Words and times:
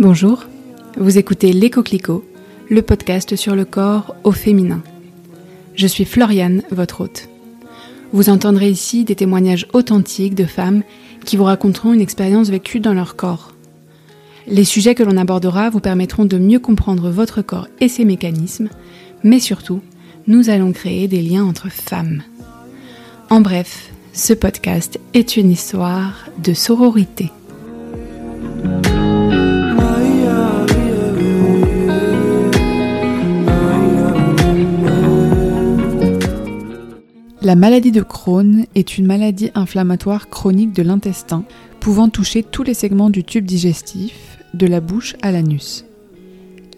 Bonjour, 0.00 0.44
vous 0.96 1.18
écoutez 1.18 1.52
Les 1.52 1.70
Coquelicots, 1.70 2.24
le 2.68 2.82
podcast 2.82 3.36
sur 3.36 3.54
le 3.54 3.64
corps 3.64 4.16
au 4.24 4.32
féminin. 4.32 4.82
Je 5.76 5.86
suis 5.86 6.04
Floriane, 6.04 6.62
votre 6.72 7.02
hôte. 7.02 7.28
Vous 8.12 8.28
entendrez 8.28 8.70
ici 8.70 9.04
des 9.04 9.14
témoignages 9.14 9.68
authentiques 9.72 10.34
de 10.34 10.44
femmes 10.44 10.82
qui 11.24 11.36
vous 11.36 11.44
raconteront 11.44 11.92
une 11.92 12.00
expérience 12.00 12.50
vécue 12.50 12.80
dans 12.80 12.94
leur 12.94 13.14
corps. 13.14 13.52
Les 14.48 14.64
sujets 14.64 14.96
que 14.96 15.04
l'on 15.04 15.16
abordera 15.16 15.70
vous 15.70 15.78
permettront 15.78 16.24
de 16.24 16.38
mieux 16.38 16.58
comprendre 16.58 17.08
votre 17.10 17.40
corps 17.40 17.68
et 17.80 17.88
ses 17.88 18.04
mécanismes, 18.04 18.68
mais 19.22 19.38
surtout, 19.38 19.80
nous 20.26 20.50
allons 20.50 20.72
créer 20.72 21.06
des 21.06 21.22
liens 21.22 21.44
entre 21.44 21.70
femmes. 21.70 22.22
En 23.32 23.40
bref, 23.40 23.92
ce 24.12 24.32
podcast 24.32 24.98
est 25.14 25.36
une 25.36 25.52
histoire 25.52 26.26
de 26.42 26.52
sororité. 26.52 27.30
La 37.40 37.54
maladie 37.54 37.92
de 37.92 38.02
Crohn 38.02 38.66
est 38.74 38.98
une 38.98 39.06
maladie 39.06 39.52
inflammatoire 39.54 40.28
chronique 40.28 40.72
de 40.72 40.82
l'intestin, 40.82 41.44
pouvant 41.78 42.08
toucher 42.08 42.42
tous 42.42 42.64
les 42.64 42.74
segments 42.74 43.10
du 43.10 43.22
tube 43.22 43.46
digestif, 43.46 44.38
de 44.54 44.66
la 44.66 44.80
bouche 44.80 45.14
à 45.22 45.30
l'anus. 45.30 45.84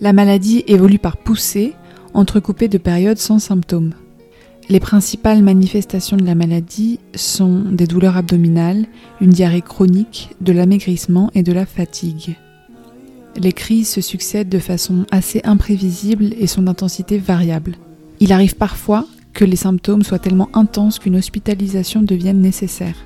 La 0.03 0.13
maladie 0.13 0.65
évolue 0.67 0.99
par 0.99 1.17
poussée, 1.17 1.73
entrecoupée 2.13 2.69
de 2.69 2.77
périodes 2.77 3.17
sans 3.17 3.39
symptômes. 3.39 3.95
Les 4.69 4.81
principales 4.81 5.43
manifestations 5.43 6.17
de 6.17 6.25
la 6.25 6.35
maladie 6.35 7.01
sont 7.15 7.63
des 7.71 7.87
douleurs 7.87 8.17
abdominales, 8.17 8.87
une 9.21 9.31
diarrhée 9.31 9.61
chronique, 9.61 10.31
de 10.41 10.53
l'amaigrissement 10.53 11.31
et 11.35 11.43
de 11.43 11.53
la 11.53 11.67
fatigue. 11.67 12.37
Les 13.37 13.53
crises 13.53 13.89
se 13.89 14.01
succèdent 14.01 14.49
de 14.49 14.59
façon 14.59 15.05
assez 15.11 15.41
imprévisible 15.45 16.33
et 16.39 16.47
sont 16.47 16.63
d'intensité 16.63 17.19
variable. 17.19 17.75
Il 18.21 18.33
arrive 18.33 18.57
parfois 18.57 19.07
que 19.33 19.45
les 19.45 19.57
symptômes 19.57 20.03
soient 20.03 20.19
tellement 20.19 20.49
intenses 20.55 20.99
qu'une 20.99 21.17
hospitalisation 21.17 22.03
devienne 22.03 22.41
nécessaire. 22.41 22.97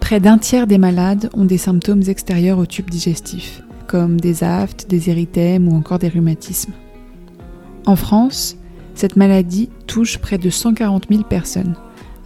Près 0.00 0.20
d'un 0.20 0.38
tiers 0.38 0.66
des 0.66 0.78
malades 0.78 1.30
ont 1.34 1.44
des 1.44 1.58
symptômes 1.58 2.02
extérieurs 2.08 2.58
au 2.58 2.66
tube 2.66 2.90
digestif, 2.90 3.62
comme 3.86 4.20
des 4.20 4.42
aftes, 4.42 4.88
des 4.88 5.10
érythèmes 5.10 5.68
ou 5.68 5.76
encore 5.76 5.98
des 5.98 6.08
rhumatismes. 6.08 6.72
En 7.86 7.96
France, 7.96 8.56
cette 8.94 9.16
maladie 9.16 9.70
touche 9.86 10.18
près 10.18 10.38
de 10.38 10.50
140 10.50 11.06
000 11.10 11.22
personnes, 11.24 11.74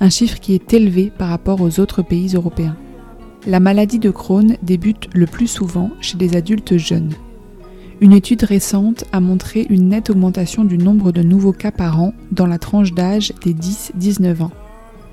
un 0.00 0.10
chiffre 0.10 0.38
qui 0.40 0.54
est 0.54 0.74
élevé 0.74 1.12
par 1.16 1.28
rapport 1.28 1.60
aux 1.60 1.80
autres 1.80 2.02
pays 2.02 2.34
européens. 2.34 2.76
La 3.46 3.60
maladie 3.60 3.98
de 3.98 4.10
Crohn 4.10 4.56
débute 4.62 5.08
le 5.14 5.26
plus 5.26 5.46
souvent 5.46 5.90
chez 6.00 6.18
des 6.18 6.36
adultes 6.36 6.76
jeunes. 6.76 7.12
Une 8.00 8.12
étude 8.12 8.42
récente 8.42 9.04
a 9.12 9.20
montré 9.20 9.66
une 9.70 9.88
nette 9.88 10.10
augmentation 10.10 10.64
du 10.64 10.76
nombre 10.76 11.12
de 11.12 11.22
nouveaux 11.22 11.52
cas 11.52 11.70
par 11.70 12.00
an 12.00 12.12
dans 12.30 12.46
la 12.46 12.58
tranche 12.58 12.92
d'âge 12.92 13.32
des 13.42 13.54
10-19 13.54 14.42
ans. 14.42 14.50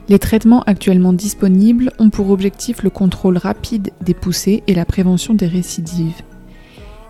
Les 0.10 0.20
traitements 0.20 0.64
actuellement 0.64 1.14
disponibles 1.14 1.94
ont 1.98 2.10
pour 2.10 2.30
objectif 2.30 2.84
le 2.84 2.90
contrôle 2.90 3.38
rapide 3.38 3.92
des 4.02 4.14
poussées 4.14 4.64
et 4.68 4.74
la 4.74 4.84
prévention 4.84 5.34
des 5.34 5.48
récidives. 5.48 6.22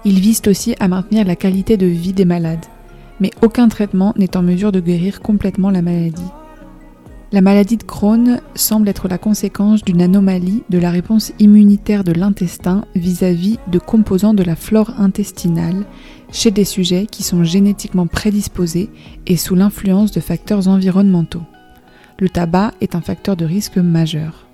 Ils 0.05 0.19
visent 0.19 0.43
aussi 0.47 0.75
à 0.79 0.87
maintenir 0.87 1.25
la 1.25 1.35
qualité 1.35 1.75
de 1.75 1.87
vie 1.87 2.13
des 2.13 2.25
malades, 2.25 2.65
mais 3.19 3.31
aucun 3.41 3.67
traitement 3.67 4.13
n'est 4.17 4.37
en 4.37 4.41
mesure 4.41 4.71
de 4.71 4.79
guérir 4.79 5.21
complètement 5.21 5.69
la 5.69 5.81
maladie. 5.81 6.31
La 7.33 7.41
maladie 7.41 7.77
de 7.77 7.83
Crohn 7.83 8.41
semble 8.53 8.87
être 8.89 9.07
la 9.07 9.17
conséquence 9.17 9.83
d'une 9.83 10.03
anomalie 10.03 10.61
de 10.69 10.77
la 10.77 10.91
réponse 10.91 11.33
immunitaire 11.39 12.03
de 12.03 12.11
l'intestin 12.11 12.85
vis-à-vis 12.93 13.57
de 13.67 13.79
composants 13.79 14.35
de 14.35 14.43
la 14.43 14.55
flore 14.55 14.93
intestinale 14.99 15.85
chez 16.31 16.51
des 16.51 16.63
sujets 16.63 17.07
qui 17.07 17.23
sont 17.23 17.43
génétiquement 17.43 18.05
prédisposés 18.05 18.91
et 19.25 19.35
sous 19.35 19.55
l'influence 19.55 20.11
de 20.11 20.19
facteurs 20.19 20.67
environnementaux. 20.67 21.41
Le 22.19 22.29
tabac 22.29 22.73
est 22.81 22.93
un 22.93 23.01
facteur 23.01 23.35
de 23.35 23.45
risque 23.45 23.77
majeur. 23.77 24.45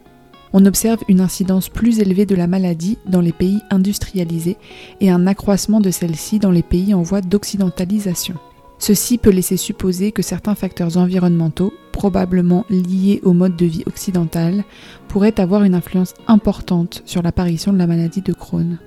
On 0.54 0.66
observe 0.66 1.04
une 1.10 1.20
incidence 1.20 1.68
plus 1.68 2.00
élevée 2.00 2.26
de 2.26 2.36
la 2.36 2.48
maladie 2.48 2.98
dans 3.06 3.22
les 3.22 3.34
pays 3.34 3.60
industrialisés 3.72 4.58
et 5.02 5.12
un 5.12 5.28
accroissement 5.28 5.82
de 5.82 5.92
celle-ci 5.92 6.40
dans 6.40 6.52
les 6.52 6.64
pays 6.64 6.94
en 6.94 7.02
voie 7.02 7.20
d'occidentalisation. 7.20 8.36
Ceci 8.80 9.18
peut 9.18 9.30
laisser 9.30 9.58
supposer 9.58 10.14
que 10.14 10.22
certains 10.22 10.56
facteurs 10.56 10.96
environnementaux, 10.96 11.74
probablement 11.92 12.66
liés 12.70 13.20
au 13.24 13.34
mode 13.34 13.58
de 13.58 13.66
vie 13.66 13.84
occidental, 13.86 14.64
pourraient 15.10 15.40
avoir 15.40 15.64
une 15.64 15.76
influence 15.76 16.14
importante 16.28 17.04
sur 17.06 17.22
l'apparition 17.22 17.74
de 17.74 17.78
la 17.78 17.88
maladie 17.88 18.22
de 18.22 18.32
Crohn. 18.32 18.80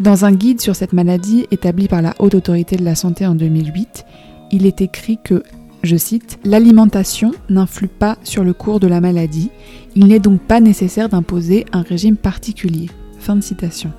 Dans 0.00 0.26
un 0.26 0.32
guide 0.32 0.60
sur 0.60 0.76
cette 0.76 0.92
maladie 0.92 1.46
établi 1.50 1.88
par 1.88 2.02
la 2.02 2.14
Haute 2.18 2.34
Autorité 2.34 2.76
de 2.76 2.84
la 2.84 2.94
Santé 2.94 3.26
en 3.26 3.34
2008, 3.34 4.04
il 4.50 4.66
est 4.66 4.82
écrit 4.82 5.18
que, 5.24 5.42
je 5.82 5.96
cite, 5.96 6.38
L'alimentation 6.44 7.32
n'influe 7.48 7.88
pas 7.88 8.18
sur 8.24 8.44
le 8.44 8.52
cours 8.52 8.80
de 8.80 8.86
la 8.86 9.00
maladie, 9.00 9.50
il 9.96 10.06
n'est 10.08 10.18
donc 10.18 10.42
pas 10.42 10.60
nécessaire 10.60 11.08
d'imposer 11.08 11.64
un 11.72 11.82
régime 11.82 12.16
particulier. 12.16 12.90
Fin 13.18 13.36
de 13.36 13.40
citation. 13.40 13.92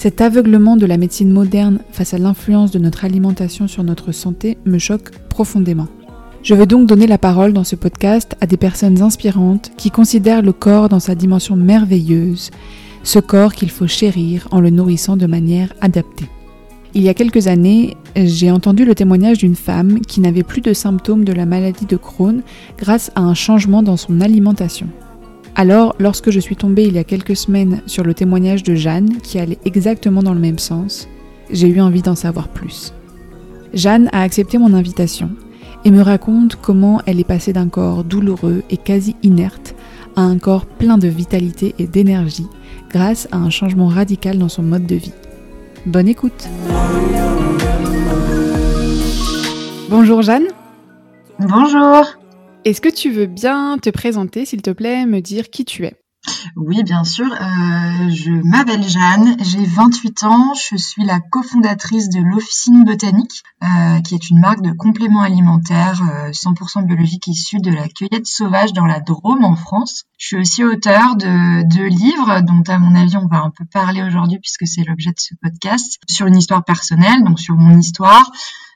Cet 0.00 0.22
aveuglement 0.22 0.78
de 0.78 0.86
la 0.86 0.96
médecine 0.96 1.30
moderne 1.30 1.80
face 1.92 2.14
à 2.14 2.18
l'influence 2.18 2.70
de 2.70 2.78
notre 2.78 3.04
alimentation 3.04 3.68
sur 3.68 3.84
notre 3.84 4.12
santé 4.12 4.56
me 4.64 4.78
choque 4.78 5.10
profondément. 5.28 5.88
Je 6.42 6.54
veux 6.54 6.64
donc 6.64 6.88
donner 6.88 7.06
la 7.06 7.18
parole 7.18 7.52
dans 7.52 7.64
ce 7.64 7.76
podcast 7.76 8.34
à 8.40 8.46
des 8.46 8.56
personnes 8.56 9.02
inspirantes 9.02 9.72
qui 9.76 9.90
considèrent 9.90 10.40
le 10.40 10.54
corps 10.54 10.88
dans 10.88 11.00
sa 11.00 11.14
dimension 11.14 11.54
merveilleuse, 11.54 12.50
ce 13.02 13.18
corps 13.18 13.52
qu'il 13.52 13.68
faut 13.68 13.86
chérir 13.86 14.48
en 14.52 14.60
le 14.60 14.70
nourrissant 14.70 15.18
de 15.18 15.26
manière 15.26 15.74
adaptée. 15.82 16.30
Il 16.94 17.02
y 17.02 17.10
a 17.10 17.14
quelques 17.14 17.46
années, 17.46 17.98
j'ai 18.16 18.50
entendu 18.50 18.86
le 18.86 18.94
témoignage 18.94 19.36
d'une 19.36 19.54
femme 19.54 20.00
qui 20.00 20.22
n'avait 20.22 20.44
plus 20.44 20.62
de 20.62 20.72
symptômes 20.72 21.26
de 21.26 21.34
la 21.34 21.44
maladie 21.44 21.84
de 21.84 21.98
Crohn 21.98 22.40
grâce 22.78 23.10
à 23.16 23.20
un 23.20 23.34
changement 23.34 23.82
dans 23.82 23.98
son 23.98 24.22
alimentation. 24.22 24.86
Alors, 25.54 25.94
lorsque 25.98 26.30
je 26.30 26.40
suis 26.40 26.56
tombée 26.56 26.84
il 26.84 26.94
y 26.94 26.98
a 26.98 27.04
quelques 27.04 27.36
semaines 27.36 27.82
sur 27.86 28.04
le 28.04 28.14
témoignage 28.14 28.62
de 28.62 28.74
Jeanne, 28.74 29.18
qui 29.22 29.38
allait 29.38 29.58
exactement 29.64 30.22
dans 30.22 30.34
le 30.34 30.40
même 30.40 30.58
sens, 30.58 31.08
j'ai 31.50 31.68
eu 31.68 31.80
envie 31.80 32.02
d'en 32.02 32.14
savoir 32.14 32.48
plus. 32.48 32.94
Jeanne 33.74 34.08
a 34.12 34.22
accepté 34.22 34.58
mon 34.58 34.74
invitation 34.74 35.30
et 35.84 35.90
me 35.90 36.02
raconte 36.02 36.56
comment 36.56 37.00
elle 37.06 37.20
est 37.20 37.24
passée 37.24 37.52
d'un 37.52 37.68
corps 37.68 38.04
douloureux 38.04 38.62
et 38.70 38.76
quasi 38.76 39.16
inerte 39.22 39.74
à 40.16 40.22
un 40.22 40.38
corps 40.38 40.66
plein 40.66 40.98
de 40.98 41.08
vitalité 41.08 41.74
et 41.78 41.86
d'énergie 41.86 42.46
grâce 42.90 43.28
à 43.30 43.36
un 43.36 43.50
changement 43.50 43.86
radical 43.86 44.38
dans 44.38 44.48
son 44.48 44.62
mode 44.62 44.86
de 44.86 44.96
vie. 44.96 45.14
Bonne 45.86 46.08
écoute 46.08 46.48
Bonjour 49.88 50.22
Jeanne 50.22 50.48
Bonjour 51.38 52.04
est-ce 52.64 52.80
que 52.80 52.88
tu 52.88 53.10
veux 53.10 53.26
bien 53.26 53.78
te 53.78 53.90
présenter, 53.90 54.44
s'il 54.44 54.62
te 54.62 54.70
plaît, 54.70 55.06
me 55.06 55.20
dire 55.20 55.50
qui 55.50 55.64
tu 55.64 55.84
es? 55.84 56.00
Oui, 56.56 56.82
bien 56.82 57.04
sûr. 57.04 57.24
Euh, 57.24 58.10
je 58.10 58.30
m'appelle 58.44 58.86
Jeanne, 58.86 59.36
j'ai 59.40 59.64
28 59.64 60.24
ans, 60.24 60.52
je 60.54 60.76
suis 60.76 61.04
la 61.04 61.18
cofondatrice 61.18 62.10
de 62.10 62.20
l'Officine 62.20 62.84
Botanique, 62.84 63.42
euh, 63.64 64.00
qui 64.02 64.14
est 64.14 64.28
une 64.28 64.38
marque 64.38 64.60
de 64.60 64.72
compléments 64.72 65.22
alimentaires 65.22 66.00
100% 66.32 66.80
euh, 66.80 66.82
biologiques 66.82 67.26
issus 67.26 67.60
de 67.60 67.70
la 67.70 67.88
cueillette 67.88 68.26
sauvage 68.26 68.74
dans 68.74 68.84
la 68.84 69.00
Drôme 69.00 69.44
en 69.44 69.56
France. 69.56 70.04
Je 70.18 70.26
suis 70.26 70.36
aussi 70.36 70.64
auteur 70.64 71.16
de 71.16 71.62
deux 71.74 71.86
livres 71.86 72.42
dont 72.42 72.62
à 72.68 72.78
mon 72.78 72.94
avis 72.94 73.16
on 73.16 73.26
va 73.26 73.38
un 73.38 73.50
peu 73.50 73.64
parler 73.64 74.02
aujourd'hui 74.02 74.38
puisque 74.38 74.66
c'est 74.66 74.84
l'objet 74.84 75.10
de 75.10 75.20
ce 75.20 75.34
podcast, 75.42 75.98
sur 76.06 76.26
une 76.26 76.36
histoire 76.36 76.64
personnelle, 76.64 77.24
donc 77.24 77.40
sur 77.40 77.56
mon 77.56 77.78
histoire, 77.78 78.30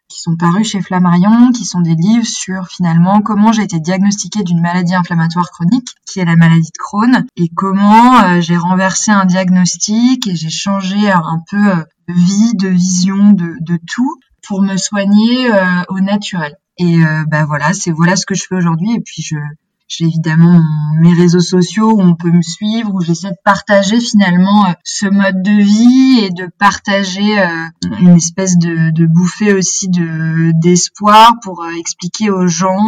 qui 0.09 0.21
sont 0.21 0.37
parus 0.37 0.71
chez 0.71 0.83
Flammarion, 0.83 1.51
qui 1.53 1.65
sont 1.65 1.81
des 1.81 1.95
livres 1.95 2.27
sur 2.27 2.69
finalement 2.69 3.21
comment 3.21 3.53
j'ai 3.53 3.63
été 3.63 3.81
diagnostiquée 3.81 4.43
d'une 4.43 4.61
maladie 4.61 4.95
inflammatoire 4.95 5.51
chronique, 5.51 5.89
qui 6.07 6.21
est 6.21 6.25
la 6.25 6.37
maladie 6.37 6.71
de 6.71 6.79
Crohn, 6.79 7.27
et 7.37 7.49
comment 7.55 8.21
euh, 8.23 8.41
j'ai 8.41 8.57
renversé 8.57 9.11
un 9.11 9.25
diagnostic 9.25 10.27
et 10.27 10.37
j'ai 10.37 10.51
changé 10.51 11.11
un 11.11 11.43
peu 11.51 11.69
euh, 11.71 11.85
vie, 12.09 12.55
de 12.55 12.69
vision, 12.69 13.33
de, 13.33 13.57
de 13.61 13.79
tout 13.89 14.19
pour 14.47 14.63
me 14.63 14.77
soigner 14.77 15.53
euh, 15.53 15.83
au 15.89 16.01
naturel. 16.01 16.55
Et 16.77 16.99
bah 17.29 17.45
voilà, 17.45 17.73
c'est 17.73 17.93
voilà 17.93 18.17
ce 18.17 18.27
que 18.27 18.35
je 18.35 18.47
fais 18.49 18.57
aujourd'hui. 18.57 18.95
Et 18.95 19.01
puis 19.01 19.23
je 19.23 19.37
j'ai 19.87 20.07
évidemment 20.07 20.61
mes 21.01 21.13
réseaux 21.13 21.41
sociaux 21.41 21.93
où 21.93 22.01
on 22.01 22.15
peut 22.15 22.31
me 22.31 22.43
suivre, 22.43 22.95
où 22.95 23.01
j'essaie 23.01 23.31
de 23.31 23.37
partager 23.45 24.01
finalement 24.01 24.67
euh, 24.67 24.73
ce 24.83 25.07
mode 25.07 25.43
de 25.43 25.63
vie 25.63 26.25
et 26.25 26.31
de 26.31 26.51
partager 26.59 27.39
euh, 27.39 27.67
une 28.01 28.17
espèce 28.17 28.57
de, 28.59 29.07
bouffée 29.07 29.53
aussi 29.53 29.89
de 29.89 30.53
d'espoir 30.61 31.35
pour 31.43 31.63
euh, 31.63 31.71
expliquer 31.79 32.31
aux 32.31 32.47
gens 32.47 32.79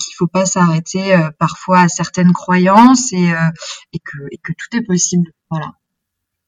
qu'il 0.00 0.14
faut 0.16 0.26
pas 0.26 0.46
s'arrêter 0.46 1.16
parfois 1.38 1.80
à 1.80 1.88
certaines 1.88 2.32
croyances 2.32 3.12
et, 3.12 3.32
et, 3.92 3.98
que, 3.98 4.18
et 4.30 4.38
que 4.38 4.52
tout 4.52 4.76
est 4.76 4.86
possible. 4.86 5.32
Voilà. 5.50 5.72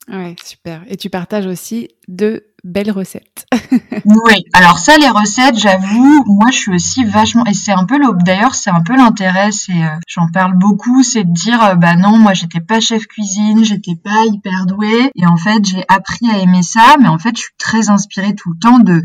Ouais, 0.08 0.36
super. 0.42 0.82
Et 0.88 0.96
tu 0.96 1.10
partages 1.10 1.46
aussi 1.46 1.88
de 2.08 2.44
belles 2.64 2.90
recettes. 2.90 3.46
oui, 4.04 4.44
alors 4.52 4.78
ça, 4.78 4.96
les 4.96 5.08
recettes, 5.08 5.58
j'avoue, 5.58 6.24
moi 6.26 6.50
je 6.50 6.56
suis 6.56 6.74
aussi 6.74 7.04
vachement, 7.04 7.44
et 7.46 7.54
c'est 7.54 7.72
un 7.72 7.84
peu 7.84 7.98
l'aube 7.98 8.22
d'ailleurs, 8.22 8.54
c'est 8.54 8.70
un 8.70 8.80
peu 8.80 8.96
l'intérêt, 8.96 9.52
c'est, 9.52 9.72
euh, 9.72 9.96
j'en 10.08 10.28
parle 10.30 10.54
beaucoup, 10.56 11.02
c'est 11.02 11.24
de 11.24 11.32
dire, 11.32 11.62
euh, 11.62 11.74
bah 11.74 11.94
non, 11.94 12.18
moi 12.18 12.32
j'étais 12.32 12.60
pas 12.60 12.80
chef 12.80 13.06
cuisine, 13.06 13.64
j'étais 13.64 13.96
pas 13.96 14.24
hyper 14.26 14.66
douée, 14.66 15.10
et 15.14 15.26
en 15.26 15.36
fait 15.36 15.64
j'ai 15.64 15.84
appris 15.88 16.30
à 16.30 16.38
aimer 16.38 16.62
ça, 16.62 16.96
mais 17.00 17.08
en 17.08 17.18
fait 17.18 17.36
je 17.36 17.42
suis 17.42 17.54
très 17.58 17.90
inspirée 17.90 18.34
tout 18.34 18.52
le 18.52 18.58
temps 18.58 18.78
de, 18.78 19.02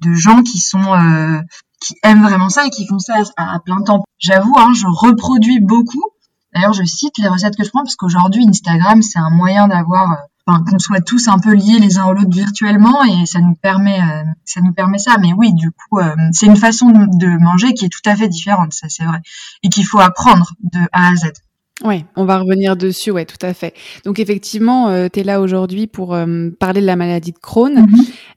de 0.00 0.14
gens 0.14 0.42
qui 0.42 0.58
sont, 0.58 0.94
euh, 0.94 1.40
qui 1.80 1.94
aiment 2.02 2.22
vraiment 2.22 2.48
ça 2.48 2.66
et 2.66 2.70
qui 2.70 2.86
font 2.86 2.98
ça 2.98 3.14
à, 3.36 3.58
plein 3.60 3.82
temps. 3.82 4.04
J'avoue, 4.18 4.54
hein, 4.56 4.72
je 4.74 4.86
reproduis 4.86 5.60
beaucoup. 5.60 6.02
D'ailleurs, 6.54 6.72
je 6.72 6.84
cite 6.84 7.18
les 7.18 7.28
recettes 7.28 7.56
que 7.56 7.64
je 7.64 7.70
prends 7.70 7.82
parce 7.82 7.96
qu'aujourd'hui, 7.96 8.46
Instagram, 8.48 9.02
c'est 9.02 9.18
un 9.18 9.30
moyen 9.30 9.66
d'avoir 9.66 10.16
enfin, 10.46 10.62
qu'on 10.68 10.78
soit 10.78 11.00
tous 11.00 11.28
un 11.28 11.38
peu 11.38 11.54
liés 11.54 11.78
les 11.80 11.98
uns 11.98 12.06
aux 12.06 12.12
autres 12.12 12.30
virtuellement 12.30 13.02
et 13.04 13.26
ça 13.26 13.40
nous 13.40 13.54
permet 13.54 14.00
euh, 14.00 14.24
ça 14.44 14.60
nous 14.60 14.72
permet 14.72 14.98
ça 14.98 15.16
mais 15.20 15.32
oui 15.32 15.54
du 15.54 15.70
coup 15.70 15.98
euh, 15.98 16.14
c'est 16.32 16.46
une 16.46 16.56
façon 16.56 16.90
de, 16.90 17.42
manger 17.42 17.72
qui 17.74 17.86
est 17.86 17.88
tout 17.88 18.08
à 18.08 18.14
fait 18.14 18.28
différente 18.28 18.72
ça 18.72 18.88
c'est 18.88 19.04
vrai 19.04 19.18
et 19.62 19.68
qu'il 19.68 19.86
faut 19.86 20.00
apprendre 20.00 20.52
de 20.62 20.80
A 20.92 21.10
à 21.10 21.16
Z. 21.16 21.32
Oui, 21.84 22.04
on 22.14 22.24
va 22.24 22.38
revenir 22.38 22.76
dessus, 22.76 23.10
ouais, 23.10 23.24
tout 23.24 23.44
à 23.44 23.52
fait. 23.52 23.74
Donc 24.04 24.20
effectivement, 24.20 24.90
euh, 24.90 25.08
tu 25.12 25.18
es 25.18 25.22
là 25.24 25.40
aujourd'hui 25.40 25.88
pour 25.88 26.16
parler 26.60 26.80
de 26.80 26.86
la 26.86 26.94
maladie 26.94 27.32
de 27.32 27.38
Crohn. 27.38 27.88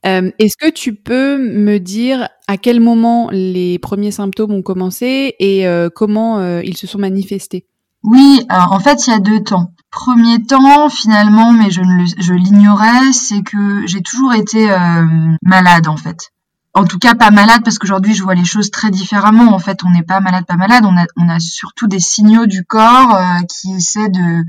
Mm-hmm. 0.03 0.33
Est-ce 0.39 0.57
que 0.57 0.71
tu 0.71 0.95
peux 0.95 1.37
me 1.37 1.77
dire 1.77 2.29
à 2.47 2.57
quel 2.57 2.79
moment 2.79 3.29
les 3.31 3.77
premiers 3.77 4.09
symptômes 4.09 4.53
ont 4.53 4.63
commencé 4.63 5.35
et 5.39 5.67
comment 5.93 6.59
ils 6.61 6.77
se 6.77 6.87
sont 6.87 6.97
manifestés? 6.97 7.67
Oui, 8.03 8.45
en 8.49 8.79
fait, 8.79 9.07
il 9.07 9.11
y 9.11 9.13
a 9.13 9.19
deux 9.19 9.43
temps 9.43 9.71
premier 9.97 10.43
temps, 10.43 10.89
finalement, 10.89 11.51
mais 11.51 11.71
je, 11.71 12.33
l'ignorais, 12.33 13.11
c'est 13.13 13.41
que 13.41 13.87
j'ai 13.87 14.01
toujours 14.01 14.33
été 14.33 14.69
euh, 14.69 15.05
malade 15.41 15.87
en 15.87 15.97
fait. 15.97 16.31
En 16.73 16.85
tout 16.85 16.99
cas, 16.99 17.15
pas 17.15 17.31
malade 17.31 17.61
parce 17.63 17.79
qu'aujourd'hui, 17.79 18.13
je 18.13 18.21
vois 18.21 18.35
les 18.35 18.45
choses 18.45 18.69
très 18.69 18.91
différemment. 18.91 19.53
En 19.53 19.59
fait, 19.59 19.83
on 19.83 19.89
n'est 19.89 20.03
pas 20.03 20.19
malade, 20.19 20.45
pas 20.45 20.57
malade. 20.57 20.83
On 20.85 20.95
a, 20.95 21.05
on 21.15 21.27
a 21.27 21.39
surtout 21.39 21.87
des 21.87 21.99
signaux 21.99 22.45
du 22.45 22.63
corps 22.63 23.15
euh, 23.15 23.39
qui 23.49 23.73
essaient 23.73 24.09
de 24.09 24.43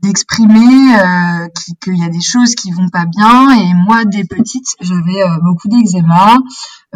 d'exprimer 0.00 0.96
euh, 0.96 1.48
qu'il 1.82 1.98
y 1.98 2.04
a 2.04 2.08
des 2.08 2.20
choses 2.20 2.54
qui 2.54 2.70
vont 2.70 2.88
pas 2.88 3.04
bien. 3.04 3.50
Et 3.50 3.74
moi, 3.74 4.04
dès 4.04 4.24
petite, 4.24 4.76
j'avais 4.80 5.22
euh, 5.22 5.38
beaucoup 5.42 5.68
d'eczéma. 5.68 6.38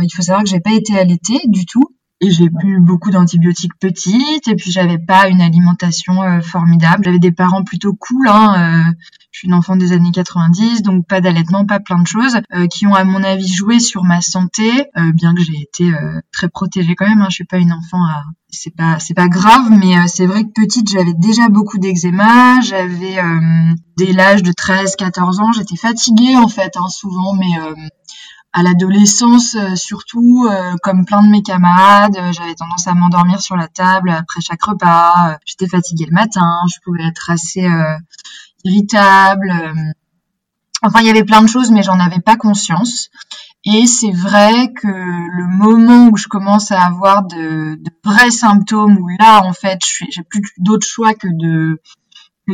il 0.01 0.09
faut 0.15 0.23
savoir 0.23 0.45
que 0.45 0.49
j'ai 0.49 0.61
pas 0.61 0.73
été 0.73 0.97
allaitée 0.97 1.41
du 1.49 1.67
tout 1.67 1.95
et 2.23 2.31
j'ai 2.31 2.49
bu 2.49 2.79
beaucoup 2.81 3.11
d'antibiotiques 3.11 3.77
petites 3.81 4.47
et 4.47 4.55
puis 4.55 4.71
j'avais 4.71 4.99
pas 4.99 5.29
une 5.29 5.41
alimentation 5.41 6.23
euh, 6.23 6.41
formidable. 6.41 7.05
J'avais 7.05 7.19
des 7.19 7.33
parents 7.33 7.65
plutôt 7.65 7.95
cool. 7.95 8.29
Hein, 8.29 8.87
euh, 8.87 8.93
je 9.33 9.41
suis 9.41 9.49
une 9.49 9.55
enfant 9.55 9.75
des 9.75 9.93
années 9.93 10.13
90, 10.13 10.83
donc 10.83 11.05
pas 11.09 11.21
d'allaitement, 11.21 11.67
pas 11.67 11.81
plein 11.81 12.01
de 12.01 12.07
choses 12.07 12.39
euh, 12.55 12.69
qui 12.69 12.87
ont 12.87 12.95
à 12.95 13.03
mon 13.03 13.25
avis 13.25 13.53
joué 13.53 13.81
sur 13.81 14.05
ma 14.05 14.21
santé, 14.21 14.85
bien 15.15 15.35
que 15.35 15.43
j'ai 15.43 15.61
été 15.61 15.91
très 16.33 16.49
protégée 16.49 16.95
quand 16.95 17.09
même. 17.09 17.23
Hein, 17.23 17.29
je 17.29 17.37
suis 17.37 17.45
pas 17.45 17.59
une 17.59 17.73
enfant 17.73 18.05
à 18.05 18.23
c'est 18.55 18.75
pas 18.77 18.99
c'est 18.99 19.15
pas 19.15 19.29
grave 19.29 19.71
mais 19.71 20.07
c'est 20.09 20.27
vrai 20.27 20.45
que 20.45 20.51
petite 20.51 20.91
j'avais 20.91 21.15
déjà 21.15 21.49
beaucoup 21.49 21.79
d'eczéma 21.79 22.61
j'avais 22.61 23.17
dès 23.97 24.13
l'âge 24.13 24.43
de 24.43 24.53
13 24.53 24.95
14 24.97 25.41
ans 25.41 25.53
j'étais 25.53 25.77
fatiguée 25.77 26.37
en 26.37 26.49
fait 26.49 26.77
hein, 26.77 26.89
souvent 26.91 27.33
mais 27.33 27.57
à 28.53 28.63
l'adolescence, 28.63 29.55
euh, 29.55 29.75
surtout, 29.77 30.47
euh, 30.51 30.75
comme 30.83 31.07
plein 31.07 31.23
de 31.23 31.29
mes 31.29 31.43
camarades, 31.43 32.17
euh, 32.17 32.33
j'avais 32.33 32.55
tendance 32.55 32.87
à 32.87 32.95
m'endormir 32.95 33.41
sur 33.41 33.57
la 33.57 33.67
table 33.67 34.11
après 34.11 34.41
chaque 34.41 34.63
repas. 34.63 35.39
J'étais 35.47 35.69
fatiguée 35.69 36.07
le 36.07 36.15
matin, 36.15 36.61
je 36.69 36.79
pouvais 36.85 37.05
être 37.05 37.31
assez 37.31 37.67
irritable. 38.65 39.53
Enfin, 40.83 41.01
il 41.01 41.07
y 41.07 41.11
avait 41.11 41.25
plein 41.25 41.43
de 41.43 41.47
choses, 41.47 41.71
mais 41.71 41.83
j'en 41.83 41.99
avais 41.99 42.21
pas 42.21 42.37
conscience. 42.37 43.11
Et 43.65 43.87
c'est 43.87 44.11
vrai 44.11 44.73
que 44.73 44.89
le 44.89 45.47
moment 45.47 46.09
où 46.09 46.17
je 46.17 46.27
commence 46.27 46.73
à 46.73 46.83
avoir 46.83 47.23
de, 47.25 47.77
de 47.77 47.91
vrais 48.05 48.33
symptômes, 48.33 48.99
où 48.99 49.09
là, 49.21 49.43
en 49.45 49.53
fait, 49.53 49.79
j'ai 50.11 50.23
plus 50.25 50.43
d'autre 50.59 50.87
choix 50.87 51.15
que 51.15 51.29
de 51.31 51.81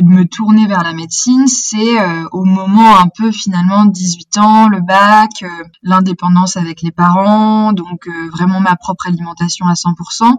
de 0.01 0.07
me 0.07 0.25
tourner 0.25 0.67
vers 0.67 0.83
la 0.83 0.93
médecine, 0.93 1.47
c'est 1.47 1.99
euh, 1.99 2.27
au 2.31 2.43
moment 2.43 2.97
un 2.97 3.07
peu 3.07 3.31
finalement 3.31 3.85
18 3.85 4.37
ans, 4.37 4.67
le 4.69 4.81
bac, 4.81 5.31
euh, 5.43 5.47
l'indépendance 5.83 6.57
avec 6.57 6.81
les 6.81 6.91
parents, 6.91 7.73
donc 7.73 8.07
euh, 8.07 8.29
vraiment 8.31 8.59
ma 8.59 8.75
propre 8.75 9.07
alimentation 9.07 9.65
à 9.67 9.73
100% 9.73 10.37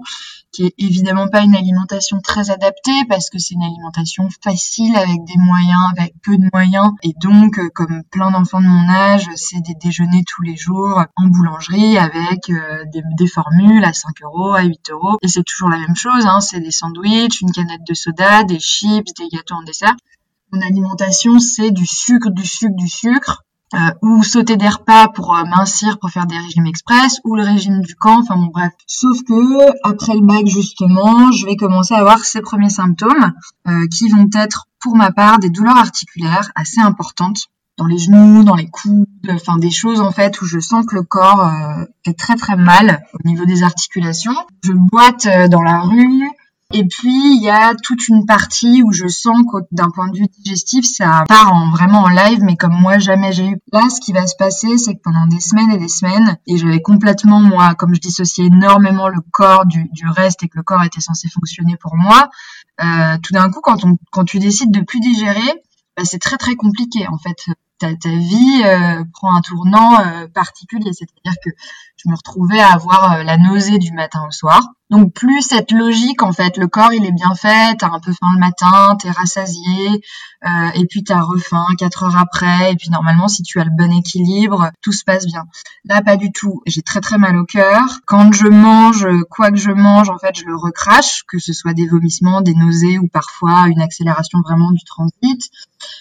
qui 0.52 0.64
est 0.64 0.74
évidemment 0.78 1.28
pas 1.28 1.42
une 1.42 1.54
alimentation 1.54 2.20
très 2.20 2.50
adaptée 2.50 3.04
parce 3.08 3.30
que 3.30 3.38
c'est 3.38 3.54
une 3.54 3.62
alimentation 3.62 4.28
facile 4.42 4.96
avec 4.96 5.24
des 5.24 5.36
moyens, 5.36 5.92
avec 5.96 6.14
peu 6.22 6.36
de 6.36 6.48
moyens. 6.52 6.92
Et 7.02 7.12
donc, 7.20 7.58
euh, 7.58 7.68
comme 7.74 8.02
plein 8.10 8.30
d'enfants 8.30 8.60
de 8.60 8.66
mon 8.66 8.88
âge, 8.88 9.28
c'est 9.36 9.60
des 9.60 9.74
déjeuners 9.74 10.24
tous 10.26 10.42
les 10.42 10.56
jours 10.56 11.04
en 11.16 11.26
boulangerie 11.26 11.98
avec 11.98 12.50
euh, 12.50 12.84
des, 12.92 13.26
formules 13.26 13.84
à 13.84 13.92
5 13.92 14.22
euros, 14.22 14.54
à 14.54 14.62
8 14.62 14.90
euros. 14.90 15.18
Et 15.22 15.28
c'est 15.28 15.44
toujours 15.44 15.68
la 15.68 15.78
même 15.78 15.96
chose, 15.96 16.26
hein, 16.26 16.40
c'est 16.40 16.60
des 16.60 16.70
sandwichs, 16.70 17.40
une 17.40 17.52
canette 17.52 17.86
de 17.86 17.94
soda, 17.94 18.44
des 18.44 18.58
chips, 18.58 19.14
des 19.18 19.28
gâteaux 19.28 19.54
en 19.54 19.62
dessert. 19.62 19.94
Mon 20.52 20.60
alimentation, 20.62 21.38
c'est 21.38 21.70
du 21.70 21.86
sucre, 21.86 22.30
du 22.30 22.44
sucre, 22.44 22.74
du 22.74 22.88
sucre 22.88 23.44
euh, 23.74 23.78
ou 24.02 24.22
sauter 24.24 24.56
des 24.56 24.68
repas 24.68 25.08
pour 25.08 25.36
euh, 25.36 25.44
mincir, 25.44 25.98
pour 26.00 26.10
faire 26.10 26.26
des 26.26 26.36
régimes 26.36 26.66
express, 26.66 27.20
ou 27.24 27.36
le 27.36 27.44
régime 27.44 27.80
du 27.82 27.94
camp, 27.94 28.18
enfin 28.18 28.36
bon 28.36 28.50
bref. 28.52 28.72
Sauf 28.86 29.22
que 29.22 29.88
après 29.88 30.14
le 30.14 30.26
bac 30.26 30.46
justement, 30.46 31.30
je 31.30 31.46
vais 31.46 31.56
commencer 31.56 31.94
à 31.94 31.98
avoir 31.98 32.24
ces 32.24 32.40
premiers 32.40 32.70
symptômes 32.70 33.32
euh, 33.68 33.86
qui 33.86 34.08
vont 34.08 34.28
être 34.34 34.66
pour 34.80 34.96
ma 34.96 35.12
part 35.12 35.38
des 35.38 35.50
douleurs 35.50 35.76
articulaires 35.76 36.50
assez 36.56 36.80
importantes 36.80 37.46
dans 37.78 37.86
les 37.86 37.98
genoux, 37.98 38.42
dans 38.42 38.56
les 38.56 38.68
coudes, 38.68 39.06
enfin 39.30 39.56
des 39.56 39.70
choses 39.70 40.00
en 40.00 40.10
fait 40.10 40.42
où 40.42 40.46
je 40.46 40.58
sens 40.58 40.84
que 40.84 40.96
le 40.96 41.02
corps 41.02 41.46
euh, 41.46 41.84
est 42.04 42.18
très 42.18 42.34
très 42.34 42.56
mal 42.56 43.02
au 43.12 43.28
niveau 43.28 43.44
des 43.44 43.62
articulations. 43.62 44.34
Je 44.64 44.72
boite 44.72 45.28
dans 45.48 45.62
la 45.62 45.80
rue, 45.80 46.28
et 46.72 46.84
puis, 46.86 47.36
il 47.36 47.42
y 47.42 47.50
a 47.50 47.74
toute 47.74 48.08
une 48.08 48.26
partie 48.26 48.82
où 48.82 48.92
je 48.92 49.08
sens 49.08 49.38
que 49.50 49.58
d'un 49.72 49.90
point 49.90 50.08
de 50.08 50.16
vue 50.16 50.28
digestif, 50.38 50.84
ça 50.84 51.24
part 51.28 51.52
en, 51.52 51.70
vraiment 51.70 52.02
en 52.02 52.08
live, 52.08 52.40
mais 52.42 52.56
comme 52.56 52.74
moi, 52.74 52.98
jamais 52.98 53.32
j'ai 53.32 53.46
eu. 53.46 53.58
Là, 53.72 53.88
ce 53.90 54.00
qui 54.00 54.12
va 54.12 54.26
se 54.26 54.36
passer, 54.36 54.78
c'est 54.78 54.94
que 54.94 55.00
pendant 55.02 55.26
des 55.26 55.40
semaines 55.40 55.70
et 55.72 55.78
des 55.78 55.88
semaines, 55.88 56.36
et 56.46 56.56
j'avais 56.58 56.80
complètement, 56.80 57.40
moi, 57.40 57.74
comme 57.74 57.94
je 57.94 58.00
dissociais 58.00 58.46
énormément 58.46 59.08
le 59.08 59.20
corps 59.32 59.66
du, 59.66 59.88
du 59.92 60.08
reste 60.08 60.42
et 60.42 60.48
que 60.48 60.58
le 60.58 60.62
corps 60.62 60.84
était 60.84 61.00
censé 61.00 61.28
fonctionner 61.28 61.76
pour 61.76 61.96
moi, 61.96 62.30
euh, 62.82 63.16
tout 63.22 63.32
d'un 63.32 63.50
coup, 63.50 63.60
quand, 63.60 63.84
on, 63.84 63.96
quand 64.10 64.24
tu 64.24 64.38
décides 64.38 64.70
de 64.70 64.80
plus 64.80 65.00
digérer, 65.00 65.62
bah, 65.96 66.04
c'est 66.04 66.20
très 66.20 66.36
très 66.36 66.54
compliqué 66.54 67.06
en 67.08 67.18
fait 67.18 67.36
ta, 67.80 67.94
ta 67.96 68.10
vie 68.10 68.62
euh, 68.64 69.02
prend 69.12 69.34
un 69.34 69.40
tournant 69.40 69.98
euh, 70.00 70.28
particulier. 70.28 70.92
C'est-à-dire 70.92 71.40
que 71.44 71.50
je 71.96 72.08
me 72.08 72.14
retrouvais 72.14 72.60
à 72.60 72.72
avoir 72.72 73.12
euh, 73.12 73.22
la 73.24 73.38
nausée 73.38 73.78
du 73.78 73.92
matin 73.92 74.24
au 74.28 74.30
soir. 74.30 74.62
Donc 74.90 75.12
plus 75.14 75.42
cette 75.42 75.70
logique, 75.70 76.22
en 76.22 76.32
fait, 76.32 76.56
le 76.56 76.66
corps 76.66 76.92
il 76.92 77.04
est 77.04 77.12
bien 77.12 77.34
fait, 77.34 77.76
t'as 77.78 77.90
un 77.90 78.00
peu 78.00 78.12
faim 78.12 78.32
le 78.34 78.40
matin, 78.40 78.96
t'es 78.96 79.10
rassasié, 79.10 80.02
et 80.74 80.86
puis 80.86 81.04
t'as 81.04 81.20
refaim 81.20 81.64
quatre 81.78 82.02
heures 82.02 82.16
après, 82.16 82.72
et 82.72 82.76
puis 82.76 82.90
normalement 82.90 83.28
si 83.28 83.42
tu 83.42 83.60
as 83.60 83.64
le 83.64 83.70
bon 83.70 83.92
équilibre, 83.92 84.70
tout 84.82 84.92
se 84.92 85.04
passe 85.04 85.26
bien. 85.26 85.44
Là 85.84 86.02
pas 86.02 86.16
du 86.16 86.32
tout, 86.32 86.60
j'ai 86.66 86.82
très 86.82 87.00
très 87.00 87.18
mal 87.18 87.36
au 87.36 87.44
cœur. 87.44 88.00
Quand 88.04 88.32
je 88.32 88.48
mange, 88.48 89.06
quoi 89.30 89.50
que 89.50 89.58
je 89.58 89.70
mange, 89.70 90.10
en 90.10 90.18
fait 90.18 90.36
je 90.36 90.44
le 90.44 90.56
recrache, 90.56 91.22
que 91.28 91.38
ce 91.38 91.52
soit 91.52 91.72
des 91.72 91.86
vomissements, 91.86 92.40
des 92.40 92.54
nausées 92.54 92.98
ou 92.98 93.06
parfois 93.06 93.68
une 93.68 93.80
accélération 93.80 94.40
vraiment 94.40 94.72
du 94.72 94.84
transit. 94.84 95.50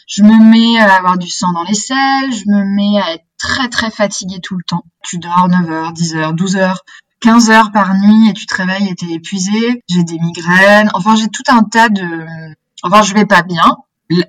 Je 0.07 0.23
me 0.23 0.43
mets 0.43 0.79
à 0.79 0.95
avoir 0.95 1.17
du 1.17 1.29
sang 1.29 1.53
dans 1.53 1.63
les 1.63 1.75
selles, 1.75 2.33
je 2.33 2.49
me 2.49 2.63
mets 2.63 2.99
à 2.99 3.13
être 3.13 3.25
très 3.37 3.69
très 3.69 3.91
fatiguée 3.91 4.39
tout 4.41 4.57
le 4.57 4.63
temps. 4.63 4.83
Tu 5.03 5.19
dors 5.19 5.47
9 5.47 5.69
heures, 5.69 5.93
10 5.93 6.15
heures, 6.15 6.33
12 6.33 6.55
heures, 6.57 6.83
15 7.21 7.49
heures 7.49 7.71
par 7.71 7.93
nuit 7.95 8.29
et 8.29 8.33
tu 8.33 8.45
te 8.45 8.55
réveilles 8.55 8.89
et 8.89 8.95
t'es 8.95 9.11
épuisé. 9.11 9.83
J'ai 9.89 10.03
des 10.03 10.19
migraines. 10.19 10.89
Enfin, 10.93 11.15
j'ai 11.15 11.27
tout 11.27 11.43
un 11.47 11.63
tas 11.63 11.89
de... 11.89 12.03
Enfin, 12.83 13.01
je 13.01 13.13
vais 13.13 13.25
pas 13.25 13.41
bien. 13.41 13.77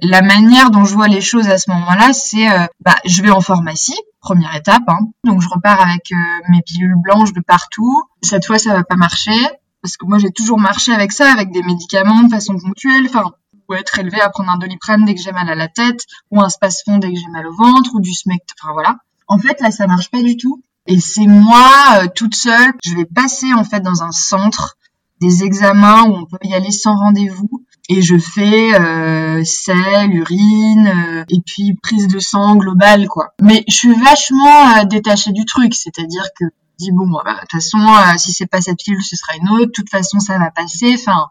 La 0.02 0.20
manière 0.20 0.70
dont 0.70 0.84
je 0.84 0.94
vois 0.94 1.08
les 1.08 1.20
choses 1.22 1.48
à 1.48 1.56
ce 1.56 1.70
moment-là, 1.70 2.12
c'est 2.12 2.50
euh, 2.50 2.66
bah, 2.80 2.96
je 3.06 3.22
vais 3.22 3.30
en 3.30 3.40
pharmacie, 3.40 3.96
première 4.20 4.54
étape. 4.54 4.82
Hein. 4.88 4.98
Donc 5.24 5.40
je 5.40 5.48
repars 5.48 5.80
avec 5.80 6.12
euh, 6.12 6.16
mes 6.50 6.60
pilules 6.60 6.96
blanches 7.02 7.32
de 7.32 7.40
partout. 7.40 8.02
Cette 8.22 8.44
fois, 8.44 8.58
ça 8.58 8.74
va 8.74 8.84
pas 8.84 8.96
marcher 8.96 9.40
parce 9.82 9.96
que 9.96 10.04
moi 10.04 10.18
j'ai 10.18 10.30
toujours 10.30 10.58
marché 10.58 10.92
avec 10.92 11.12
ça, 11.12 11.32
avec 11.32 11.50
des 11.52 11.62
médicaments 11.62 12.22
de 12.22 12.28
façon 12.28 12.58
ponctuelle. 12.58 13.06
Enfin, 13.08 13.32
ou 13.70 13.74
être 13.74 13.98
élevé 13.98 14.20
à 14.20 14.28
prendre 14.28 14.50
un 14.50 14.58
doliprane 14.58 15.04
dès 15.04 15.14
que 15.14 15.20
j'ai 15.22 15.32
mal 15.32 15.48
à 15.48 15.54
la 15.54 15.68
tête, 15.68 16.04
ou 16.30 16.40
un 16.42 16.48
space-fond 16.48 16.98
dès 16.98 17.12
que 17.12 17.18
j'ai 17.18 17.30
mal 17.30 17.46
au 17.46 17.54
ventre, 17.54 17.94
ou 17.94 18.00
du 18.00 18.12
smect, 18.12 18.52
enfin 18.60 18.72
voilà. 18.72 18.96
En 19.28 19.38
fait, 19.38 19.60
là, 19.60 19.70
ça 19.70 19.86
marche 19.86 20.10
pas 20.10 20.22
du 20.22 20.36
tout. 20.36 20.62
Et 20.90 20.98
c'est 20.98 21.28
moi, 21.28 22.02
euh, 22.02 22.08
toute 22.12 22.34
seule, 22.34 22.72
je 22.84 22.96
vais 22.96 23.04
passer 23.04 23.54
en 23.54 23.62
fait 23.62 23.78
dans 23.78 24.02
un 24.02 24.10
centre 24.10 24.76
des 25.20 25.44
examens 25.44 26.02
où 26.02 26.16
on 26.16 26.26
peut 26.26 26.38
y 26.42 26.52
aller 26.52 26.72
sans 26.72 26.96
rendez-vous. 26.96 27.64
Et 27.88 28.02
je 28.02 28.18
fais 28.18 28.74
euh, 28.74 29.42
sel, 29.44 30.12
urine, 30.12 30.88
euh, 30.88 31.24
et 31.28 31.40
puis 31.46 31.74
prise 31.80 32.08
de 32.08 32.18
sang 32.18 32.56
globale, 32.56 33.06
quoi. 33.06 33.34
Mais 33.40 33.62
je 33.68 33.74
suis 33.74 33.94
vachement 33.94 34.78
euh, 34.78 34.84
détachée 34.84 35.30
du 35.30 35.44
truc, 35.44 35.74
c'est-à-dire 35.74 36.24
que 36.36 36.46
je 36.46 36.86
dis 36.86 36.92
bon, 36.92 37.08
bah, 37.08 37.22
de 37.34 37.40
toute 37.40 37.52
façon, 37.52 37.78
si 38.16 38.32
c'est 38.32 38.46
pas 38.46 38.60
cette 38.60 38.78
pilule, 38.78 39.02
ce 39.02 39.14
sera 39.14 39.36
une 39.36 39.48
autre. 39.50 39.66
De 39.66 39.72
toute 39.72 39.90
façon, 39.90 40.18
ça 40.18 40.38
va 40.38 40.50
passer. 40.50 40.96
Enfin, 40.98 41.28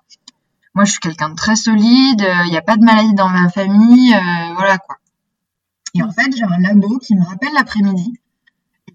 moi, 0.74 0.86
je 0.86 0.92
suis 0.92 1.00
quelqu'un 1.02 1.30
de 1.32 1.36
très 1.36 1.58
solide. 1.58 2.26
Il 2.46 2.50
n'y 2.50 2.58
a 2.58 2.62
pas 2.62 2.78
de 2.78 2.84
maladie 2.86 3.14
dans 3.14 3.30
ma 3.30 3.50
famille. 3.50 4.14
Euh, 4.14 4.54
voilà 4.56 4.78
quoi. 4.78 4.98
Et 5.96 6.04
en 6.04 6.12
fait, 6.12 6.30
j'ai 6.34 6.44
un 6.44 6.60
labo 6.60 6.98
qui 7.00 7.16
me 7.16 7.26
rappelle 7.26 7.54
l'après-midi 7.54 8.14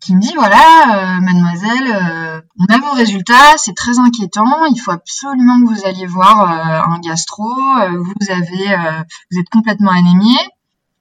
qui 0.04 0.14
me 0.14 0.20
dit 0.20 0.34
voilà, 0.34 1.16
euh, 1.16 1.20
mademoiselle, 1.20 1.88
euh, 1.88 2.40
on 2.58 2.75
a 2.75 2.78
vos 2.78 2.92
résultats, 2.92 3.56
c'est 3.56 3.75
très 3.75 3.99
inquiétant, 3.99 4.66
il 4.66 4.78
faut 4.78 4.90
absolument 4.90 5.58
que 5.61 5.75
vous 5.75 5.87
alliez 5.87 6.06
voir 6.06 6.42
euh, 6.42 6.92
un 6.92 6.99
gastro, 7.00 7.44
vous 7.44 9.38
êtes 9.38 9.49
complètement 9.50 9.92
anémié. 9.92 10.37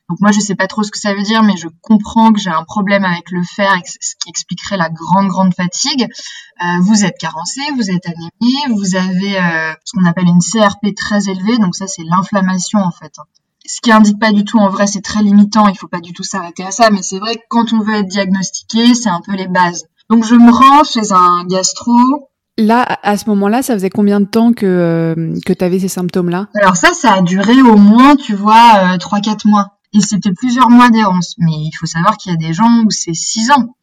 Donc 0.09 0.19
moi 0.21 0.31
je 0.31 0.39
sais 0.39 0.55
pas 0.55 0.67
trop 0.67 0.83
ce 0.83 0.91
que 0.91 0.99
ça 0.99 1.13
veut 1.13 1.23
dire, 1.23 1.43
mais 1.43 1.57
je 1.57 1.67
comprends 1.81 2.31
que 2.31 2.39
j'ai 2.39 2.49
un 2.49 2.63
problème 2.63 3.03
avec 3.03 3.31
le 3.31 3.41
fer, 3.43 3.73
ce 3.85 4.15
qui 4.21 4.29
expliquerait 4.29 4.77
la 4.77 4.89
grande 4.89 5.27
grande 5.27 5.53
fatigue. 5.53 6.07
vous 6.81 7.03
êtes 7.03 7.17
carencé, 7.17 7.61
vous 7.75 7.89
êtes 7.89 8.05
anémié, 8.05 8.57
vous 8.69 8.95
avez 8.95 9.33
ce 9.83 9.97
qu'on 9.97 10.05
appelle 10.05 10.27
une 10.27 10.39
CRP 10.39 10.95
très 10.95 11.29
élevée, 11.29 11.57
donc 11.57 11.75
ça 11.75 11.87
c'est 11.87 12.03
l'inflammation 12.03 12.79
en 12.79 12.91
fait. 12.91 13.13
Hein 13.17 13.42
ce 13.65 13.81
qui 13.81 13.91
indique 13.91 14.19
pas 14.19 14.31
du 14.31 14.43
tout 14.43 14.59
en 14.59 14.69
vrai, 14.69 14.87
c'est 14.87 15.01
très 15.01 15.23
limitant, 15.23 15.67
il 15.67 15.77
faut 15.77 15.87
pas 15.87 16.01
du 16.01 16.13
tout 16.13 16.23
s'arrêter 16.23 16.63
à 16.63 16.71
ça, 16.71 16.89
mais 16.91 17.01
c'est 17.01 17.19
vrai 17.19 17.35
que 17.35 17.41
quand 17.49 17.73
on 17.73 17.79
veut 17.79 17.95
être 17.95 18.07
diagnostiqué, 18.07 18.93
c'est 18.93 19.09
un 19.09 19.21
peu 19.25 19.35
les 19.35 19.47
bases. 19.47 19.85
Donc 20.09 20.25
je 20.25 20.35
me 20.35 20.51
rends 20.51 20.83
chez 20.83 21.11
un 21.11 21.45
gastro. 21.45 22.29
Là, 22.57 22.85
à 23.01 23.17
ce 23.17 23.27
moment-là, 23.29 23.63
ça 23.63 23.73
faisait 23.73 23.89
combien 23.89 24.19
de 24.19 24.25
temps 24.25 24.53
que, 24.53 24.65
euh, 24.65 25.39
que 25.45 25.53
tu 25.53 25.63
avais 25.65 25.79
ces 25.79 25.87
symptômes-là? 25.87 26.49
Alors 26.53 26.75
ça, 26.75 26.93
ça 26.93 27.13
a 27.13 27.21
duré 27.21 27.59
au 27.61 27.77
moins, 27.77 28.15
tu 28.15 28.35
vois, 28.35 28.93
euh, 28.93 28.97
3-4 28.97 29.47
mois. 29.47 29.79
Et 29.93 30.01
c'était 30.01 30.33
plusieurs 30.33 30.69
mois 30.69 30.91
d'errance. 30.91 31.33
Mais 31.39 31.51
il 31.51 31.71
faut 31.79 31.87
savoir 31.87 32.17
qu'il 32.17 32.31
y 32.31 32.35
a 32.35 32.37
des 32.37 32.53
gens 32.53 32.83
où 32.85 32.91
c'est 32.91 33.15
6 33.15 33.49
ans, 33.51 33.75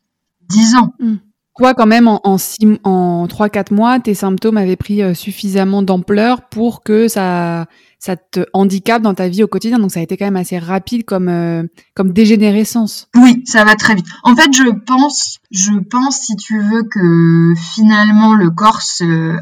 10 0.50 0.76
ans. 0.76 0.92
Hmm. 1.00 1.16
Quoi, 1.52 1.74
quand 1.74 1.86
même, 1.86 2.06
en, 2.06 2.20
en, 2.22 2.36
en 2.84 3.26
3-4 3.26 3.74
mois, 3.74 3.98
tes 3.98 4.14
symptômes 4.14 4.56
avaient 4.56 4.76
pris 4.76 5.02
euh, 5.02 5.14
suffisamment 5.14 5.82
d'ampleur 5.82 6.42
pour 6.48 6.84
que 6.84 7.08
ça 7.08 7.66
ça 8.00 8.16
te 8.16 8.46
handicape 8.54 9.02
dans 9.02 9.14
ta 9.14 9.28
vie 9.28 9.44
au 9.44 9.46
quotidien. 9.46 9.78
Donc 9.78 9.92
ça 9.92 10.00
a 10.00 10.02
été 10.02 10.16
quand 10.16 10.24
même 10.24 10.36
assez 10.36 10.58
rapide 10.58 11.04
comme 11.04 11.28
euh, 11.28 11.62
comme 11.94 12.12
dégénérescence. 12.12 13.08
Oui, 13.14 13.42
ça 13.46 13.64
va 13.64 13.76
très 13.76 13.94
vite. 13.94 14.06
En 14.24 14.34
fait, 14.34 14.50
je 14.52 14.70
pense, 14.86 15.38
je 15.50 15.72
pense 15.78 16.18
si 16.18 16.34
tu 16.34 16.58
veux 16.60 16.82
que 16.82 17.54
finalement 17.74 18.34
le 18.34 18.50
corps 18.50 18.80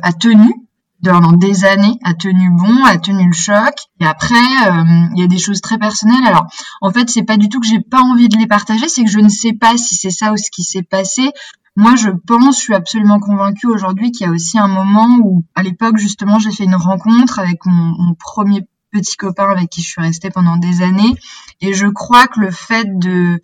a 0.03 0.13
tenu 0.13 0.53
durant 1.01 1.33
des 1.33 1.65
années, 1.65 1.97
a 2.03 2.15
tenu 2.15 2.51
bon, 2.51 2.85
a 2.85 2.99
tenu 2.99 3.29
le 3.29 3.33
choc. 3.33 3.75
Et 4.01 4.05
après, 4.05 4.35
euh, 4.35 4.85
il 5.15 5.21
y 5.21 5.23
a 5.23 5.29
des 5.29 5.39
choses 5.39 5.61
très 5.61 5.79
personnelles. 5.79 6.27
Alors, 6.27 6.47
en 6.81 6.91
fait, 6.91 7.09
c'est 7.09 7.23
pas 7.23 7.37
du 7.37 7.49
tout 7.49 7.61
que 7.61 7.67
j'ai 7.67 7.81
pas 7.81 8.01
envie 8.01 8.29
de 8.29 8.37
les 8.37 8.49
partager, 8.49 8.89
c'est 8.89 9.05
que 9.05 9.11
je 9.11 9.21
ne 9.21 9.29
sais 9.29 9.53
pas 9.53 9.77
si 9.77 9.95
c'est 9.95 10.11
ça 10.11 10.33
ou 10.33 10.37
ce 10.37 10.51
qui 10.51 10.65
s'est 10.65 10.83
passé. 10.83 11.31
Moi, 11.81 11.95
je 11.95 12.11
pense, 12.11 12.57
je 12.57 12.61
suis 12.61 12.75
absolument 12.75 13.21
convaincue 13.21 13.69
aujourd'hui 13.69 14.11
qu'il 14.11 14.27
y 14.27 14.29
a 14.29 14.33
aussi 14.33 14.59
un 14.59 14.67
moment 14.67 15.17
où, 15.23 15.45
à 15.55 15.63
l'époque, 15.63 15.97
justement, 15.97 16.41
j'ai 16.41 16.51
fait 16.51 16.65
une 16.65 16.75
rencontre 16.75 17.39
avec 17.39 17.65
mon, 17.67 18.15
premier 18.15 18.67
petit 18.91 19.17
copain 19.17 19.49
avec 19.49 19.71
qui 19.71 19.83
je 19.83 19.91
suis 19.91 20.01
restée 20.01 20.29
pendant 20.29 20.57
des 20.57 20.83
années. 20.83 21.15
Et 21.61 21.75
je 21.75 21.87
crois 21.87 22.27
que 22.27 22.41
le 22.41 22.51
fait 22.51 22.99
de 22.99 23.41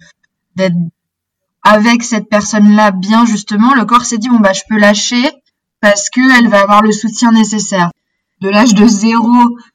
d'être 0.57 0.75
avec 1.63 2.03
cette 2.03 2.29
personne-là 2.29 2.91
bien 2.91 3.25
justement, 3.25 3.73
le 3.73 3.85
corps 3.85 4.05
s'est 4.05 4.19
dit 4.19 4.29
bon 4.29 4.41
bah 4.41 4.53
je 4.53 4.63
peux 4.69 4.79
lâcher 4.79 5.31
parce 5.81 6.11
que 6.11 6.37
elle 6.37 6.49
va 6.49 6.63
avoir 6.63 6.83
le 6.83 6.91
soutien 6.91 7.31
nécessaire 7.31 7.93
de 8.45 8.51
l'âge 8.51 8.75
de 8.75 8.87
0 8.87 9.27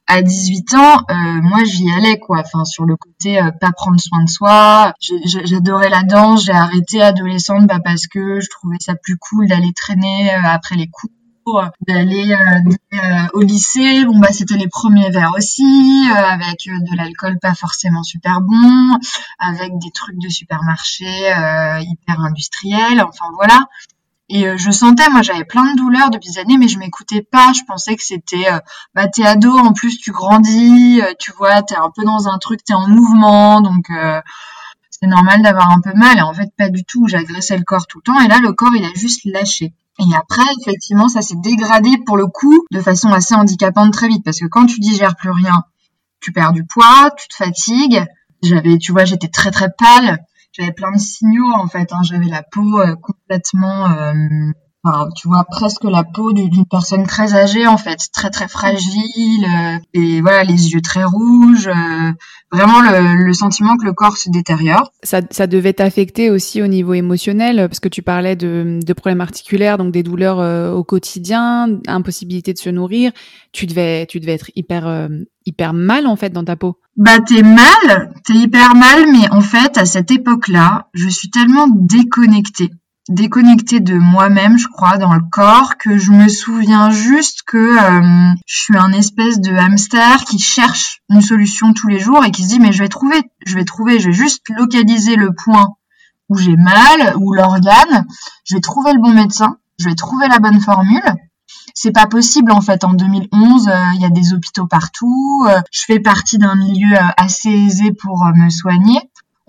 à 0.06 0.22
18 0.22 0.74
ans, 0.76 0.98
euh, 1.10 1.14
moi 1.42 1.64
j'y 1.64 1.90
allais 1.92 2.20
quoi. 2.20 2.42
Enfin 2.46 2.66
sur 2.66 2.86
le 2.86 2.96
côté 2.96 3.42
euh, 3.42 3.50
pas 3.60 3.72
prendre 3.72 4.00
soin 4.00 4.24
de 4.24 4.30
soi. 4.30 4.94
J'adorais 5.26 5.90
la 5.90 6.04
danse. 6.04 6.46
J'ai 6.46 6.52
arrêté 6.52 7.02
adolescente 7.02 7.66
bah, 7.66 7.80
parce 7.84 8.06
que 8.06 8.40
je 8.40 8.48
trouvais 8.50 8.78
ça 8.80 8.94
plus 8.94 9.18
cool 9.18 9.48
d'aller 9.48 9.74
traîner 9.74 10.36
euh, 10.36 10.42
après 10.44 10.76
les 10.76 10.88
cours, 10.88 11.66
d'aller 11.88 12.36
au 13.34 13.42
lycée. 13.42 14.06
Bon 14.06 14.20
bah 14.20 14.32
c'était 14.32 14.58
les 14.58 14.68
premiers 14.68 15.10
verres 15.10 15.34
aussi, 15.36 16.08
avec 16.14 16.60
de 16.68 16.96
l'alcool 16.96 17.40
pas 17.42 17.56
forcément 17.56 18.04
super 18.04 18.42
bon, 18.42 19.00
avec 19.40 19.72
des 19.80 19.90
trucs 19.92 20.20
de 20.20 20.30
supermarché 20.30 21.08
hyper 21.82 22.20
industriels. 22.20 23.02
Enfin 23.02 23.26
voilà. 23.36 23.66
Et 24.30 24.48
euh, 24.48 24.58
je 24.58 24.70
sentais, 24.70 25.10
moi 25.10 25.24
j'avais 25.24 25.44
plein 25.44 25.72
de 25.72 25.78
douleurs 25.78 26.12
depuis 26.12 26.30
des 26.30 26.40
années, 26.40 26.58
mais 26.58 26.68
je 26.68 26.78
m'écoutais 26.78 27.24
pas. 27.24 27.52
Je 27.54 27.62
pensais 27.68 27.96
que 27.96 28.04
c'était, 28.04 28.48
euh, 28.52 28.60
bah 28.94 29.08
t'es 29.08 29.26
ado, 29.26 29.58
en 29.58 29.74
plus 29.74 29.98
tu 29.98 30.12
grandis, 30.12 31.02
euh, 31.02 31.14
tu 31.20 31.32
vois, 31.32 31.64
t'es 31.64 31.76
un 31.76 31.92
peu 31.96 32.04
dans 32.04 32.28
un 32.28 32.38
truc, 32.38 32.64
t'es 32.64 32.74
en 32.76 32.88
mouvement, 32.88 33.62
donc 33.62 33.88
c'est 34.92 35.08
normal 35.08 35.42
d'avoir 35.42 35.72
un 35.72 35.82
peu 35.82 35.94
mal. 35.96 36.18
Et 36.18 36.22
en 36.22 36.34
fait, 36.34 36.50
pas 36.58 36.70
du 36.70 36.84
tout. 36.84 37.08
J'agressais 37.08 37.58
le 37.58 37.64
corps 37.64 37.88
tout 37.88 38.00
le 38.00 38.14
temps, 38.14 38.20
et 38.22 38.28
là 38.28 38.40
le 38.40 38.54
corps 38.54 38.76
il 38.76 38.86
a 38.86 38.94
juste 38.94 39.22
lâché. 39.26 39.74
Et 40.00 40.16
après, 40.16 40.44
effectivement, 40.62 41.10
ça 41.10 41.22
s'est 41.22 41.36
dégradé 41.36 41.90
pour 42.06 42.16
le 42.16 42.28
coup 42.28 42.66
de 42.72 42.80
façon 42.80 43.12
assez 43.12 43.34
handicapante 43.36 43.92
très 43.92 44.08
vite, 44.08 44.24
parce 44.24 44.40
que 44.40 44.46
quand 44.46 44.66
tu 44.68 44.80
digères 44.80 45.16
plus 45.16 45.32
rien, 45.32 45.64
tu 46.22 46.32
perds 46.32 46.54
du 46.54 46.66
poids, 46.66 47.12
tu 47.18 47.28
te 47.28 47.36
fatigues. 47.36 48.06
J'avais, 48.44 48.78
tu 48.78 48.92
vois, 48.92 49.06
j'étais 49.06 49.28
très 49.28 49.52
très 49.52 49.70
pâle 49.78 50.20
j'avais 50.60 50.74
plein 50.74 50.92
de 50.92 51.00
signaux 51.00 51.54
en 51.54 51.68
fait. 51.68 51.92
Hein. 51.92 52.02
J'avais 52.04 52.28
la 52.28 52.44
peau 52.44 52.82
euh, 52.82 52.96
complètement, 52.96 53.90
euh, 53.92 54.14
enfin, 54.84 55.10
tu 55.16 55.28
vois, 55.28 55.44
presque 55.44 55.84
la 55.84 56.04
peau 56.04 56.34
d'une 56.34 56.66
personne 56.66 57.06
très 57.06 57.34
âgée 57.34 57.68
en 57.68 57.78
fait, 57.78 58.00
très 58.14 58.30
très 58.30 58.48
fragile, 58.48 59.46
euh, 59.46 59.78
et 59.94 60.22
voilà, 60.22 60.44
les 60.44 60.72
yeux 60.72 60.82
très 60.82 61.04
rouges. 61.04 61.70
vraiment 62.52 62.82
le, 62.82 63.26
le, 63.26 63.34
sentiment 63.34 63.78
que 63.78 63.86
le 63.86 63.94
corps 63.94 64.18
se 64.18 64.30
détériore. 64.30 64.92
Ça, 65.04 65.22
ça 65.30 65.48
devait 65.48 65.74
t'affecter 65.74 66.30
aussi 66.32 66.62
au 66.62 66.68
niveau 66.68 66.94
émotionnel, 66.94 67.68
parce 67.68 67.80
que 67.80 67.90
tu 67.90 68.02
parlais 68.02 68.36
de, 68.36 68.80
de 68.84 68.94
problèmes 68.94 69.22
articulaires, 69.22 69.78
donc 69.78 69.92
des 69.92 70.04
douleurs 70.04 70.76
au 70.76 70.84
quotidien, 70.84 71.80
impossibilité 71.88 72.54
de 72.54 72.58
se 72.58 72.70
nourrir. 72.70 73.12
Tu 73.52 73.66
devais, 73.66 74.06
tu 74.08 74.20
devais 74.20 74.34
être 74.34 74.52
hyper 74.56 75.10
hyper 75.50 75.74
mal 75.74 76.06
en 76.06 76.16
fait 76.16 76.30
dans 76.30 76.44
ta 76.44 76.56
peau. 76.56 76.78
Bah 76.96 77.20
t'es 77.20 77.42
mal, 77.42 78.14
t'es 78.26 78.34
hyper 78.34 78.76
mal, 78.76 79.12
mais 79.12 79.30
en 79.32 79.42
fait 79.42 79.78
à 79.78 79.86
cette 79.86 80.12
époque-là, 80.12 80.90
je 80.94 81.10
suis 81.10 81.30
tellement 81.30 81.68
déconnectée, 81.74 82.70
déconnectée 83.10 83.80
de 83.80 83.96
moi-même, 83.96 84.58
je 84.58 84.68
crois, 84.68 84.98
dans 84.98 85.14
le 85.14 85.22
corps, 85.32 85.78
que 85.78 85.98
je 85.98 86.12
me 86.12 86.30
souviens 86.30 86.92
juste 86.92 87.42
que 87.46 87.58
euh, 87.58 88.34
je 88.46 88.60
suis 88.60 88.78
un 88.78 88.92
espèce 88.94 89.42
de 89.42 89.54
hamster 89.54 90.24
qui 90.26 90.40
cherche 90.40 91.02
une 91.10 91.22
solution 91.22 91.74
tous 91.74 91.88
les 91.88 92.00
jours 92.00 92.24
et 92.24 92.32
qui 92.32 92.44
se 92.44 92.50
dit 92.50 92.60
mais 92.60 92.72
je 92.72 92.84
vais 92.84 92.88
trouver, 92.88 93.22
je 93.46 93.56
vais 93.56 93.66
trouver, 93.66 94.00
je 94.00 94.08
vais 94.08 94.14
juste 94.14 94.44
localiser 94.50 95.16
le 95.16 95.34
point 95.34 95.76
où 96.30 96.38
j'ai 96.38 96.56
mal, 96.56 97.16
ou 97.18 97.34
l'organe, 97.34 98.06
je 98.46 98.56
vais 98.56 98.62
trouver 98.62 98.94
le 98.94 99.02
bon 99.02 99.14
médecin, 99.14 99.58
je 99.80 99.90
vais 99.90 99.96
trouver 99.96 100.28
la 100.28 100.40
bonne 100.40 100.62
formule 100.62 101.16
c'est 101.74 101.92
pas 101.92 102.08
possible 102.08 102.52
en 102.52 102.62
fait. 102.62 102.84
En 102.84 102.94
2011, 102.94 103.68
euh, 103.68 103.74
il 103.96 104.02
y 104.02 104.06
a 104.06 104.10
des 104.10 104.34
hôpitaux 104.34 104.68
partout. 104.68 105.46
Euh, 105.48 105.62
je 105.72 105.82
fais 105.86 106.00
partie 106.00 106.38
d'un 106.38 106.56
milieu 106.56 106.96
euh, 106.96 107.08
assez 107.18 107.50
aisé 107.50 107.92
pour 107.92 108.26
me 108.36 108.50
soigner. 108.50 109.00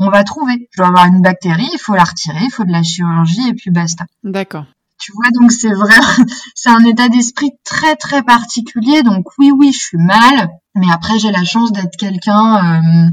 On 0.02 0.08
va 0.08 0.24
trouver. 0.24 0.68
Je 0.72 0.78
dois 0.78 0.88
avoir 0.88 1.06
une 1.06 1.20
bactérie, 1.20 1.68
il 1.72 1.78
faut 1.78 1.94
la 1.94 2.04
retirer, 2.04 2.40
il 2.42 2.50
faut 2.50 2.64
de 2.64 2.72
la 2.72 2.82
chirurgie 2.82 3.48
et 3.48 3.54
puis 3.54 3.70
basta. 3.70 4.06
D'accord. 4.24 4.64
Tu 4.98 5.12
vois, 5.12 5.30
donc 5.30 5.52
c'est 5.52 5.72
vrai, 5.72 5.94
c'est 6.54 6.70
un 6.70 6.84
état 6.84 7.08
d'esprit 7.08 7.50
très 7.64 7.96
très 7.96 8.22
particulier. 8.22 9.02
Donc 9.02 9.26
oui, 9.38 9.50
oui, 9.50 9.72
je 9.72 9.78
suis 9.78 9.98
mal, 9.98 10.48
mais 10.74 10.90
après 10.90 11.18
j'ai 11.18 11.30
la 11.30 11.44
chance 11.44 11.70
d'être 11.72 11.96
quelqu'un 11.98 13.12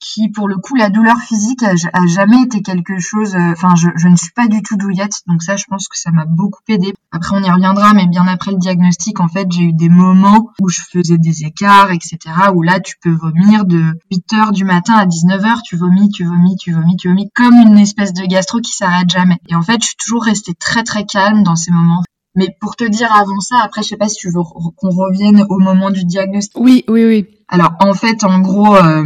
qui, 0.00 0.30
pour 0.30 0.48
le 0.48 0.56
coup, 0.56 0.74
la 0.74 0.88
douleur 0.88 1.18
physique 1.18 1.62
a, 1.62 1.74
jamais 2.06 2.42
été 2.42 2.62
quelque 2.62 2.98
chose. 2.98 3.34
Euh, 3.34 3.52
enfin, 3.52 3.74
je, 3.76 3.88
je, 3.96 4.08
ne 4.08 4.16
suis 4.16 4.32
pas 4.32 4.48
du 4.48 4.62
tout 4.62 4.76
douillette, 4.76 5.20
donc 5.26 5.42
ça, 5.42 5.56
je 5.56 5.64
pense 5.68 5.88
que 5.88 5.98
ça 5.98 6.10
m'a 6.10 6.24
beaucoup 6.24 6.62
aidé. 6.68 6.94
Après, 7.12 7.36
on 7.36 7.42
y 7.42 7.50
reviendra, 7.50 7.92
mais 7.92 8.06
bien 8.06 8.26
après 8.26 8.50
le 8.52 8.58
diagnostic, 8.58 9.20
en 9.20 9.28
fait, 9.28 9.46
j'ai 9.50 9.64
eu 9.64 9.72
des 9.72 9.88
moments 9.88 10.50
où 10.60 10.68
je 10.68 10.80
faisais 10.90 11.18
des 11.18 11.44
écarts, 11.44 11.90
etc. 11.90 12.18
Où 12.54 12.62
là, 12.62 12.80
tu 12.80 12.96
peux 13.02 13.12
vomir 13.12 13.64
de 13.64 13.98
8 14.10 14.32
heures 14.34 14.52
du 14.52 14.64
matin 14.64 14.94
à 14.94 15.06
19 15.06 15.44
heures, 15.44 15.62
tu 15.62 15.76
vomis, 15.76 16.08
tu 16.10 16.24
vomis, 16.24 16.56
tu 16.56 16.72
vomis, 16.72 16.96
tu 16.96 17.08
vomis, 17.08 17.30
comme 17.34 17.54
une 17.54 17.78
espèce 17.78 18.12
de 18.12 18.24
gastro 18.24 18.60
qui 18.60 18.72
s'arrête 18.72 19.10
jamais. 19.10 19.38
Et 19.48 19.54
en 19.54 19.62
fait, 19.62 19.80
je 19.82 19.88
suis 19.88 19.96
toujours 19.96 20.24
restée 20.24 20.54
très 20.54 20.82
très 20.82 21.04
calme 21.04 21.42
dans 21.42 21.56
ces 21.56 21.70
moments. 21.70 22.02
Mais 22.36 22.56
pour 22.60 22.76
te 22.76 22.84
dire 22.84 23.12
avant 23.12 23.40
ça, 23.40 23.56
après, 23.62 23.82
je 23.82 23.88
sais 23.88 23.96
pas 23.96 24.08
si 24.08 24.16
tu 24.16 24.28
veux 24.28 24.42
qu'on 24.76 24.90
revienne 24.90 25.44
au 25.48 25.58
moment 25.58 25.90
du 25.90 26.04
diagnostic. 26.04 26.56
Oui, 26.60 26.84
oui, 26.88 27.04
oui. 27.04 27.26
Alors 27.48 27.72
en 27.80 27.94
fait, 27.94 28.22
en 28.22 28.38
gros, 28.38 28.76
euh, 28.76 29.04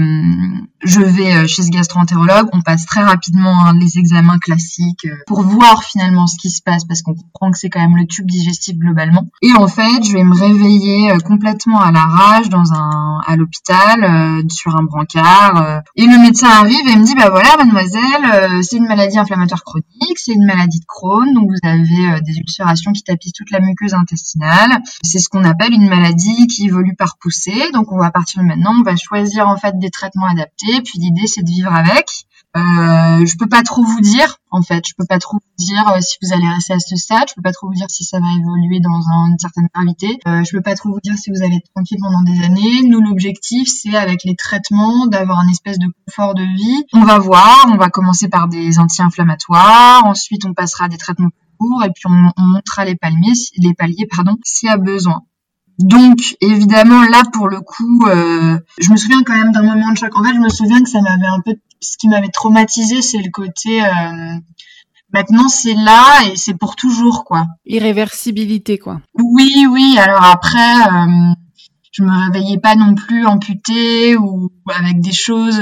je 0.84 1.00
vais 1.00 1.34
euh, 1.34 1.46
chez 1.46 1.62
ce 1.62 1.70
gastro-entérologue, 1.70 2.48
on 2.52 2.60
passe 2.60 2.86
très 2.86 3.02
rapidement 3.02 3.66
hein, 3.66 3.74
les 3.78 3.98
examens 3.98 4.38
classiques 4.38 5.06
euh, 5.06 5.16
pour 5.26 5.42
voir 5.42 5.82
finalement 5.82 6.26
ce 6.26 6.36
qui 6.36 6.50
se 6.50 6.62
passe 6.62 6.84
parce 6.84 7.02
qu'on 7.02 7.14
comprend 7.14 7.50
que 7.50 7.58
c'est 7.58 7.70
quand 7.70 7.80
même 7.80 7.96
le 7.96 8.06
tube 8.06 8.26
digestif 8.26 8.76
globalement. 8.76 9.26
Et 9.42 9.52
en 9.52 9.66
fait, 9.66 10.04
je 10.04 10.12
vais 10.12 10.24
me 10.24 10.34
réveiller 10.34 11.16
complètement 11.24 11.80
à 11.80 11.90
la 11.90 12.04
rage 12.04 12.48
dans 12.48 12.72
un 12.72 13.20
à 13.26 13.36
l'hôpital 13.36 14.42
sur 14.50 14.76
un 14.76 14.82
brancard 14.82 15.82
et 15.96 16.06
le 16.06 16.18
médecin 16.20 16.48
arrive 16.48 16.86
et 16.86 16.96
me 16.96 17.04
dit 17.04 17.14
bah 17.14 17.30
voilà 17.30 17.56
mademoiselle, 17.58 18.62
c'est 18.62 18.76
une 18.76 18.86
maladie 18.86 19.18
inflammatoire 19.18 19.62
chronique, 19.64 20.18
c'est 20.18 20.32
une 20.32 20.44
maladie 20.44 20.80
de 20.80 20.84
Crohn, 20.86 21.32
donc 21.32 21.48
vous 21.48 21.68
avez 21.68 22.20
des 22.22 22.38
ulcérations 22.38 22.92
qui 22.92 23.02
tapissent 23.02 23.32
toute 23.32 23.50
la 23.50 23.60
muqueuse 23.60 23.94
intestinale. 23.94 24.82
C'est 25.02 25.18
ce 25.18 25.28
qu'on 25.28 25.44
appelle 25.44 25.72
une 25.72 25.88
maladie 25.88 26.46
qui 26.46 26.66
évolue 26.66 26.94
par 26.96 27.16
poussée, 27.18 27.70
donc 27.72 27.90
on 27.92 27.98
va 27.98 28.10
partir 28.10 28.42
maintenant, 28.42 28.74
on 28.78 28.82
va 28.82 28.96
choisir 28.96 29.48
en 29.48 29.56
fait 29.56 29.78
des 29.78 29.90
traitements 29.90 30.26
adaptés. 30.26 30.73
Puis 30.82 30.98
l'idée, 30.98 31.26
c'est 31.26 31.42
de 31.42 31.48
vivre 31.48 31.72
avec. 31.72 32.06
Euh, 32.56 33.26
je 33.26 33.36
peux 33.36 33.48
pas 33.48 33.62
trop 33.62 33.82
vous 33.82 34.00
dire, 34.00 34.36
en 34.50 34.62
fait. 34.62 34.86
Je 34.86 34.94
peux 34.96 35.06
pas 35.06 35.18
trop 35.18 35.38
vous 35.38 35.64
dire 35.64 35.88
euh, 35.88 36.00
si 36.00 36.16
vous 36.22 36.32
allez 36.32 36.48
rester 36.48 36.74
à 36.74 36.78
ce 36.78 36.94
stade. 36.94 37.28
Je 37.28 37.34
peux 37.34 37.42
pas 37.42 37.52
trop 37.52 37.66
vous 37.66 37.74
dire 37.74 37.90
si 37.90 38.04
ça 38.04 38.20
va 38.20 38.26
évoluer 38.38 38.78
dans 38.78 39.00
une 39.26 39.38
certaine 39.40 39.66
gravité. 39.74 40.20
Euh, 40.28 40.44
je 40.44 40.56
peux 40.56 40.62
pas 40.62 40.76
trop 40.76 40.90
vous 40.90 41.00
dire 41.02 41.16
si 41.18 41.30
vous 41.30 41.42
allez 41.42 41.56
être 41.56 41.68
tranquille 41.74 41.98
pendant 42.00 42.22
des 42.22 42.44
années. 42.44 42.82
Nous, 42.84 43.00
l'objectif, 43.00 43.68
c'est 43.68 43.96
avec 43.96 44.22
les 44.24 44.36
traitements 44.36 45.06
d'avoir 45.06 45.40
un 45.40 45.48
espèce 45.48 45.80
de 45.80 45.88
confort 46.06 46.34
de 46.34 46.44
vie. 46.44 46.84
On 46.92 47.02
va 47.02 47.18
voir. 47.18 47.66
On 47.72 47.76
va 47.76 47.90
commencer 47.90 48.28
par 48.28 48.46
des 48.46 48.78
anti-inflammatoires. 48.78 50.04
Ensuite, 50.04 50.44
on 50.44 50.54
passera 50.54 50.84
à 50.84 50.88
des 50.88 50.98
traitements 50.98 51.30
courts 51.58 51.82
et 51.84 51.90
puis 51.90 52.04
on, 52.06 52.30
on 52.36 52.42
montera 52.42 52.84
les 52.84 52.94
paliers, 52.94 53.32
les 53.58 53.74
paliers, 53.74 54.06
pardon, 54.08 54.36
s'il 54.44 54.68
y 54.68 54.72
a 54.72 54.76
besoin. 54.76 55.22
Donc, 55.78 56.36
évidemment, 56.40 57.02
là, 57.02 57.22
pour 57.32 57.48
le 57.48 57.60
coup, 57.60 58.06
euh, 58.06 58.58
je 58.78 58.90
me 58.90 58.96
souviens 58.96 59.22
quand 59.24 59.34
même 59.34 59.52
d'un 59.52 59.62
moment 59.62 59.92
de 59.92 59.96
choc. 59.96 60.16
En 60.16 60.22
fait, 60.22 60.34
je 60.34 60.40
me 60.40 60.48
souviens 60.48 60.82
que 60.82 60.88
ça 60.88 61.00
m'avait 61.00 61.26
un 61.26 61.40
peu... 61.44 61.54
Ce 61.80 61.96
qui 61.98 62.08
m'avait 62.08 62.28
traumatisé, 62.28 63.02
c'est 63.02 63.18
le 63.18 63.30
côté... 63.30 63.84
Euh, 63.84 64.36
maintenant, 65.12 65.48
c'est 65.48 65.74
là 65.74 66.26
et 66.26 66.36
c'est 66.36 66.54
pour 66.54 66.76
toujours, 66.76 67.24
quoi. 67.24 67.46
Irréversibilité, 67.66 68.78
quoi. 68.78 69.00
Oui, 69.14 69.66
oui. 69.68 69.96
Alors 69.98 70.24
après, 70.24 70.58
euh, 70.58 71.32
je 71.92 72.02
me 72.02 72.26
réveillais 72.26 72.58
pas 72.58 72.76
non 72.76 72.94
plus 72.94 73.26
amputée 73.26 74.16
ou 74.16 74.50
avec 74.72 75.00
des 75.00 75.12
choses... 75.12 75.60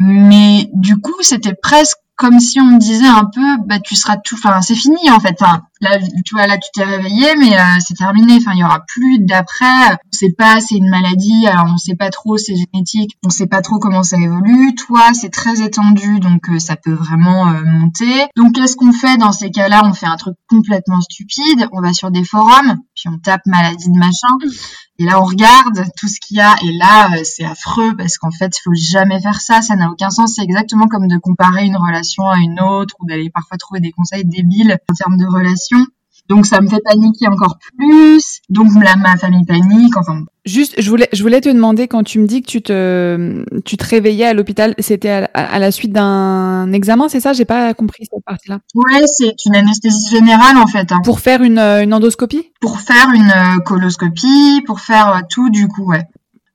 mais 0.00 0.70
du 0.74 0.96
coup, 0.96 1.22
c'était 1.22 1.54
presque 1.54 1.98
comme 2.18 2.40
si 2.40 2.60
on 2.60 2.64
me 2.64 2.78
disait 2.78 3.06
un 3.06 3.24
peu, 3.24 3.56
bah 3.64 3.78
tu 3.78 3.94
seras 3.94 4.16
tout, 4.16 4.34
enfin 4.34 4.60
c'est 4.60 4.74
fini 4.74 5.08
en 5.10 5.20
fait. 5.20 5.36
Enfin, 5.40 5.62
là, 5.80 5.98
tu 6.24 6.34
vois, 6.34 6.46
là 6.46 6.58
tu 6.58 6.68
t'es 6.72 6.84
réveillé, 6.84 7.36
mais 7.36 7.58
euh, 7.58 7.62
c'est 7.80 7.94
terminé. 7.94 8.36
Enfin, 8.36 8.52
il 8.54 8.60
y 8.60 8.64
aura 8.64 8.80
plus 8.86 9.18
d'après. 9.20 9.92
On 9.92 10.12
sait 10.12 10.34
pas, 10.36 10.60
c'est 10.60 10.76
une 10.76 10.88
maladie. 10.88 11.46
Alors 11.46 11.66
on 11.72 11.76
sait 11.76 11.96
pas 11.96 12.10
trop, 12.10 12.36
c'est 12.36 12.54
génétique. 12.56 13.16
On 13.24 13.30
sait 13.30 13.46
pas 13.46 13.62
trop 13.62 13.78
comment 13.78 14.02
ça 14.02 14.16
évolue. 14.18 14.74
Toi, 14.74 15.12
c'est 15.14 15.30
très 15.30 15.62
étendu, 15.62 16.20
donc 16.20 16.48
euh, 16.48 16.58
ça 16.58 16.76
peut 16.76 16.92
vraiment 16.92 17.48
euh, 17.48 17.62
monter. 17.64 18.26
Donc 18.36 18.54
qu'est-ce 18.54 18.76
qu'on 18.76 18.92
fait 18.92 19.16
dans 19.16 19.32
ces 19.32 19.50
cas-là? 19.50 19.82
On 19.84 19.92
fait 19.92 20.06
un 20.06 20.16
truc 20.16 20.36
complètement 20.48 21.00
stupide. 21.00 21.68
On 21.72 21.80
va 21.80 21.92
sur 21.92 22.10
des 22.10 22.24
forums, 22.24 22.78
puis 22.94 23.08
on 23.08 23.18
tape 23.18 23.46
maladie 23.46 23.90
de 23.90 23.98
machin. 23.98 24.28
Et 25.00 25.04
là, 25.04 25.22
on 25.22 25.24
regarde 25.24 25.84
tout 25.96 26.08
ce 26.08 26.18
qu'il 26.18 26.38
y 26.38 26.40
a, 26.40 26.56
et 26.60 26.72
là, 26.72 27.12
euh, 27.12 27.20
c'est 27.22 27.44
affreux 27.44 27.94
parce 27.96 28.18
qu'en 28.18 28.32
fait, 28.32 28.52
il 28.56 28.60
faut 28.64 28.74
jamais 28.74 29.20
faire 29.20 29.40
ça. 29.40 29.62
Ça 29.62 29.76
n'a 29.76 29.90
aucun 29.90 30.10
sens. 30.10 30.34
C'est 30.34 30.42
exactement 30.42 30.88
comme 30.88 31.06
de 31.06 31.18
comparer 31.18 31.66
une 31.66 31.76
relation 31.76 32.28
à 32.28 32.38
une 32.38 32.60
autre 32.60 32.96
ou 32.98 33.06
d'aller 33.06 33.30
parfois 33.30 33.58
trouver 33.58 33.78
des 33.78 33.92
conseils 33.92 34.24
débiles 34.24 34.76
en 34.90 34.94
termes 34.94 35.16
de 35.16 35.26
relation. 35.26 35.67
Donc 36.28 36.44
ça 36.44 36.60
me 36.60 36.68
fait 36.68 36.80
paniquer 36.84 37.26
encore 37.26 37.58
plus. 37.78 38.40
Donc 38.50 38.68
ma 38.72 39.16
famille 39.16 39.46
panique. 39.46 39.96
Enfin. 39.96 40.24
Juste, 40.44 40.74
je 40.78 40.88
voulais, 40.90 41.08
je 41.12 41.22
voulais 41.22 41.40
te 41.40 41.48
demander 41.48 41.88
quand 41.88 42.02
tu 42.02 42.18
me 42.18 42.26
dis 42.26 42.42
que 42.42 42.46
tu 42.46 42.60
te, 42.60 43.44
tu 43.64 43.76
te 43.76 43.84
réveillais 43.86 44.26
à 44.26 44.34
l'hôpital, 44.34 44.74
c'était 44.78 45.26
à, 45.32 45.58
la 45.58 45.70
suite 45.70 45.92
d'un 45.92 46.70
examen, 46.72 47.08
c'est 47.08 47.20
ça? 47.20 47.32
J'ai 47.32 47.44
pas 47.44 47.72
compris 47.74 48.04
cette 48.10 48.24
partie-là. 48.24 48.60
Ouais, 48.74 49.04
c'est 49.06 49.34
une 49.46 49.56
anesthésie 49.56 50.10
générale 50.10 50.58
en 50.58 50.66
fait. 50.66 50.92
Hein. 50.92 51.00
Pour 51.02 51.20
faire 51.20 51.42
une, 51.42 51.58
une 51.58 51.94
endoscopie? 51.94 52.50
Pour 52.60 52.78
faire 52.80 53.10
une 53.14 53.30
euh, 53.30 53.60
coloscopie, 53.60 54.62
pour 54.66 54.80
faire 54.80 55.08
euh, 55.08 55.20
tout 55.30 55.50
du 55.50 55.68
coup, 55.68 55.84
ouais 55.84 56.04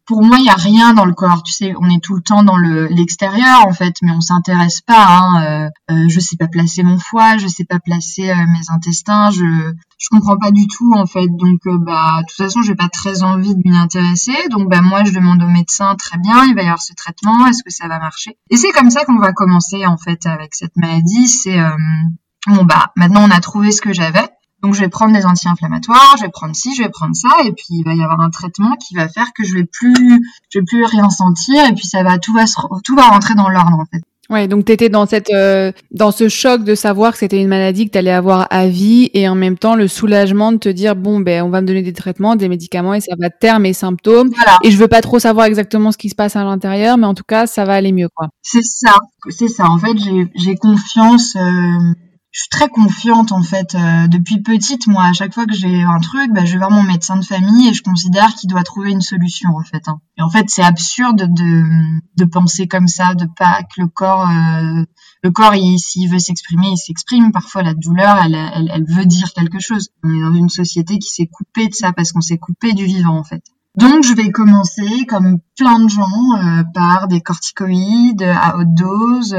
pour 0.05 0.21
moi, 0.21 0.37
il 0.37 0.45
y 0.45 0.49
a 0.49 0.55
rien 0.55 0.93
dans 0.93 1.05
le 1.05 1.13
corps. 1.13 1.43
Tu 1.43 1.53
sais, 1.53 1.73
on 1.79 1.89
est 1.89 2.03
tout 2.03 2.15
le 2.15 2.21
temps 2.21 2.43
dans 2.43 2.57
le 2.57 2.87
l'extérieur 2.87 3.65
en 3.65 3.71
fait, 3.71 3.95
mais 4.01 4.11
on 4.11 4.19
s'intéresse 4.19 4.81
pas. 4.81 5.05
Hein. 5.07 5.43
Euh, 5.43 5.69
euh, 5.91 6.09
je 6.09 6.19
sais 6.19 6.35
pas 6.35 6.47
placer 6.47 6.83
mon 6.83 6.99
foie, 6.99 7.37
je 7.37 7.47
sais 7.47 7.63
pas 7.63 7.79
placer 7.79 8.29
euh, 8.29 8.35
mes 8.35 8.69
intestins. 8.69 9.31
Je 9.31 9.43
je 9.97 10.07
comprends 10.09 10.37
pas 10.37 10.51
du 10.51 10.67
tout 10.67 10.93
en 10.93 11.05
fait. 11.05 11.27
Donc 11.27 11.59
euh, 11.67 11.77
bah 11.77 12.17
de 12.19 12.25
toute 12.27 12.37
façon, 12.37 12.61
j'ai 12.61 12.75
pas 12.75 12.89
très 12.89 13.23
envie 13.23 13.55
de 13.55 13.61
m'y 13.63 13.77
intéresser. 13.77 14.35
Donc 14.49 14.69
bah 14.69 14.81
moi, 14.81 15.05
je 15.05 15.13
demande 15.13 15.41
au 15.41 15.47
médecin 15.47 15.95
très 15.95 16.17
bien, 16.17 16.43
il 16.45 16.55
va 16.55 16.63
y 16.63 16.65
avoir 16.65 16.81
ce 16.81 16.93
traitement, 16.93 17.47
est-ce 17.47 17.63
que 17.63 17.71
ça 17.71 17.87
va 17.87 17.99
marcher? 17.99 18.37
Et 18.49 18.57
c'est 18.57 18.71
comme 18.71 18.89
ça 18.89 19.05
qu'on 19.05 19.19
va 19.19 19.31
commencer 19.31 19.85
en 19.85 19.97
fait 19.97 20.25
avec 20.25 20.53
cette 20.53 20.75
maladie. 20.75 21.27
C'est 21.29 21.59
bon 22.47 22.65
bah 22.65 22.91
maintenant 22.97 23.23
on 23.23 23.31
a 23.31 23.39
trouvé 23.39 23.71
ce 23.71 23.81
que 23.81 23.93
j'avais. 23.93 24.27
Donc 24.63 24.73
je 24.73 24.79
vais 24.79 24.87
prendre 24.87 25.13
des 25.13 25.25
anti-inflammatoires, 25.25 26.15
je 26.17 26.23
vais 26.23 26.29
prendre 26.29 26.55
ci, 26.55 26.73
je 26.73 26.83
vais 26.83 26.89
prendre 26.89 27.13
ça, 27.13 27.27
et 27.43 27.51
puis 27.51 27.65
il 27.71 27.83
va 27.83 27.93
y 27.93 28.01
avoir 28.01 28.21
un 28.21 28.29
traitement 28.29 28.77
qui 28.77 28.95
va 28.95 29.09
faire 29.09 29.27
que 29.35 29.43
je 29.43 29.53
vais 29.53 29.65
plus, 29.65 30.25
je 30.49 30.59
vais 30.59 30.65
plus 30.65 30.85
rien 30.85 31.09
sentir, 31.09 31.65
et 31.67 31.73
puis 31.73 31.85
ça 31.85 32.01
va 32.01 32.17
tout 32.17 32.33
va 32.33 32.45
tout 32.83 32.95
va 32.95 33.09
rentrer 33.09 33.35
dans 33.35 33.49
l'ordre 33.49 33.77
en 33.77 33.85
fait. 33.85 34.01
Ouais, 34.29 34.47
donc 34.47 34.63
t'étais 34.63 34.87
dans 34.87 35.05
cette, 35.05 35.31
euh, 35.31 35.73
dans 35.91 36.11
ce 36.11 36.29
choc 36.29 36.63
de 36.63 36.75
savoir 36.75 37.11
que 37.11 37.17
c'était 37.17 37.41
une 37.41 37.49
maladie 37.49 37.87
que 37.87 37.91
t'allais 37.91 38.09
avoir 38.09 38.47
à 38.51 38.67
vie, 38.67 39.09
et 39.13 39.27
en 39.27 39.35
même 39.35 39.57
temps 39.57 39.75
le 39.75 39.89
soulagement 39.89 40.53
de 40.53 40.57
te 40.57 40.69
dire 40.69 40.95
bon 40.95 41.19
ben 41.19 41.43
on 41.43 41.49
va 41.49 41.59
me 41.59 41.67
donner 41.67 41.81
des 41.81 41.91
traitements, 41.91 42.37
des 42.37 42.47
médicaments, 42.47 42.93
et 42.93 43.01
ça 43.01 43.15
va 43.19 43.29
taire 43.29 43.59
mes 43.59 43.73
symptômes. 43.73 44.29
Voilà. 44.33 44.59
Et 44.63 44.71
je 44.71 44.77
veux 44.77 44.87
pas 44.87 45.01
trop 45.01 45.19
savoir 45.19 45.45
exactement 45.45 45.91
ce 45.91 45.97
qui 45.97 46.09
se 46.09 46.15
passe 46.15 46.37
à 46.37 46.43
l'intérieur, 46.45 46.97
mais 46.97 47.05
en 47.05 47.13
tout 47.13 47.25
cas 47.27 47.47
ça 47.47 47.65
va 47.65 47.73
aller 47.73 47.91
mieux 47.91 48.07
quoi. 48.15 48.29
C'est 48.41 48.63
ça, 48.63 48.95
c'est 49.29 49.49
ça. 49.49 49.65
En 49.65 49.77
fait 49.77 49.97
j'ai 50.35 50.55
confiance. 50.55 51.35
Euh 51.35 51.93
je 52.33 52.39
suis 52.41 52.49
très 52.49 52.67
confiante 52.67 53.31
en 53.31 53.43
fait. 53.43 53.75
Euh, 53.75 54.07
depuis 54.07 54.41
petite 54.41 54.87
moi 54.87 55.05
à 55.05 55.13
chaque 55.13 55.33
fois 55.33 55.45
que 55.45 55.53
j'ai 55.53 55.83
un 55.83 55.99
truc 55.99 56.33
bah, 56.33 56.45
je 56.45 56.53
vais 56.53 56.57
voir 56.57 56.71
mon 56.71 56.81
médecin 56.81 57.15
de 57.15 57.23
famille 57.23 57.69
et 57.69 57.73
je 57.73 57.83
considère 57.83 58.33
qu'il 58.33 58.49
doit 58.49 58.63
trouver 58.63 58.91
une 58.91 59.01
solution 59.01 59.51
en 59.55 59.63
fait 59.63 59.87
hein. 59.87 59.99
et 60.17 60.23
en 60.23 60.29
fait 60.29 60.49
c'est 60.49 60.63
absurde 60.63 61.31
de 61.31 61.63
de 62.17 62.25
penser 62.25 62.67
comme 62.67 62.87
ça 62.87 63.13
de 63.13 63.27
pas 63.37 63.61
que 63.63 63.81
le 63.81 63.87
corps 63.87 64.27
euh, 64.27 64.83
le 65.23 65.31
corps 65.31 65.53
s'il 65.77 66.09
veut 66.09 66.19
s'exprimer 66.19 66.69
il 66.71 66.77
s'exprime. 66.77 67.31
Parfois 67.31 67.61
la 67.61 67.75
douleur 67.75 68.17
elle, 68.25 68.35
elle, 68.35 68.71
elle 68.73 68.85
veut 68.85 69.05
dire 69.05 69.31
quelque 69.33 69.59
chose. 69.59 69.89
On 70.03 70.09
est 70.09 70.21
dans 70.21 70.33
une 70.33 70.49
société 70.49 70.97
qui 70.97 71.09
s'est 71.09 71.27
coupée 71.27 71.67
de 71.67 71.75
ça 71.75 71.93
parce 71.93 72.11
qu'on 72.11 72.21
s'est 72.21 72.39
coupé 72.39 72.73
du 72.73 72.85
vivant 72.85 73.17
en 73.17 73.23
fait. 73.23 73.43
Donc 73.77 74.03
je 74.03 74.13
vais 74.13 74.31
commencer 74.31 75.05
comme 75.07 75.39
plein 75.55 75.79
de 75.79 75.87
gens 75.87 76.09
euh, 76.37 76.63
par 76.73 77.07
des 77.07 77.21
corticoïdes 77.21 78.23
à 78.23 78.57
haute 78.57 78.73
dose 78.73 79.35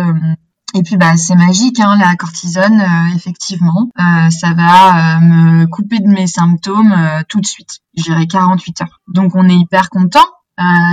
et 0.75 0.83
puis 0.83 0.97
bah 0.97 1.17
c'est 1.17 1.37
magique, 1.37 1.79
hein, 1.79 1.97
la 1.97 2.17
cortisone, 2.17 2.81
euh, 2.81 3.15
effectivement, 3.15 3.91
euh, 3.99 4.31
ça 4.31 4.55
va 4.55 5.17
euh, 5.17 5.21
me 5.21 5.67
couper 5.67 6.01
de 6.01 6.09
mes 6.09 6.27
symptômes 6.27 6.95
tout 7.29 7.41
de 7.41 7.47
suite. 7.47 7.79
J'irai 7.97 8.27
48 8.27 8.83
heures. 8.83 9.01
Donc 9.07 9.37
on 9.37 9.49
est 9.49 9.57
hyper 9.57 9.89
content. 9.89 10.27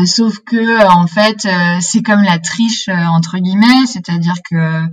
sauf 0.06 0.38
que 0.46 0.88
en 0.88 1.08
fait 1.08 1.48
c'est 1.82 2.04
comme 2.04 2.22
la 2.22 2.38
triche 2.38 2.90
entre 2.90 3.40
guillemets, 3.40 3.88
c'est-à-dire 3.88 4.36
que 4.50 4.84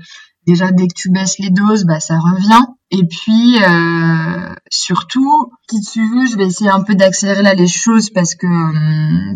déjà 0.46 0.70
dès 0.72 0.86
que 0.88 0.94
tu 0.96 1.10
baisses 1.10 1.38
les 1.38 1.50
doses, 1.50 1.84
bah 1.84 2.00
ça 2.00 2.18
revient. 2.18 2.64
Et 2.90 3.04
puis 3.06 3.58
surtout, 4.70 5.52
si 5.70 5.80
tu 5.82 6.08
veux, 6.08 6.26
je 6.26 6.36
vais 6.36 6.46
essayer 6.46 6.70
un 6.70 6.82
peu 6.82 6.94
d'accélérer 6.94 7.42
là 7.42 7.52
les 7.52 7.68
choses 7.68 8.08
parce 8.08 8.34
que 8.34 8.46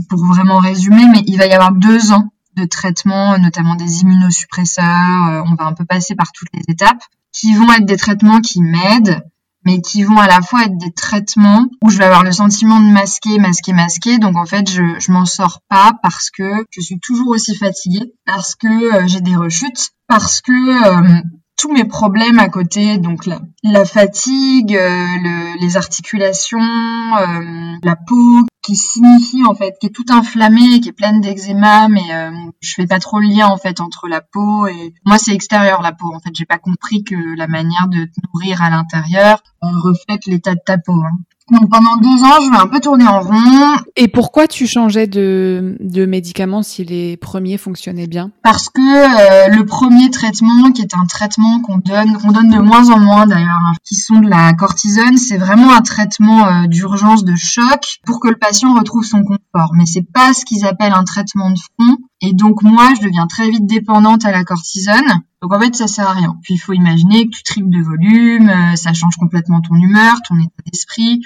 pour 0.08 0.24
vraiment 0.24 0.58
résumer, 0.58 1.04
mais 1.12 1.22
il 1.26 1.36
va 1.36 1.46
y 1.46 1.52
avoir 1.52 1.72
deux 1.72 2.12
ans 2.12 2.31
de 2.56 2.64
traitements, 2.64 3.38
notamment 3.38 3.74
des 3.74 4.00
immunosuppresseurs. 4.00 5.28
Euh, 5.28 5.42
on 5.46 5.54
va 5.54 5.64
un 5.64 5.74
peu 5.74 5.84
passer 5.84 6.14
par 6.14 6.32
toutes 6.32 6.48
les 6.54 6.62
étapes, 6.68 7.02
qui 7.32 7.54
vont 7.54 7.72
être 7.72 7.86
des 7.86 7.96
traitements 7.96 8.40
qui 8.40 8.60
m'aident, 8.60 9.22
mais 9.64 9.80
qui 9.80 10.02
vont 10.02 10.18
à 10.18 10.26
la 10.26 10.42
fois 10.42 10.64
être 10.64 10.76
des 10.76 10.92
traitements 10.92 11.66
où 11.82 11.90
je 11.90 11.98
vais 11.98 12.04
avoir 12.04 12.24
le 12.24 12.32
sentiment 12.32 12.80
de 12.80 12.90
masquer, 12.90 13.38
masquer, 13.38 13.72
masquer. 13.72 14.18
Donc 14.18 14.36
en 14.36 14.44
fait, 14.44 14.68
je, 14.68 14.82
je 14.98 15.12
m'en 15.12 15.24
sors 15.24 15.60
pas 15.68 15.92
parce 16.02 16.30
que 16.30 16.66
je 16.70 16.80
suis 16.80 16.98
toujours 17.00 17.28
aussi 17.28 17.54
fatiguée, 17.54 18.12
parce 18.26 18.54
que 18.54 18.66
euh, 18.96 19.06
j'ai 19.06 19.20
des 19.20 19.36
rechutes, 19.36 19.90
parce 20.08 20.40
que 20.40 20.52
euh, 20.52 21.20
tous 21.56 21.72
mes 21.72 21.84
problèmes 21.84 22.40
à 22.40 22.48
côté, 22.48 22.98
donc 22.98 23.24
la, 23.24 23.40
la 23.62 23.84
fatigue, 23.84 24.72
le, 24.72 25.60
les 25.60 25.76
articulations, 25.76 26.58
la 26.58 27.96
peau, 27.96 28.46
qui 28.62 28.76
signifie 28.76 29.44
en 29.44 29.54
fait, 29.54 29.76
qui 29.80 29.88
est 29.88 29.90
tout 29.90 30.06
inflammée, 30.08 30.80
qui 30.80 30.90
est 30.90 30.92
pleine 30.92 31.20
d'eczéma, 31.20 31.88
mais 31.88 32.14
euh, 32.14 32.30
je 32.60 32.74
fais 32.74 32.86
pas 32.86 33.00
trop 33.00 33.18
le 33.18 33.28
lien 33.28 33.48
en 33.48 33.56
fait 33.56 33.80
entre 33.80 34.08
la 34.08 34.20
peau 34.20 34.66
et 34.66 34.94
moi 35.04 35.18
c'est 35.18 35.34
extérieur 35.34 35.82
la 35.82 35.92
peau. 35.92 36.12
En 36.14 36.20
fait, 36.20 36.30
j'ai 36.34 36.44
pas 36.44 36.58
compris 36.58 37.02
que 37.02 37.36
la 37.36 37.48
manière 37.48 37.88
de 37.88 38.04
te 38.04 38.20
nourrir 38.32 38.62
à 38.62 38.70
l'intérieur 38.70 39.42
euh, 39.64 39.68
reflète 39.82 40.26
l'état 40.26 40.54
de 40.54 40.60
ta 40.64 40.78
peau. 40.78 40.94
Hein. 40.94 41.18
Donc 41.52 41.68
pendant 41.68 41.96
deux 41.96 42.24
ans, 42.24 42.40
je 42.40 42.50
vais 42.50 42.56
un 42.56 42.66
peu 42.66 42.80
tourner 42.80 43.06
en 43.06 43.20
rond. 43.20 43.76
Et 43.96 44.08
pourquoi 44.08 44.48
tu 44.48 44.66
changeais 44.66 45.06
de, 45.06 45.76
de 45.80 46.06
médicaments 46.06 46.62
si 46.62 46.82
les 46.82 47.18
premiers 47.18 47.58
fonctionnaient 47.58 48.06
bien? 48.06 48.30
Parce 48.42 48.70
que 48.70 48.80
euh, 48.80 49.54
le 49.54 49.66
premier 49.66 50.10
traitement, 50.10 50.72
qui 50.72 50.80
est 50.80 50.94
un 50.94 51.04
traitement 51.04 51.60
qu'on 51.60 51.76
donne, 51.76 52.16
qu'on 52.16 52.32
donne 52.32 52.48
de 52.48 52.58
moins 52.58 52.88
en 52.88 52.98
moins 52.98 53.26
d'ailleurs, 53.26 53.60
hein, 53.66 53.74
qui 53.84 53.96
sont 53.96 54.20
de 54.20 54.30
la 54.30 54.54
cortisone, 54.54 55.18
c'est 55.18 55.36
vraiment 55.36 55.74
un 55.74 55.82
traitement 55.82 56.46
euh, 56.46 56.66
d'urgence 56.68 57.22
de 57.24 57.34
choc 57.36 57.98
pour 58.06 58.20
que 58.20 58.28
le 58.28 58.36
patient 58.36 58.74
retrouve 58.74 59.04
son 59.04 59.22
confort. 59.22 59.72
Mais 59.74 59.84
c'est 59.84 60.06
pas 60.10 60.32
ce 60.32 60.46
qu'ils 60.46 60.64
appellent 60.64 60.94
un 60.94 61.04
traitement 61.04 61.50
de 61.50 61.58
fond. 61.58 61.96
Et 62.24 62.32
donc 62.32 62.62
moi, 62.62 62.92
je 62.96 63.04
deviens 63.04 63.26
très 63.26 63.50
vite 63.50 63.66
dépendante 63.66 64.24
à 64.24 64.30
la 64.30 64.44
cortisone. 64.44 65.22
Donc 65.42 65.52
en 65.52 65.58
fait, 65.58 65.74
ça 65.74 65.88
sert 65.88 66.08
à 66.08 66.12
rien. 66.12 66.36
Puis 66.44 66.54
il 66.54 66.58
faut 66.58 66.72
imaginer 66.72 67.24
que 67.26 67.30
tu 67.30 67.42
triples 67.42 67.68
de 67.68 67.82
volume, 67.82 68.48
euh, 68.48 68.76
ça 68.76 68.92
change 68.92 69.16
complètement 69.16 69.60
ton 69.60 69.74
humeur, 69.74 70.14
ton 70.28 70.36
état 70.38 70.62
d'esprit. 70.64 71.20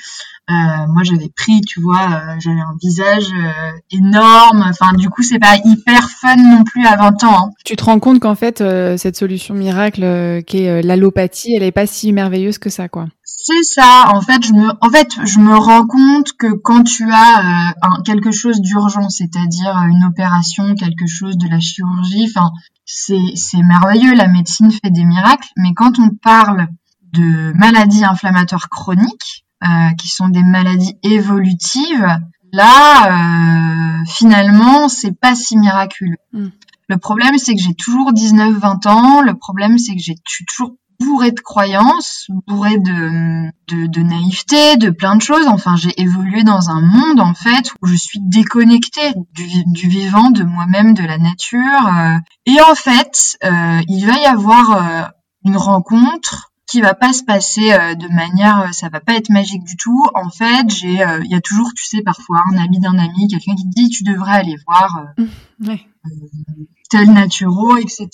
Euh, 0.48 0.54
moi, 0.88 1.02
j'avais 1.02 1.28
pris, 1.28 1.60
tu 1.60 1.82
vois, 1.82 2.00
euh, 2.00 2.36
j'avais 2.38 2.60
un 2.60 2.76
visage 2.80 3.28
énorme. 3.90 4.64
Enfin, 4.70 4.94
du 4.94 5.10
coup, 5.10 5.22
c'est 5.22 5.38
pas 5.38 5.56
hyper 5.62 6.08
fun 6.08 6.36
non 6.36 6.64
plus 6.64 6.86
à 6.86 6.96
20 6.96 7.24
ans. 7.24 7.46
Hein. 7.46 7.50
Tu 7.66 7.76
te 7.76 7.84
rends 7.84 7.98
compte 7.98 8.20
qu'en 8.20 8.34
fait, 8.34 8.64
cette 8.96 9.16
solution 9.16 9.54
miracle 9.54 10.42
qui 10.46 10.62
est 10.62 10.82
l'allopathie, 10.82 11.54
elle 11.54 11.62
est 11.62 11.72
pas 11.72 11.86
si 11.86 12.12
merveilleuse 12.14 12.56
que 12.56 12.70
ça, 12.70 12.88
quoi. 12.88 13.06
C'est 13.48 13.62
ça. 13.62 14.10
En 14.12 14.20
fait, 14.22 14.44
je 14.44 14.52
me, 14.52 14.72
en 14.80 14.90
fait, 14.90 15.24
je 15.24 15.38
me 15.38 15.56
rends 15.56 15.86
compte 15.86 16.32
que 16.32 16.52
quand 16.52 16.82
tu 16.82 17.08
as 17.12 17.70
euh, 17.70 18.02
quelque 18.04 18.32
chose 18.32 18.60
d'urgent, 18.60 19.08
c'est-à-dire 19.08 19.76
une 19.88 20.02
opération, 20.02 20.74
quelque 20.74 21.06
chose 21.06 21.38
de 21.38 21.48
la 21.48 21.60
chirurgie, 21.60 22.26
enfin, 22.28 22.50
c'est 22.84 23.36
c'est 23.36 23.62
merveilleux. 23.62 24.14
La 24.14 24.26
médecine 24.26 24.72
fait 24.72 24.90
des 24.90 25.04
miracles. 25.04 25.48
Mais 25.56 25.74
quand 25.74 26.00
on 26.00 26.08
parle 26.08 26.66
de 27.12 27.52
maladies 27.52 28.04
inflammatoires 28.04 28.68
chroniques, 28.68 29.46
euh, 29.62 29.94
qui 29.96 30.08
sont 30.08 30.28
des 30.28 30.42
maladies 30.42 30.98
évolutives, 31.04 32.18
là, 32.52 33.12
euh, 33.12 34.04
finalement, 34.08 34.88
c'est 34.88 35.16
pas 35.16 35.36
si 35.36 35.56
miraculeux. 35.56 36.18
Mm. 36.32 36.48
Le 36.88 36.96
problème, 36.96 37.38
c'est 37.38 37.54
que 37.54 37.62
j'ai 37.62 37.74
toujours 37.74 38.12
19-20 38.12 38.88
ans. 38.88 39.22
Le 39.22 39.34
problème, 39.34 39.78
c'est 39.78 39.94
que 39.94 40.02
j'ai 40.02 40.16
toujours 40.48 40.74
bourré 41.00 41.30
de 41.30 41.40
croyances, 41.40 42.26
bourré 42.46 42.78
de, 42.78 43.50
de, 43.68 43.86
de, 43.86 44.00
naïveté, 44.00 44.76
de 44.76 44.90
plein 44.90 45.16
de 45.16 45.22
choses. 45.22 45.46
Enfin, 45.46 45.76
j'ai 45.76 46.00
évolué 46.00 46.44
dans 46.44 46.70
un 46.70 46.80
monde 46.80 47.20
en 47.20 47.34
fait 47.34 47.72
où 47.82 47.86
je 47.86 47.94
suis 47.94 48.20
déconnectée 48.20 49.14
du, 49.34 49.64
du 49.66 49.88
vivant, 49.88 50.30
de 50.30 50.44
moi-même, 50.44 50.94
de 50.94 51.04
la 51.04 51.18
nature. 51.18 51.86
Euh. 51.98 52.18
et 52.46 52.60
en 52.60 52.74
fait, 52.74 53.36
euh, 53.44 53.80
il 53.88 54.06
va 54.06 54.18
y 54.18 54.26
avoir 54.26 54.70
euh, 54.72 55.02
une 55.44 55.56
rencontre 55.56 56.52
qui 56.66 56.80
va 56.80 56.94
pas 56.94 57.12
se 57.12 57.22
passer 57.22 57.70
de 57.70 58.12
manière, 58.12 58.74
ça 58.74 58.88
va 58.88 58.98
pas 58.98 59.14
être 59.14 59.30
magique 59.30 59.62
du 59.62 59.76
tout. 59.76 60.04
En 60.16 60.30
fait, 60.30 60.68
j'ai, 60.68 60.98
il 61.22 61.30
y 61.30 61.34
a 61.36 61.40
toujours, 61.40 61.70
tu 61.76 61.84
sais, 61.84 62.02
parfois 62.02 62.42
un 62.52 62.58
ami 62.58 62.80
d'un 62.80 62.98
ami, 62.98 63.28
quelqu'un 63.28 63.54
qui 63.54 63.68
te 63.68 63.72
dit 63.72 63.88
tu 63.88 64.02
devrais 64.02 64.32
aller 64.32 64.56
voir. 64.66 65.04
Mmh, 65.16 65.68
ouais 65.68 65.86
tels 66.88 67.12
naturaux, 67.12 67.76
etc. 67.76 68.08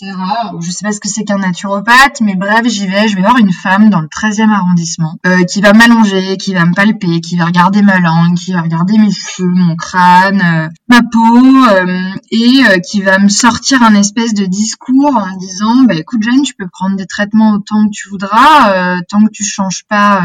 Je 0.61 0.71
sais 0.71 0.85
pas 0.85 0.93
ce 0.93 1.01
que 1.01 1.09
c'est 1.09 1.25
qu'un 1.25 1.39
naturopathe, 1.39 2.21
mais 2.21 2.35
bref, 2.35 2.67
j'y 2.67 2.87
vais. 2.87 3.09
Je 3.09 3.17
vais 3.17 3.23
voir 3.23 3.39
une 3.39 3.53
femme 3.53 3.91
dans 3.91 4.01
le 4.01 4.09
13e 4.09 4.51
arrondissement 4.51 5.15
euh, 5.27 5.45
qui 5.45 5.61
va 5.61 5.73
m'allonger, 5.73 6.37
qui 6.37 6.55
va 6.55 6.65
me 6.65 6.75
palper, 6.75 7.21
qui 7.21 7.37
va 7.37 7.47
regarder 7.47 7.83
ma 7.83 8.01
langue, 8.01 8.37
qui 8.37 8.53
va 8.53 8.63
regarder 8.63 8.99
mes 8.99 9.11
cheveux, 9.11 9.49
mon 9.49 9.77
crâne, 9.77 10.43
euh, 10.43 10.69
ma 10.89 11.03
peau, 11.03 11.67
euh, 11.71 12.11
et 12.31 12.81
qui 12.89 13.03
va 13.03 13.19
me 13.19 13.29
sortir 13.29 13.83
un 13.83 13.95
espèce 13.95 14.35
de 14.35 14.47
discours 14.47 15.17
en 15.17 15.37
disant, 15.37 15.85
bah 15.85 15.95
écoute 15.95 16.23
Jeanne, 16.23 16.43
tu 16.43 16.55
peux 16.55 16.69
prendre 16.69 16.97
des 16.97 17.07
traitements 17.07 17.53
autant 17.53 17.85
que 17.87 17.93
tu 17.93 18.09
voudras, 18.09 19.01
tant 19.09 19.25
que 19.25 19.31
tu 19.33 19.45
changes 19.45 19.85
pas 19.89 20.23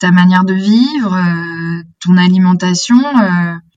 ta 0.00 0.10
manière 0.10 0.44
de 0.44 0.54
vivre, 0.54 1.16
ton 2.00 2.16
alimentation, 2.16 3.00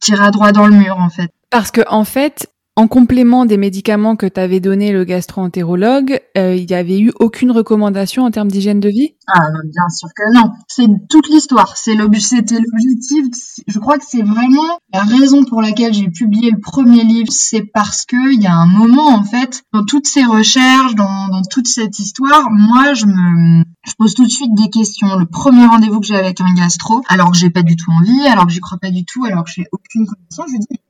tu 0.02 0.12
iras 0.12 0.32
droit 0.32 0.52
dans 0.52 0.68
le 0.68 0.76
mur 0.76 0.98
en 0.98 1.10
fait. 1.10 1.32
Parce 1.50 1.72
que 1.72 1.82
en 1.90 2.06
fait, 2.06 2.48
en 2.82 2.88
complément 2.88 3.46
des 3.46 3.58
médicaments 3.58 4.16
que 4.16 4.26
t'avait 4.26 4.60
donné 4.60 4.92
le 4.92 5.04
gastro-entérologue, 5.04 6.20
euh, 6.36 6.56
il 6.56 6.66
n'y 6.66 6.74
avait 6.74 7.00
eu 7.00 7.12
aucune 7.20 7.52
recommandation 7.52 8.24
en 8.24 8.32
termes 8.32 8.48
d'hygiène 8.48 8.80
de 8.80 8.90
vie? 8.90 9.14
Ah 9.28 9.40
bien 9.66 9.88
sûr 9.96 10.10
que 10.16 10.34
non. 10.34 10.52
C'est 10.68 10.88
toute 11.08 11.30
l'histoire. 11.30 11.78
C'était 11.78 11.96
l'objectif. 11.96 13.26
Je 13.68 13.78
crois 13.78 14.00
que 14.00 14.04
c'est 14.08 14.24
vraiment 14.24 14.80
la 14.92 15.04
raison 15.04 15.46
pour 15.46 15.62
laquelle 15.62 15.94
j'ai 15.94 16.10
publié 16.10 16.50
le 16.50 16.60
premier 16.60 17.04
livre. 17.04 17.30
C'est 17.30 17.62
parce 17.72 18.04
que 18.06 18.34
il 18.34 18.42
y 18.42 18.48
a 18.48 18.56
un 18.56 18.66
moment 18.66 19.10
en 19.10 19.24
fait 19.24 19.62
dans 19.74 19.86
toutes 19.86 20.08
ces 20.08 20.24
recherches, 20.24 20.96
dans, 20.96 21.44
toute 21.52 21.68
cette 21.68 22.00
histoire, 22.00 22.50
moi 22.50 22.96
je 22.96 23.06
me 23.06 23.64
je 23.86 23.94
pose 23.98 24.16
tout 24.16 24.26
de 24.26 24.32
suite 24.32 24.56
des 24.56 24.70
questions. 24.72 25.16
Le 25.18 25.28
premier 25.28 25.68
rendez-vous 25.68 26.00
que 26.00 26.08
j'ai 26.08 26.16
avec 26.16 26.42
un 26.42 26.54
gastro, 26.56 27.04
alors 27.08 27.32
que 27.32 27.38
j'ai 27.38 27.52
pas 27.52 27.62
du 27.62 27.76
tout 27.76 27.92
envie, 27.92 28.26
alors 28.28 28.48
que 28.48 28.54
j'y 28.54 28.60
crois 28.60 28.80
pas 28.80 28.90
du 28.90 29.06
tout, 29.06 29.24
alors 29.26 29.44
que 29.44 29.52
j'ai 29.52 29.68
aucune 29.72 30.08
connaissance, 30.08 30.52
je 30.52 30.58
dis 30.58 30.82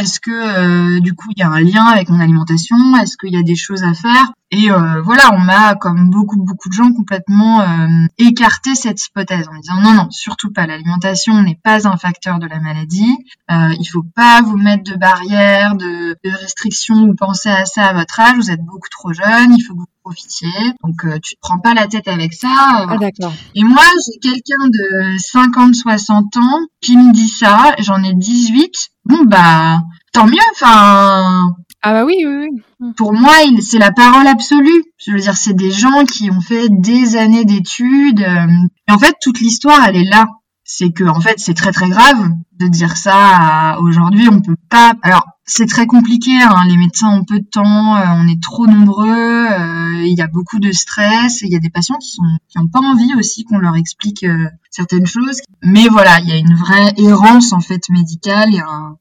est-ce 0.00 0.20
que 0.20 0.30
euh, 0.30 1.00
du 1.00 1.14
coup 1.14 1.28
y 1.40 1.42
a 1.42 1.50
un 1.50 1.60
lien 1.60 1.84
avec 1.84 2.08
mon 2.08 2.20
alimentation 2.20 2.76
Est-ce 2.96 3.16
qu'il 3.16 3.32
y 3.32 3.38
a 3.38 3.42
des 3.42 3.56
choses 3.56 3.82
à 3.82 3.94
faire? 3.94 4.32
Et 4.52 4.70
euh, 4.70 5.00
voilà, 5.02 5.32
on 5.32 5.38
m'a, 5.38 5.76
comme 5.76 6.10
beaucoup 6.10 6.36
beaucoup 6.36 6.68
de 6.68 6.74
gens, 6.74 6.92
complètement 6.92 7.60
euh, 7.60 8.06
écarté 8.18 8.74
cette 8.74 9.00
hypothèse 9.06 9.46
en 9.48 9.52
me 9.52 9.60
disant 9.60 9.80
non 9.80 9.92
non, 9.94 10.10
surtout 10.10 10.52
pas. 10.52 10.66
L'alimentation 10.66 11.40
n'est 11.42 11.58
pas 11.62 11.86
un 11.86 11.96
facteur 11.96 12.40
de 12.40 12.46
la 12.48 12.58
maladie. 12.58 13.16
Euh, 13.52 13.72
il 13.78 13.84
faut 13.86 14.02
pas 14.02 14.42
vous 14.42 14.56
mettre 14.56 14.82
de 14.82 14.96
barrières, 14.96 15.76
de, 15.76 16.16
de 16.24 16.30
restrictions 16.36 16.96
ou 16.96 17.14
penser 17.14 17.48
à 17.48 17.64
ça 17.64 17.86
à 17.86 17.92
votre 17.92 18.18
âge. 18.18 18.36
Vous 18.36 18.50
êtes 18.50 18.64
beaucoup 18.64 18.88
trop 18.90 19.12
jeune. 19.12 19.54
Il 19.56 19.62
faut 19.62 19.74
que 19.74 19.78
vous 19.78 19.86
profitiez. 20.02 20.48
Donc 20.82 21.06
tu 21.22 21.36
te 21.36 21.40
prends 21.40 21.60
pas 21.60 21.74
la 21.74 21.86
tête 21.86 22.08
avec 22.08 22.32
ça. 22.32 22.48
Ah 22.88 22.96
d'accord. 22.98 23.32
Et 23.54 23.62
moi 23.62 23.84
j'ai 24.04 24.18
quelqu'un 24.18 24.66
de 24.66 25.16
50-60 25.16 26.40
ans 26.40 26.58
qui 26.80 26.96
me 26.96 27.12
dit 27.12 27.28
ça. 27.28 27.76
J'en 27.78 28.02
ai 28.02 28.14
18 28.14 28.90
bon 29.04 29.24
bah 29.24 29.80
tant 30.12 30.26
mieux. 30.26 30.38
Enfin. 30.52 31.54
Ah 31.82 31.92
bah 31.92 32.04
oui, 32.04 32.16
oui, 32.26 32.48
oui. 32.50 32.92
Pour 32.96 33.12
moi, 33.14 33.34
c'est 33.60 33.78
la 33.78 33.92
parole 33.92 34.26
absolue. 34.26 34.84
Je 34.98 35.12
veux 35.12 35.20
dire, 35.20 35.36
c'est 35.36 35.54
des 35.54 35.70
gens 35.70 36.04
qui 36.04 36.30
ont 36.30 36.40
fait 36.40 36.68
des 36.68 37.16
années 37.16 37.44
d'études. 37.44 38.20
Euh, 38.20 38.46
et 38.88 38.92
en 38.92 38.98
fait, 38.98 39.14
toute 39.20 39.40
l'histoire, 39.40 39.82
elle 39.86 39.96
est 39.96 40.08
là. 40.08 40.26
C'est 40.62 40.90
que, 40.90 41.04
en 41.04 41.20
fait, 41.20 41.38
c'est 41.38 41.54
très 41.54 41.72
très 41.72 41.88
grave 41.88 42.30
de 42.58 42.68
dire 42.68 42.96
ça 42.96 43.78
aujourd'hui. 43.80 44.28
On 44.30 44.40
peut 44.40 44.56
pas. 44.68 44.92
Alors, 45.02 45.24
c'est 45.46 45.66
très 45.66 45.86
compliqué. 45.86 46.30
Hein. 46.42 46.64
Les 46.68 46.76
médecins 46.76 47.08
ont 47.08 47.24
peu 47.24 47.40
de 47.40 47.48
temps. 47.50 47.96
Euh, 47.96 48.04
on 48.08 48.28
est 48.28 48.42
trop 48.42 48.66
nombreux. 48.66 49.46
Euh, 49.46 50.02
il 50.04 50.14
y 50.16 50.22
a 50.22 50.28
beaucoup 50.28 50.58
de 50.58 50.70
stress. 50.70 51.40
Il 51.40 51.50
y 51.50 51.56
a 51.56 51.60
des 51.60 51.70
patients 51.70 51.96
qui 51.96 52.10
sont 52.10 52.22
qui 52.48 52.58
ont 52.58 52.68
pas 52.68 52.80
envie 52.80 53.14
aussi 53.16 53.44
qu'on 53.44 53.58
leur 53.58 53.76
explique 53.76 54.24
certaines 54.70 55.06
choses. 55.06 55.40
Mais 55.62 55.88
voilà, 55.88 56.20
il 56.20 56.28
y 56.28 56.32
a 56.32 56.36
une 56.36 56.54
vraie 56.54 56.92
errance 56.98 57.52
en 57.52 57.60
fait 57.60 57.88
médicale. 57.88 58.54
un 58.54 58.58
euh, 58.58 58.62
un 58.62 58.96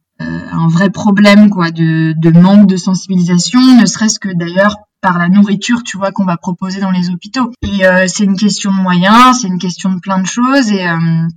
vrai 0.69 0.89
problème 0.89 1.49
quoi 1.49 1.71
de, 1.71 2.13
de 2.17 2.39
manque 2.39 2.67
de 2.67 2.77
sensibilisation, 2.77 3.60
ne 3.60 3.86
serait-ce 3.86 4.19
que 4.19 4.29
d'ailleurs 4.29 4.75
par 5.01 5.17
la 5.17 5.29
nourriture, 5.29 5.84
tu 5.84 5.97
vois, 5.97 6.12
qu'on 6.12 6.25
va 6.25 6.38
proposer 6.38 6.82
dans 6.82 6.91
les 6.91 7.10
hôpitaux. 7.10 7.51
Et 7.62 7.86
euh, 7.86 8.05
c'est 8.08 8.25
une 8.25 8.36
question 8.36 8.71
de 8.71 8.82
moyens, 8.82 9.39
c'est 9.41 9.47
une 9.47 9.60
question 9.60 9.93
de 9.93 9.99
plein 9.99 10.21
de 10.21 10.27
choses. 10.27 10.69
Et, 10.71 10.88
euh, 10.88 11.27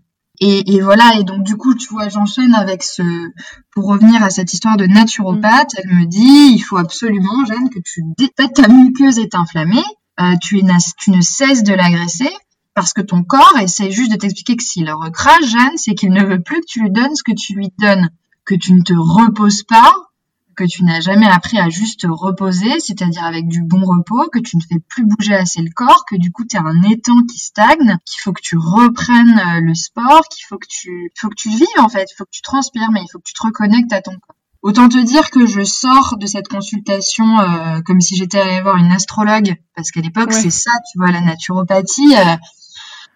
et, 0.40 0.74
et, 0.74 0.80
voilà, 0.80 1.14
et 1.18 1.22
donc 1.22 1.44
du 1.44 1.56
coup, 1.56 1.74
tu 1.74 1.88
vois, 1.88 2.08
j'enchaîne 2.08 2.54
avec 2.54 2.82
ce... 2.82 3.02
Pour 3.70 3.86
revenir 3.86 4.22
à 4.22 4.30
cette 4.30 4.52
histoire 4.52 4.76
de 4.76 4.86
naturopathe, 4.86 5.76
elle 5.78 5.94
me 5.94 6.06
dit, 6.06 6.54
il 6.56 6.58
faut 6.58 6.76
absolument, 6.76 7.44
Jeanne, 7.46 7.70
que 7.70 7.78
tu... 7.84 8.02
Ta 8.36 8.68
muqueuse 8.68 9.18
est 9.18 9.36
inflammée, 9.36 9.84
euh, 10.20 10.34
tu, 10.42 10.58
es, 10.58 10.62
tu 10.98 11.12
ne 11.12 11.20
cesses 11.20 11.62
de 11.62 11.72
l'agresser, 11.72 12.30
parce 12.74 12.92
que 12.92 13.00
ton 13.00 13.22
corps 13.22 13.58
essaie 13.60 13.92
juste 13.92 14.10
de 14.10 14.16
t'expliquer 14.16 14.56
que 14.56 14.64
s'il 14.64 14.90
recrache, 14.90 15.48
Jeanne, 15.48 15.76
c'est 15.76 15.94
qu'il 15.94 16.10
ne 16.10 16.24
veut 16.24 16.42
plus 16.42 16.60
que 16.60 16.66
tu 16.66 16.80
lui 16.82 16.90
donnes 16.90 17.14
ce 17.14 17.22
que 17.22 17.32
tu 17.32 17.54
lui 17.54 17.68
donnes 17.78 18.10
que 18.44 18.54
tu 18.54 18.72
ne 18.74 18.82
te 18.82 18.94
reposes 18.94 19.62
pas, 19.62 19.94
que 20.54 20.64
tu 20.64 20.84
n'as 20.84 21.00
jamais 21.00 21.26
appris 21.26 21.58
à 21.58 21.68
juste 21.70 22.06
reposer, 22.08 22.80
c'est-à-dire 22.80 23.24
avec 23.24 23.48
du 23.48 23.62
bon 23.62 23.84
repos, 23.84 24.28
que 24.30 24.38
tu 24.38 24.56
ne 24.56 24.62
fais 24.62 24.80
plus 24.88 25.06
bouger 25.06 25.34
assez 25.34 25.62
le 25.62 25.70
corps, 25.74 26.04
que 26.04 26.16
du 26.16 26.30
coup 26.30 26.44
tu 26.44 26.56
as 26.56 26.62
un 26.62 26.82
étang 26.82 27.22
qui 27.30 27.38
stagne, 27.38 27.98
qu'il 28.04 28.20
faut 28.22 28.32
que 28.32 28.42
tu 28.42 28.56
reprennes 28.56 29.38
euh, 29.38 29.60
le 29.60 29.74
sport, 29.74 30.22
qu'il 30.28 30.44
faut 30.46 30.58
que 30.58 30.66
tu 30.68 31.10
faut 31.18 31.28
que 31.28 31.36
tu 31.36 31.48
vives 31.50 31.66
en 31.78 31.88
fait, 31.88 32.06
il 32.10 32.14
faut 32.16 32.24
que 32.24 32.30
tu 32.30 32.42
transpires, 32.42 32.90
mais 32.92 33.00
il 33.02 33.08
faut 33.10 33.18
que 33.18 33.24
tu 33.26 33.34
te 33.34 33.42
reconnectes 33.42 33.92
à 33.92 34.02
ton 34.02 34.12
corps. 34.12 34.36
Autant 34.62 34.88
te 34.88 35.02
dire 35.02 35.30
que 35.30 35.44
je 35.46 35.64
sors 35.64 36.16
de 36.18 36.26
cette 36.26 36.46
consultation 36.46 37.40
euh, 37.40 37.80
comme 37.80 38.00
si 38.00 38.14
j'étais 38.14 38.38
allée 38.38 38.60
voir 38.60 38.76
une 38.76 38.92
astrologue, 38.92 39.56
parce 39.74 39.90
qu'à 39.90 40.00
l'époque 40.00 40.32
c'est 40.32 40.50
ça, 40.50 40.70
tu 40.90 40.98
vois, 40.98 41.10
la 41.10 41.20
naturopathie. 41.20 42.14
Euh, 42.16 42.36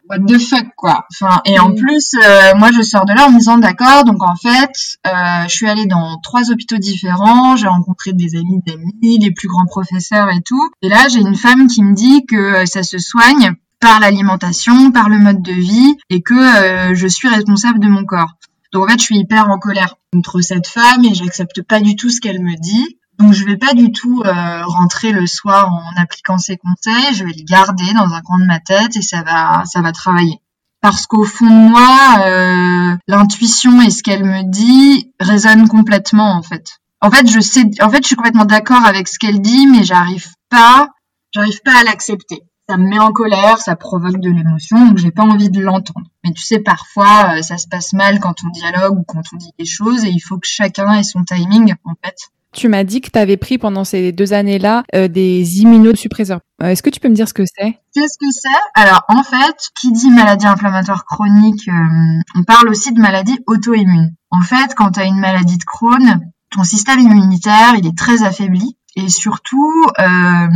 what 0.09 0.19
the 0.21 0.39
fuck 0.39 0.67
quoi. 0.77 1.07
Enfin 1.13 1.41
et 1.45 1.59
en 1.59 1.71
mm. 1.71 1.75
plus 1.77 2.15
euh, 2.15 2.55
moi 2.57 2.71
je 2.73 2.83
sors 2.83 3.05
de 3.05 3.13
là 3.13 3.27
en 3.27 3.33
me 3.33 3.39
disant 3.39 3.59
d'accord 3.59 4.05
donc 4.05 4.23
en 4.23 4.37
fait 4.37 4.71
euh, 5.07 5.45
je 5.45 5.49
suis 5.49 5.69
allée 5.69 5.87
dans 5.87 6.19
trois 6.23 6.51
hôpitaux 6.51 6.79
différents, 6.79 7.57
j'ai 7.57 7.69
rencontré 7.69 8.13
des 8.13 8.37
amis 8.37 8.63
d'amis, 8.67 9.19
les 9.21 9.31
plus 9.31 9.49
grands 9.49 9.67
professeurs 9.67 10.31
et 10.31 10.41
tout 10.43 10.71
et 10.83 10.89
là 10.89 11.09
j'ai 11.09 11.21
une 11.21 11.37
femme 11.37 11.67
qui 11.67 11.83
me 11.83 11.95
dit 11.95 12.27
que 12.27 12.37
euh, 12.37 12.67
ça 12.67 12.83
se 12.83 12.99
soigne 12.99 13.55
par 13.81 14.01
l'alimentation, 14.01 14.91
par 14.91 15.09
le 15.09 15.19
mode 15.19 15.43
de 15.43 15.53
vie 15.53 15.97
et 16.09 16.23
que 16.23 16.95
je 16.95 17.07
suis 17.07 17.29
responsable 17.29 17.79
de 17.79 17.87
mon 17.87 18.07
corps. 18.07 18.33
Donc 18.73 18.85
en 18.85 18.89
fait 18.89 18.99
je 18.99 19.05
suis 19.05 19.19
hyper 19.19 19.51
en 19.51 19.59
colère 19.59 19.97
contre 20.13 20.41
cette 20.41 20.67
femme 20.67 21.05
et 21.05 21.15
j'accepte 21.15 21.61
pas 21.63 21.81
du 21.81 21.95
tout 21.95 22.09
ce 22.09 22.23
qu'elle 22.23 22.43
me 22.43 22.57
dit. 22.59 22.99
Donc 23.19 23.33
je 23.33 23.45
vais 23.45 23.57
pas 23.57 23.73
du 23.73 23.93
tout 23.93 24.23
euh, 24.25 24.65
rentrer 24.65 25.13
le 25.13 25.27
soir 25.27 25.73
en 25.73 26.01
appliquant 26.01 26.39
ces 26.39 26.57
conseils, 26.57 27.15
je 27.15 27.25
vais 27.25 27.33
les 27.33 27.45
garder 27.45 27.93
dans 27.95 28.13
un 28.13 28.21
coin 28.21 28.39
de 28.39 28.47
ma 28.47 28.61
tête 28.61 28.97
et 28.97 29.03
ça 29.03 29.23
va 29.23 29.65
ça 29.65 29.81
va 29.81 29.93
travailler. 29.93 30.41
Parce 30.83 31.07
qu'au 31.07 31.25
fond 31.25 31.47
de 31.47 31.71
moi, 31.71 32.19
euh, 32.27 32.97
l'intuition 33.09 33.81
et 33.81 33.91
ce 33.91 34.03
qu'elle 34.03 34.25
me 34.25 34.43
dit 34.43 35.13
résonnent 35.19 35.69
complètement 35.69 36.37
en 36.37 36.43
fait. 36.43 36.79
En 37.01 37.11
fait, 37.11 37.29
je 37.29 37.41
sais 37.41 37.65
en 37.81 37.91
fait, 37.91 38.03
je 38.03 38.09
suis 38.09 38.17
complètement 38.17 38.45
d'accord 38.45 38.85
avec 38.85 39.09
ce 39.09 39.19
qu'elle 39.19 39.41
dit 39.41 39.67
mais 39.67 39.85
j'arrive 39.85 40.29
pas 40.51 40.91
j'arrive 41.33 41.61
pas 41.63 41.79
à 41.79 41.85
l'accepter. 41.85 42.43
Ça 42.69 42.77
me 42.77 42.89
met 42.89 42.99
en 42.99 43.13
colère, 43.13 43.59
ça 43.59 43.77
provoque 43.77 44.19
de 44.19 44.29
l'émotion, 44.29 44.89
donc 44.89 44.99
j'ai 44.99 45.13
pas 45.13 45.23
envie 45.23 45.51
de 45.51 45.61
l'entendre. 45.61 46.09
Mais 46.25 46.33
tu 46.33 46.43
sais, 46.43 46.59
parfois, 46.59 47.37
euh, 47.37 47.43
ça 47.43 47.59
se 47.59 47.69
passe 47.69 47.93
mal 47.93 48.19
quand 48.19 48.43
on 48.45 48.49
dialogue 48.49 48.99
ou 48.99 49.05
quand 49.05 49.23
on 49.33 49.37
dit 49.37 49.53
des 49.57 49.65
choses, 49.65 50.05
et 50.05 50.09
il 50.09 50.19
faut 50.19 50.39
que 50.39 50.49
chacun 50.49 50.93
ait 50.95 51.05
son 51.05 51.23
timing, 51.23 51.75
en 51.85 51.95
fait. 52.05 52.17
Tu 52.57 52.69
m'as 52.69 52.85
dit 52.85 53.03
que 53.03 53.11
tu 53.11 53.19
avais 53.19 53.37
pris 53.37 53.59
pendant 53.59 53.85
ces 53.85 54.13
deux 54.13 54.33
années-là 54.33 54.83
euh, 54.95 55.09
des 55.09 55.59
immunosuppresseurs. 55.61 56.41
Euh, 56.63 56.69
est-ce 56.69 56.83
que 56.83 56.89
tu 56.89 57.01
peux 57.01 57.11
me 57.11 57.15
dire 57.15 57.29
ce 57.29 57.35
que 57.35 57.43
c'est? 57.45 57.79
Qu'est-ce 57.93 58.17
que 58.19 58.31
c'est? 58.33 58.49
Alors 58.75 59.03
en 59.09 59.23
fait, 59.23 59.57
qui 59.79 59.93
dit 59.93 60.09
maladie 60.09 60.47
inflammatoire 60.47 61.05
chronique, 61.05 61.69
euh, 61.69 62.23
on 62.35 62.45
parle 62.45 62.71
aussi 62.71 62.95
de 62.95 63.01
maladie 63.01 63.39
auto-immune. 63.47 64.15
En 64.31 64.41
fait, 64.41 64.75
quand 64.75 64.93
tu 64.93 65.01
as 65.01 65.05
une 65.05 65.21
maladie 65.21 65.59
de 65.59 65.65
Crohn, 65.65 66.21
ton 66.49 66.65
système 66.65 66.99
immunitaire, 67.01 67.75
il 67.77 67.87
est 67.87 67.97
très 67.97 68.23
affaibli 68.23 68.79
et 68.97 69.11
surtout 69.11 69.85
euh, 69.99 70.49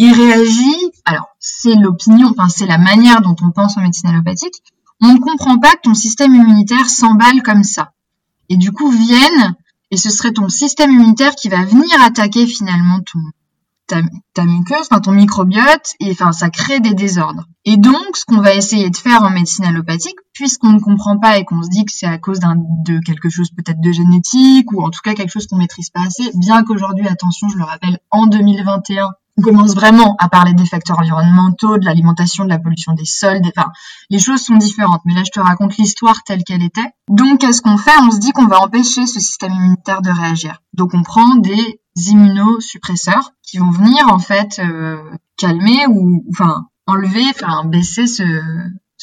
il 0.00 0.12
réagit. 0.12 0.90
Alors 1.04 1.28
c'est 1.38 1.76
l'opinion, 1.76 2.32
enfin 2.36 2.48
c'est 2.48 2.66
la 2.66 2.78
manière 2.78 3.20
dont 3.20 3.36
on 3.42 3.52
pense 3.52 3.76
en 3.76 3.82
médecine 3.82 4.08
allopathique. 4.10 4.64
On 5.00 5.14
ne 5.14 5.20
comprend 5.20 5.58
pas 5.58 5.70
que 5.74 5.82
ton 5.84 5.94
système 5.94 6.34
immunitaire 6.34 6.90
s'emballe 6.90 7.42
comme 7.44 7.62
ça. 7.62 7.92
Et 8.48 8.56
du 8.56 8.72
coup 8.72 8.90
viennent 8.90 9.54
et 9.94 9.96
ce 9.96 10.10
serait 10.10 10.32
ton 10.32 10.48
système 10.48 10.90
immunitaire 10.90 11.36
qui 11.36 11.48
va 11.48 11.64
venir 11.64 12.02
attaquer 12.02 12.48
finalement 12.48 12.98
ton 13.00 13.20
ta, 13.86 14.00
ta 14.32 14.44
muqueuse, 14.44 14.88
enfin 14.90 15.00
ton 15.00 15.12
microbiote, 15.12 15.92
et 16.00 16.10
enfin 16.10 16.32
ça 16.32 16.50
crée 16.50 16.80
des 16.80 16.94
désordres. 16.94 17.44
Et 17.64 17.76
donc, 17.76 18.16
ce 18.16 18.24
qu'on 18.24 18.40
va 18.40 18.54
essayer 18.54 18.90
de 18.90 18.96
faire 18.96 19.22
en 19.22 19.30
médecine 19.30 19.66
allopathique, 19.66 20.16
puisqu'on 20.32 20.72
ne 20.72 20.80
comprend 20.80 21.18
pas 21.18 21.38
et 21.38 21.44
qu'on 21.44 21.62
se 21.62 21.68
dit 21.68 21.84
que 21.84 21.92
c'est 21.92 22.06
à 22.06 22.18
cause 22.18 22.40
d'un 22.40 22.56
de 22.56 22.98
quelque 23.04 23.28
chose 23.28 23.50
peut-être 23.50 23.80
de 23.80 23.92
génétique 23.92 24.72
ou 24.72 24.82
en 24.82 24.90
tout 24.90 25.00
cas 25.04 25.14
quelque 25.14 25.30
chose 25.30 25.46
qu'on 25.46 25.58
maîtrise 25.58 25.90
pas 25.90 26.00
assez, 26.00 26.28
bien 26.34 26.64
qu'aujourd'hui, 26.64 27.06
attention, 27.06 27.48
je 27.48 27.56
le 27.58 27.64
rappelle, 27.64 27.98
en 28.10 28.26
2021, 28.26 29.10
on 29.36 29.42
commence 29.42 29.74
vraiment 29.74 30.14
à 30.18 30.28
parler 30.28 30.54
des 30.54 30.66
facteurs 30.66 30.98
environnementaux, 30.98 31.78
de 31.78 31.84
l'alimentation, 31.84 32.44
de 32.44 32.50
la 32.50 32.58
pollution 32.58 32.92
des 32.92 33.04
sols, 33.04 33.40
des... 33.40 33.50
enfin, 33.56 33.70
les 34.10 34.18
choses 34.18 34.42
sont 34.42 34.56
différentes. 34.56 35.02
Mais 35.04 35.14
là, 35.14 35.22
je 35.24 35.30
te 35.30 35.40
raconte 35.40 35.76
l'histoire 35.76 36.22
telle 36.24 36.44
qu'elle 36.44 36.62
était. 36.62 36.88
Donc, 37.08 37.40
qu'est-ce 37.40 37.62
qu'on 37.62 37.76
fait? 37.76 37.98
On 38.02 38.10
se 38.10 38.18
dit 38.18 38.32
qu'on 38.32 38.46
va 38.46 38.60
empêcher 38.60 39.06
ce 39.06 39.20
système 39.20 39.52
immunitaire 39.52 40.02
de 40.02 40.10
réagir. 40.10 40.60
Donc, 40.72 40.94
on 40.94 41.02
prend 41.02 41.34
des 41.36 41.80
immunosuppresseurs 41.96 43.32
qui 43.42 43.58
vont 43.58 43.70
venir 43.70 44.08
en 44.08 44.18
fait 44.18 44.58
euh, 44.58 44.96
calmer 45.36 45.86
ou 45.88 46.24
enfin 46.30 46.66
enlever, 46.86 47.24
enfin 47.30 47.64
baisser 47.64 48.06
ce, 48.06 48.24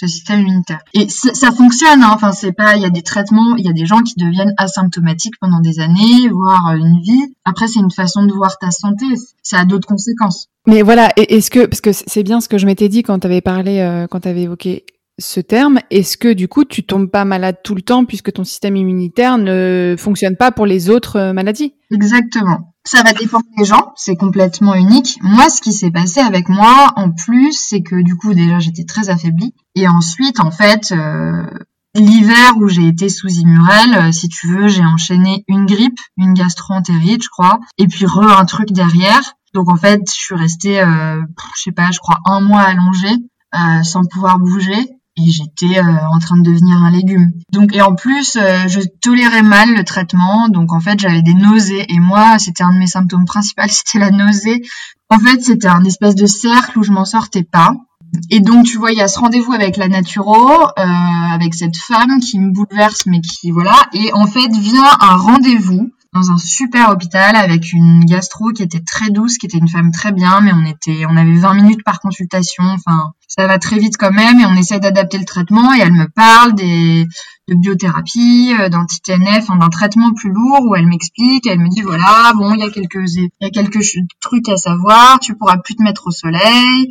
ce 0.01 0.07
système 0.07 0.41
immunitaire. 0.41 0.79
Et 0.93 1.07
ça 1.09 1.51
fonctionne, 1.51 2.01
hein. 2.01 2.11
enfin 2.11 2.31
c'est 2.31 2.53
pas, 2.53 2.75
il 2.75 2.81
y 2.81 2.85
a 2.85 2.89
des 2.89 3.03
traitements, 3.03 3.55
il 3.57 3.65
y 3.65 3.69
a 3.69 3.73
des 3.73 3.85
gens 3.85 4.01
qui 4.01 4.15
deviennent 4.15 4.53
asymptomatiques 4.57 5.35
pendant 5.39 5.59
des 5.59 5.79
années, 5.79 6.27
voire 6.31 6.75
une 6.75 6.99
vie. 7.01 7.35
Après 7.45 7.67
c'est 7.67 7.79
une 7.79 7.91
façon 7.91 8.23
de 8.25 8.33
voir 8.33 8.57
ta 8.57 8.71
santé, 8.71 9.05
ça 9.43 9.59
a 9.59 9.65
d'autres 9.65 9.87
conséquences. 9.87 10.47
Mais 10.65 10.81
voilà, 10.81 11.11
est-ce 11.17 11.51
que 11.51 11.67
parce 11.67 11.81
que 11.81 11.91
c'est 11.91 12.23
bien 12.23 12.41
ce 12.41 12.49
que 12.49 12.57
je 12.57 12.65
m'étais 12.65 12.89
dit 12.89 13.03
quand 13.03 13.19
tu 13.19 13.27
avais 13.27 13.41
parlé, 13.41 13.79
euh, 13.79 14.07
quand 14.07 14.21
tu 14.21 14.27
avais 14.27 14.43
évoqué 14.43 14.85
ce 15.21 15.39
terme, 15.39 15.79
est-ce 15.89 16.17
que 16.17 16.33
du 16.33 16.47
coup 16.47 16.65
tu 16.65 16.83
tombes 16.83 17.09
pas 17.09 17.23
malade 17.23 17.57
tout 17.63 17.75
le 17.75 17.81
temps 17.81 18.05
puisque 18.05 18.33
ton 18.33 18.43
système 18.43 18.75
immunitaire 18.75 19.37
ne 19.37 19.95
fonctionne 19.97 20.35
pas 20.35 20.51
pour 20.51 20.65
les 20.65 20.89
autres 20.89 21.17
euh, 21.17 21.33
maladies? 21.33 21.73
Exactement. 21.93 22.73
Ça 22.83 23.03
va 23.03 23.13
dépendre 23.13 23.45
des 23.57 23.63
gens, 23.63 23.93
c'est 23.95 24.15
complètement 24.15 24.73
unique. 24.73 25.19
Moi, 25.21 25.49
ce 25.49 25.61
qui 25.61 25.71
s'est 25.71 25.91
passé 25.91 26.19
avec 26.19 26.49
moi, 26.49 26.91
en 26.95 27.11
plus, 27.11 27.53
c'est 27.53 27.83
que 27.83 28.01
du 28.01 28.15
coup, 28.15 28.33
déjà, 28.33 28.57
j'étais 28.57 28.85
très 28.85 29.09
affaiblie. 29.09 29.53
Et 29.75 29.87
ensuite, 29.87 30.39
en 30.39 30.49
fait, 30.49 30.91
euh, 30.91 31.45
l'hiver 31.93 32.53
où 32.57 32.67
j'ai 32.67 32.87
été 32.87 33.07
sous 33.07 33.27
Immurel, 33.27 33.93
euh, 33.93 34.11
si 34.11 34.29
tu 34.29 34.47
veux, 34.47 34.67
j'ai 34.67 34.83
enchaîné 34.83 35.45
une 35.47 35.67
grippe, 35.67 35.99
une 36.17 36.33
gastro-entérite, 36.33 37.23
je 37.23 37.29
crois, 37.29 37.59
et 37.77 37.85
puis 37.85 38.07
re 38.07 38.39
un 38.39 38.45
truc 38.45 38.71
derrière. 38.71 39.35
Donc 39.53 39.69
en 39.69 39.75
fait, 39.75 40.01
je 40.07 40.19
suis 40.19 40.35
restée, 40.35 40.81
je 40.81 41.61
sais 41.61 41.73
pas, 41.73 41.91
je 41.91 41.99
crois 41.99 42.19
un 42.25 42.39
mois 42.39 42.61
allongée, 42.61 43.17
sans 43.83 44.05
pouvoir 44.05 44.39
bouger 44.39 45.00
j'étais 45.29 45.79
euh, 45.79 46.07
en 46.11 46.19
train 46.19 46.37
de 46.37 46.43
devenir 46.43 46.77
un 46.77 46.91
légume. 46.91 47.31
Donc 47.51 47.75
et 47.75 47.81
en 47.81 47.95
plus 47.95 48.35
euh, 48.35 48.67
je 48.67 48.79
tolérais 49.01 49.43
mal 49.43 49.73
le 49.75 49.83
traitement, 49.83 50.49
donc 50.49 50.73
en 50.73 50.79
fait 50.79 50.99
j'avais 50.99 51.21
des 51.21 51.33
nausées 51.33 51.85
et 51.89 51.99
moi 51.99 52.39
c'était 52.39 52.63
un 52.63 52.73
de 52.73 52.79
mes 52.79 52.87
symptômes 52.87 53.25
principaux, 53.25 53.63
c'était 53.67 53.99
la 53.99 54.11
nausée. 54.11 54.61
En 55.09 55.19
fait 55.19 55.43
c'était 55.43 55.67
un 55.67 55.83
espèce 55.83 56.15
de 56.15 56.25
cercle 56.25 56.79
où 56.79 56.83
je 56.83 56.91
m'en 56.91 57.05
sortais 57.05 57.43
pas. 57.43 57.75
Et 58.29 58.39
donc 58.39 58.65
tu 58.65 58.77
vois 58.77 58.91
il 58.91 58.97
y 58.97 59.01
a 59.01 59.07
ce 59.07 59.19
rendez-vous 59.19 59.53
avec 59.53 59.77
la 59.77 59.87
naturo, 59.87 60.49
euh, 60.49 60.83
avec 61.33 61.53
cette 61.53 61.77
femme 61.77 62.19
qui 62.19 62.39
me 62.39 62.51
bouleverse 62.51 63.05
mais 63.05 63.21
qui 63.21 63.51
voilà 63.51 63.77
et 63.93 64.11
en 64.13 64.27
fait 64.27 64.49
vient 64.49 64.89
un 64.99 65.15
rendez-vous 65.15 65.91
dans 66.13 66.29
un 66.29 66.37
super 66.37 66.89
hôpital 66.89 67.37
avec 67.37 67.71
une 67.71 68.03
gastro 68.03 68.51
qui 68.51 68.63
était 68.63 68.81
très 68.81 69.09
douce, 69.11 69.37
qui 69.37 69.45
était 69.45 69.57
une 69.57 69.69
femme 69.69 69.91
très 69.91 70.11
bien, 70.11 70.41
mais 70.41 70.51
on 70.53 70.65
était, 70.65 71.05
on 71.05 71.15
avait 71.15 71.37
20 71.37 71.53
minutes 71.53 71.83
par 71.85 72.01
consultation. 72.01 72.63
Enfin, 72.63 73.13
ça 73.27 73.47
va 73.47 73.59
très 73.59 73.79
vite 73.79 73.95
quand 73.97 74.11
même 74.11 74.39
et 74.39 74.45
on 74.45 74.55
essaie 74.55 74.79
d'adapter 74.79 75.17
le 75.17 75.25
traitement 75.25 75.73
et 75.73 75.79
elle 75.79 75.93
me 75.93 76.09
parle 76.09 76.53
des, 76.53 77.07
de 77.47 77.55
biothérapie, 77.55 78.53
euh, 78.59 78.67
d'anti-TNF, 78.67 79.47
d'un 79.47 79.69
traitement 79.69 80.13
plus 80.13 80.31
lourd 80.31 80.65
où 80.67 80.75
elle 80.75 80.87
m'explique, 80.87 81.47
elle 81.47 81.59
me 81.59 81.69
dit 81.69 81.81
voilà, 81.81 82.33
bon, 82.35 82.53
il 82.55 82.59
y 82.59 82.63
a 82.63 82.69
quelques, 82.69 83.09
il 83.15 83.29
y 83.39 83.45
a 83.45 83.49
quelques 83.49 83.85
trucs 84.19 84.49
à 84.49 84.57
savoir, 84.57 85.19
tu 85.19 85.35
pourras 85.35 85.59
plus 85.59 85.75
te 85.75 85.83
mettre 85.83 86.07
au 86.07 86.11
soleil. 86.11 86.89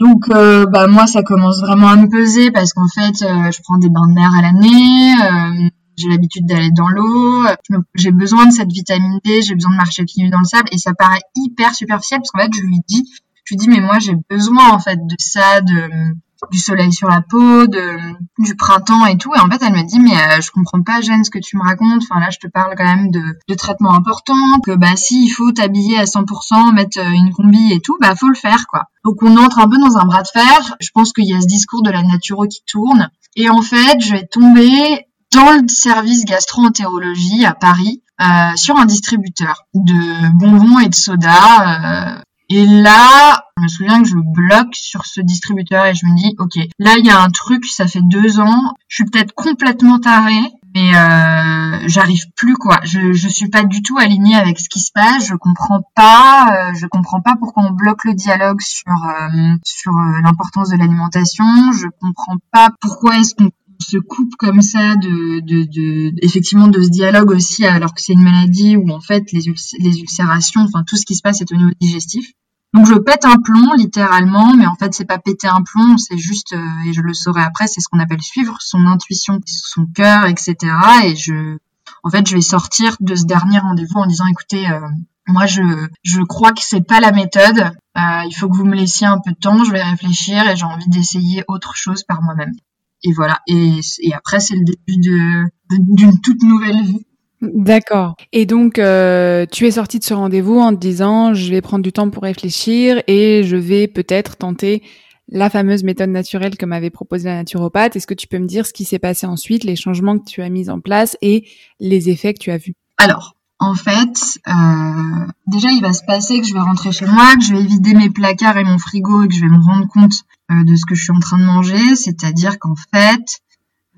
Donc, 0.00 0.30
euh, 0.30 0.64
bah 0.64 0.86
moi, 0.86 1.06
ça 1.06 1.22
commence 1.22 1.60
vraiment 1.60 1.88
à 1.88 1.96
me 1.96 2.08
peser 2.08 2.50
parce 2.50 2.72
qu'en 2.72 2.88
fait, 2.88 3.22
euh, 3.22 3.52
je 3.52 3.60
prends 3.62 3.76
des 3.76 3.90
bains 3.90 4.08
de 4.08 4.14
mer 4.14 4.32
à 4.34 4.40
l'année 4.40 5.70
j'ai 5.96 6.08
l'habitude 6.08 6.46
d'aller 6.46 6.70
dans 6.70 6.88
l'eau, 6.88 7.46
j'ai 7.94 8.10
besoin 8.10 8.46
de 8.46 8.52
cette 8.52 8.70
vitamine 8.70 9.20
D, 9.24 9.42
j'ai 9.42 9.54
besoin 9.54 9.72
de 9.72 9.76
marcher 9.76 10.04
pieds 10.04 10.24
nus 10.24 10.30
dans 10.30 10.38
le 10.38 10.44
sable 10.44 10.68
et 10.72 10.78
ça 10.78 10.94
paraît 10.94 11.22
hyper 11.34 11.74
superficiel 11.74 12.20
parce 12.20 12.30
qu'en 12.30 12.40
fait 12.40 12.50
je 12.54 12.62
lui 12.62 12.78
dis, 12.88 13.08
je 13.44 13.54
lui 13.54 13.56
dis 13.56 13.68
mais 13.68 13.80
moi 13.80 13.98
j'ai 13.98 14.14
besoin 14.30 14.70
en 14.70 14.78
fait 14.78 14.98
de 15.06 15.16
ça, 15.18 15.60
de 15.60 16.14
du 16.50 16.58
soleil 16.58 16.92
sur 16.92 17.08
la 17.08 17.20
peau, 17.22 17.66
de 17.66 17.96
du 18.38 18.56
printemps 18.56 19.06
et 19.06 19.16
tout. 19.16 19.32
Et 19.34 19.38
en 19.38 19.48
fait 19.48 19.62
elle 19.62 19.72
me 19.72 19.86
dit 19.86 20.00
mais 20.00 20.16
euh, 20.16 20.40
je 20.40 20.50
comprends 20.50 20.82
pas 20.82 21.00
Jeanne 21.00 21.24
ce 21.24 21.30
que 21.30 21.38
tu 21.38 21.56
me 21.56 21.62
racontes, 21.62 22.02
enfin 22.02 22.20
là 22.20 22.30
je 22.30 22.38
te 22.38 22.48
parle 22.48 22.74
quand 22.76 22.84
même 22.84 23.10
de, 23.10 23.54
traitements 23.54 23.94
importants, 23.94 24.60
que 24.64 24.74
bah 24.74 24.96
si 24.96 25.24
il 25.24 25.28
faut 25.28 25.52
t'habiller 25.52 25.98
à 25.98 26.04
100%, 26.04 26.74
mettre 26.74 26.98
euh, 26.98 27.10
une 27.10 27.32
combi 27.32 27.72
et 27.72 27.80
tout, 27.80 27.96
bah 28.00 28.14
faut 28.16 28.28
le 28.28 28.34
faire 28.34 28.66
quoi. 28.66 28.84
Donc 29.04 29.22
on 29.22 29.36
entre 29.36 29.58
un 29.58 29.68
peu 29.68 29.78
dans 29.78 29.98
un 29.98 30.04
bras 30.04 30.22
de 30.22 30.28
fer, 30.28 30.76
je 30.80 30.88
pense 30.92 31.12
qu'il 31.12 31.28
y 31.28 31.34
a 31.34 31.40
ce 31.40 31.46
discours 31.46 31.82
de 31.82 31.90
la 31.90 32.02
naturo 32.02 32.46
qui 32.46 32.62
tourne. 32.66 33.10
Et 33.36 33.48
en 33.48 33.62
fait 33.62 34.00
je 34.00 34.12
vais 34.12 34.26
tomber 34.26 35.06
dans 35.32 35.50
le 35.50 35.68
service 35.68 36.24
gastro-entérologie 36.24 37.44
à 37.44 37.54
Paris 37.54 38.02
euh, 38.20 38.56
sur 38.56 38.76
un 38.76 38.84
distributeur 38.84 39.66
de 39.74 40.30
bonbons 40.38 40.78
et 40.78 40.88
de 40.88 40.94
soda. 40.94 42.16
Euh, 42.16 42.22
et 42.48 42.66
là, 42.66 43.46
je 43.56 43.62
me 43.62 43.68
souviens 43.68 44.02
que 44.02 44.08
je 44.08 44.16
bloque 44.16 44.74
sur 44.74 45.06
ce 45.06 45.20
distributeur 45.20 45.86
et 45.86 45.94
je 45.94 46.04
me 46.04 46.16
dis, 46.16 46.34
ok, 46.38 46.56
là 46.78 46.96
il 46.98 47.06
y 47.06 47.10
a 47.10 47.20
un 47.20 47.30
truc, 47.30 47.64
ça 47.64 47.86
fait 47.86 48.02
deux 48.02 48.40
ans, 48.40 48.74
je 48.88 48.96
suis 48.96 49.04
peut-être 49.04 49.32
complètement 49.32 49.98
tarée, 49.98 50.52
mais 50.74 50.94
euh, 50.94 51.88
j'arrive 51.88 52.24
plus 52.36 52.54
quoi. 52.54 52.80
Je 52.84 53.12
je 53.12 53.28
suis 53.28 53.48
pas 53.48 53.64
du 53.64 53.82
tout 53.82 53.98
alignée 53.98 54.36
avec 54.36 54.58
ce 54.58 54.68
qui 54.68 54.80
se 54.80 54.90
passe. 54.92 55.26
Je 55.26 55.34
comprends 55.34 55.82
pas. 55.94 56.46
Euh, 56.50 56.74
je 56.74 56.86
comprends 56.86 57.20
pas 57.20 57.34
pourquoi 57.38 57.64
on 57.64 57.72
bloque 57.72 58.04
le 58.04 58.14
dialogue 58.14 58.60
sur 58.60 58.92
euh, 58.92 59.54
sur 59.64 59.92
euh, 59.92 60.20
l'importance 60.22 60.70
de 60.70 60.76
l'alimentation. 60.76 61.44
Je 61.72 61.88
comprends 62.00 62.36
pas 62.50 62.70
pourquoi 62.80 63.18
est-ce 63.18 63.34
qu'on 63.34 63.50
se 63.82 63.96
coupe 63.98 64.34
comme 64.36 64.62
ça 64.62 64.96
de, 64.96 65.40
de, 65.40 65.64
de, 65.64 66.12
effectivement 66.22 66.68
de 66.68 66.80
ce 66.80 66.88
dialogue 66.88 67.30
aussi 67.30 67.64
alors 67.64 67.94
que 67.94 68.00
c'est 68.00 68.12
une 68.12 68.22
maladie 68.22 68.76
où 68.76 68.90
en 68.90 69.00
fait 69.00 69.30
les, 69.32 69.46
ulcérations, 69.46 70.62
enfin 70.62 70.84
tout 70.84 70.96
ce 70.96 71.04
qui 71.04 71.14
se 71.14 71.22
passe 71.22 71.40
est 71.40 71.52
au 71.52 71.56
niveau 71.56 71.70
digestif. 71.80 72.32
Donc 72.74 72.86
je 72.86 72.94
pète 72.94 73.26
un 73.26 73.36
plomb 73.36 73.74
littéralement, 73.74 74.54
mais 74.54 74.66
en 74.66 74.74
fait 74.76 74.94
c'est 74.94 75.04
pas 75.04 75.18
péter 75.18 75.46
un 75.46 75.62
plomb, 75.62 75.98
c'est 75.98 76.16
juste 76.16 76.54
euh, 76.54 76.88
et 76.88 76.92
je 76.92 77.02
le 77.02 77.12
saurai 77.12 77.42
après, 77.42 77.66
c'est 77.66 77.80
ce 77.80 77.88
qu'on 77.88 77.98
appelle 77.98 78.22
suivre 78.22 78.56
son 78.60 78.86
intuition, 78.86 79.40
son 79.46 79.86
cœur, 79.86 80.26
etc. 80.26 80.56
Et 81.04 81.14
je, 81.14 81.58
en 82.02 82.10
fait, 82.10 82.26
je 82.26 82.34
vais 82.34 82.40
sortir 82.40 82.96
de 83.00 83.14
ce 83.14 83.24
dernier 83.24 83.58
rendez-vous 83.58 83.98
en 83.98 84.06
disant 84.06 84.26
écoutez, 84.26 84.66
euh, 84.70 84.80
moi 85.28 85.44
je 85.46 85.62
je 86.02 86.22
crois 86.22 86.52
que 86.52 86.62
c'est 86.62 86.86
pas 86.86 87.00
la 87.00 87.12
méthode. 87.12 87.58
Euh, 87.98 88.22
il 88.26 88.34
faut 88.34 88.48
que 88.48 88.56
vous 88.56 88.64
me 88.64 88.74
laissiez 88.74 89.06
un 89.06 89.18
peu 89.18 89.32
de 89.32 89.36
temps, 89.36 89.64
je 89.64 89.70
vais 89.70 89.82
réfléchir 89.82 90.48
et 90.48 90.56
j'ai 90.56 90.64
envie 90.64 90.88
d'essayer 90.88 91.44
autre 91.48 91.76
chose 91.76 92.04
par 92.04 92.22
moi-même 92.22 92.54
et 93.02 93.12
voilà. 93.12 93.40
Et, 93.46 93.80
et 94.00 94.14
après, 94.14 94.40
c'est 94.40 94.54
le 94.54 94.64
début 94.64 95.00
de, 95.00 95.44
d'une 95.78 96.20
toute 96.20 96.42
nouvelle 96.42 96.82
vie. 96.82 97.06
D'accord. 97.40 98.14
Et 98.32 98.46
donc, 98.46 98.78
euh, 98.78 99.46
tu 99.50 99.66
es 99.66 99.72
sortie 99.72 99.98
de 99.98 100.04
ce 100.04 100.14
rendez-vous 100.14 100.60
en 100.60 100.72
te 100.72 100.78
disant, 100.78 101.34
je 101.34 101.50
vais 101.50 101.60
prendre 101.60 101.82
du 101.82 101.92
temps 101.92 102.08
pour 102.08 102.22
réfléchir 102.22 103.02
et 103.08 103.42
je 103.42 103.56
vais 103.56 103.88
peut-être 103.88 104.36
tenter 104.36 104.82
la 105.28 105.50
fameuse 105.50 105.82
méthode 105.82 106.10
naturelle 106.10 106.56
que 106.56 106.66
m'avait 106.66 106.90
proposée 106.90 107.28
la 107.28 107.36
naturopathe. 107.36 107.96
Est-ce 107.96 108.06
que 108.06 108.14
tu 108.14 108.28
peux 108.28 108.38
me 108.38 108.46
dire 108.46 108.64
ce 108.64 108.72
qui 108.72 108.84
s'est 108.84 109.00
passé 109.00 109.26
ensuite, 109.26 109.64
les 109.64 109.76
changements 109.76 110.18
que 110.18 110.24
tu 110.24 110.40
as 110.40 110.48
mis 110.50 110.70
en 110.70 110.78
place 110.78 111.16
et 111.20 111.48
les 111.80 112.10
effets 112.10 112.32
que 112.32 112.38
tu 112.38 112.50
as 112.52 112.58
vus? 112.58 112.74
Alors, 112.98 113.34
en 113.62 113.76
fait, 113.76 114.40
euh, 114.48 115.26
déjà, 115.46 115.70
il 115.70 115.80
va 115.80 115.92
se 115.92 116.02
passer 116.04 116.40
que 116.40 116.46
je 116.46 116.52
vais 116.52 116.60
rentrer 116.60 116.90
chez 116.90 117.06
moi, 117.06 117.36
que 117.36 117.44
je 117.44 117.54
vais 117.54 117.62
vider 117.62 117.94
mes 117.94 118.10
placards 118.10 118.56
et 118.56 118.64
mon 118.64 118.76
frigo 118.76 119.22
et 119.22 119.28
que 119.28 119.34
je 119.34 119.40
vais 119.40 119.48
me 119.48 119.62
rendre 119.62 119.86
compte 119.86 120.24
euh, 120.50 120.64
de 120.64 120.74
ce 120.74 120.84
que 120.84 120.96
je 120.96 121.04
suis 121.04 121.12
en 121.12 121.20
train 121.20 121.38
de 121.38 121.44
manger. 121.44 121.94
C'est-à-dire 121.94 122.58
qu'en 122.58 122.74
fait, 122.92 123.24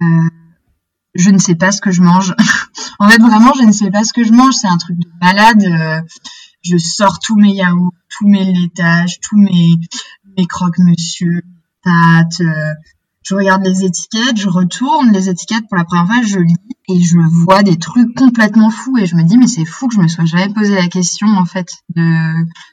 euh, 0.02 0.28
je 1.14 1.30
ne 1.30 1.38
sais 1.38 1.54
pas 1.54 1.72
ce 1.72 1.80
que 1.80 1.90
je 1.90 2.02
mange. 2.02 2.34
en 2.98 3.08
fait, 3.08 3.18
vraiment, 3.22 3.54
je 3.58 3.64
ne 3.64 3.72
sais 3.72 3.90
pas 3.90 4.04
ce 4.04 4.12
que 4.12 4.22
je 4.22 4.32
mange. 4.32 4.52
C'est 4.52 4.68
un 4.68 4.76
truc 4.76 4.98
de 4.98 5.08
malade. 5.22 6.04
je 6.62 6.76
sors 6.76 7.18
tous 7.18 7.36
mes 7.36 7.54
yaourts, 7.54 7.94
tous 8.10 8.28
mes 8.28 8.44
laitages, 8.52 9.18
tous 9.20 9.38
mes, 9.38 9.78
mes 10.36 10.46
croque-monsieur, 10.46 11.40
pâtes, 11.82 12.42
je 13.24 13.34
regarde 13.34 13.64
les 13.64 13.84
étiquettes, 13.84 14.36
je 14.36 14.48
retourne 14.48 15.10
les 15.10 15.28
étiquettes 15.28 15.66
pour 15.68 15.78
la 15.78 15.84
première 15.84 16.06
fois, 16.06 16.22
je 16.22 16.38
lis 16.38 16.56
et 16.88 17.00
je 17.00 17.18
vois 17.18 17.62
des 17.62 17.78
trucs 17.78 18.14
complètement 18.14 18.68
fous 18.68 18.98
et 18.98 19.06
je 19.06 19.16
me 19.16 19.22
dis 19.22 19.38
mais 19.38 19.46
c'est 19.46 19.64
fou 19.64 19.88
que 19.88 19.94
je 19.94 20.00
me 20.00 20.08
sois 20.08 20.26
jamais 20.26 20.52
posé 20.52 20.74
la 20.74 20.88
question 20.88 21.26
en 21.28 21.46
fait 21.46 21.72
de 21.96 22.02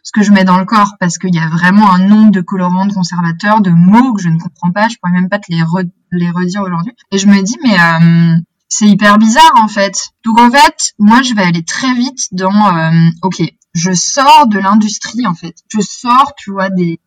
ce 0.04 0.12
que 0.12 0.22
je 0.22 0.34
mets 0.34 0.44
dans 0.44 0.58
le 0.58 0.66
corps 0.66 0.96
parce 1.00 1.18
qu'il 1.18 1.34
y 1.34 1.40
a 1.40 1.48
vraiment 1.48 1.90
un 1.94 2.00
nombre 2.00 2.32
de 2.32 2.42
colorants, 2.42 2.86
de 2.86 2.94
conservateurs, 2.94 3.62
de 3.62 3.72
mots 3.72 4.14
que 4.14 4.22
je 4.22 4.28
ne 4.28 4.38
comprends 4.38 4.72
pas, 4.72 4.90
je 4.90 4.98
pourrais 5.02 5.14
même 5.14 5.30
pas 5.30 5.40
te 5.40 5.46
les, 5.50 5.62
redire 5.64 6.62
aujourd'hui. 6.62 6.94
Et 7.12 7.18
je 7.18 7.28
me 7.28 7.42
dis 7.42 7.58
mais 7.64 7.80
euh, 7.80 8.38
c'est 8.68 8.88
hyper 8.88 9.18
bizarre 9.18 9.54
en 9.56 9.70
fait. 9.70 10.10
Donc 10.26 10.38
en 10.38 10.52
fait, 10.52 10.94
moi 11.00 11.22
je 11.22 11.34
vais 11.34 11.44
aller 11.44 11.64
très 11.64 11.94
vite 11.94 12.28
dans 12.34 12.76
euh, 12.76 13.10
ok, 13.22 13.42
je 13.74 13.94
sors 13.94 14.48
de 14.48 14.60
l'industrie 14.60 15.26
en 15.26 15.34
fait. 15.34 15.56
Je 15.70 15.80
sors, 15.80 16.34
tu 16.38 16.52
vois, 16.52 16.70
des, 16.70 17.00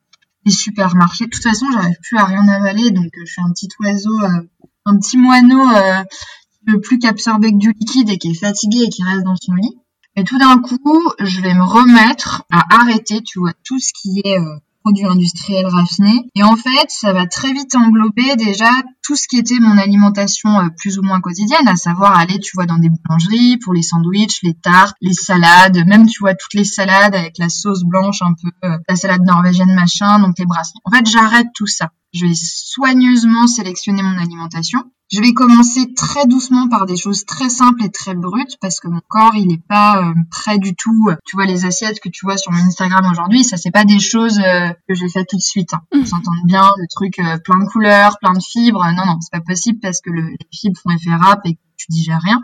des 0.44 0.52
supermarchés. 0.52 1.26
De 1.26 1.30
toute 1.30 1.42
façon, 1.42 1.66
j'arrive 1.72 1.96
plus 2.02 2.16
à 2.18 2.24
rien 2.24 2.46
avaler, 2.48 2.90
donc 2.90 3.10
je 3.18 3.24
suis 3.24 3.42
un 3.42 3.50
petit 3.52 3.68
oiseau, 3.80 4.18
un 4.86 4.96
petit 4.98 5.16
moineau 5.16 5.66
qui 5.68 6.72
veut 6.72 6.80
plus 6.80 6.98
qu'absorber 6.98 7.52
que 7.52 7.58
du 7.58 7.72
liquide 7.72 8.10
et 8.10 8.18
qui 8.18 8.30
est 8.30 8.34
fatigué 8.34 8.84
et 8.84 8.88
qui 8.88 9.02
reste 9.02 9.24
dans 9.24 9.36
son 9.36 9.54
lit. 9.54 9.78
Et 10.16 10.24
tout 10.24 10.38
d'un 10.38 10.58
coup, 10.58 11.02
je 11.20 11.40
vais 11.40 11.54
me 11.54 11.64
remettre 11.64 12.44
à 12.50 12.80
arrêter, 12.80 13.22
tu 13.22 13.40
vois, 13.40 13.52
tout 13.64 13.80
ce 13.80 13.92
qui 13.92 14.20
est 14.24 14.38
produits 14.84 15.06
industriels 15.06 15.66
raffinés. 15.66 16.26
Et 16.34 16.42
en 16.42 16.56
fait, 16.56 16.88
ça 16.88 17.12
va 17.12 17.26
très 17.26 17.52
vite 17.52 17.74
englober 17.74 18.36
déjà 18.36 18.70
tout 19.02 19.16
ce 19.16 19.26
qui 19.26 19.38
était 19.38 19.58
mon 19.58 19.78
alimentation 19.78 20.60
euh, 20.60 20.68
plus 20.76 20.98
ou 20.98 21.02
moins 21.02 21.20
quotidienne, 21.20 21.66
à 21.66 21.76
savoir 21.76 22.18
aller, 22.18 22.38
tu 22.38 22.52
vois, 22.54 22.66
dans 22.66 22.78
des 22.78 22.90
boulangeries 22.90 23.56
pour 23.58 23.72
les 23.72 23.82
sandwichs, 23.82 24.42
les 24.42 24.54
tartes, 24.54 24.96
les 25.00 25.14
salades, 25.14 25.86
même, 25.86 26.06
tu 26.06 26.20
vois, 26.20 26.34
toutes 26.34 26.54
les 26.54 26.64
salades 26.64 27.14
avec 27.14 27.38
la 27.38 27.48
sauce 27.48 27.82
blanche 27.84 28.20
un 28.22 28.34
peu, 28.34 28.50
euh, 28.64 28.78
la 28.88 28.96
salade 28.96 29.22
norvégienne 29.22 29.74
machin, 29.74 30.18
donc 30.20 30.38
les 30.38 30.46
brasseries. 30.46 30.80
En 30.84 30.90
fait, 30.90 31.06
j'arrête 31.08 31.48
tout 31.54 31.66
ça. 31.66 31.90
Je 32.12 32.26
vais 32.26 32.34
soigneusement 32.34 33.46
sélectionner 33.46 34.02
mon 34.02 34.18
alimentation. 34.18 34.84
Je 35.12 35.20
vais 35.20 35.32
commencer 35.32 35.92
très 35.94 36.26
doucement 36.26 36.68
par 36.68 36.86
des 36.86 36.96
choses 36.96 37.24
très 37.24 37.50
simples 37.50 37.84
et 37.84 37.90
très 37.90 38.14
brutes 38.14 38.56
parce 38.60 38.80
que 38.80 38.88
mon 38.88 39.00
corps 39.06 39.34
il 39.36 39.48
n'est 39.48 39.62
pas 39.68 40.02
euh, 40.02 40.14
prêt 40.30 40.58
du 40.58 40.74
tout. 40.74 41.10
Tu 41.26 41.36
vois 41.36 41.44
les 41.44 41.66
assiettes 41.66 42.00
que 42.00 42.08
tu 42.08 42.24
vois 42.24 42.36
sur 42.36 42.52
mon 42.52 42.58
Instagram 42.58 43.04
aujourd'hui, 43.10 43.44
ça 43.44 43.56
c'est 43.56 43.70
pas 43.70 43.84
des 43.84 44.00
choses 44.00 44.38
euh, 44.38 44.70
que 44.88 44.94
j'ai 44.94 45.08
fait 45.08 45.24
tout 45.24 45.36
de 45.36 45.42
suite. 45.42 45.74
Hein. 45.74 45.82
Mmh. 45.92 46.00
Vous 46.00 46.46
bien, 46.46 46.70
le 46.78 46.86
truc 46.90 47.18
euh, 47.18 47.38
plein 47.38 47.58
de 47.62 47.68
couleurs, 47.68 48.18
plein 48.18 48.32
de 48.32 48.42
fibres. 48.42 48.84
Non 48.96 49.04
non, 49.06 49.20
c'est 49.20 49.32
pas 49.32 49.44
possible 49.44 49.78
parce 49.80 50.00
que 50.00 50.10
le, 50.10 50.22
les 50.22 50.48
fibres 50.52 50.80
font 50.82 50.90
effet 50.90 51.14
rap 51.14 51.40
et 51.44 51.54
que 51.54 51.60
tu 51.76 51.86
digères 51.90 52.22
rien. 52.22 52.40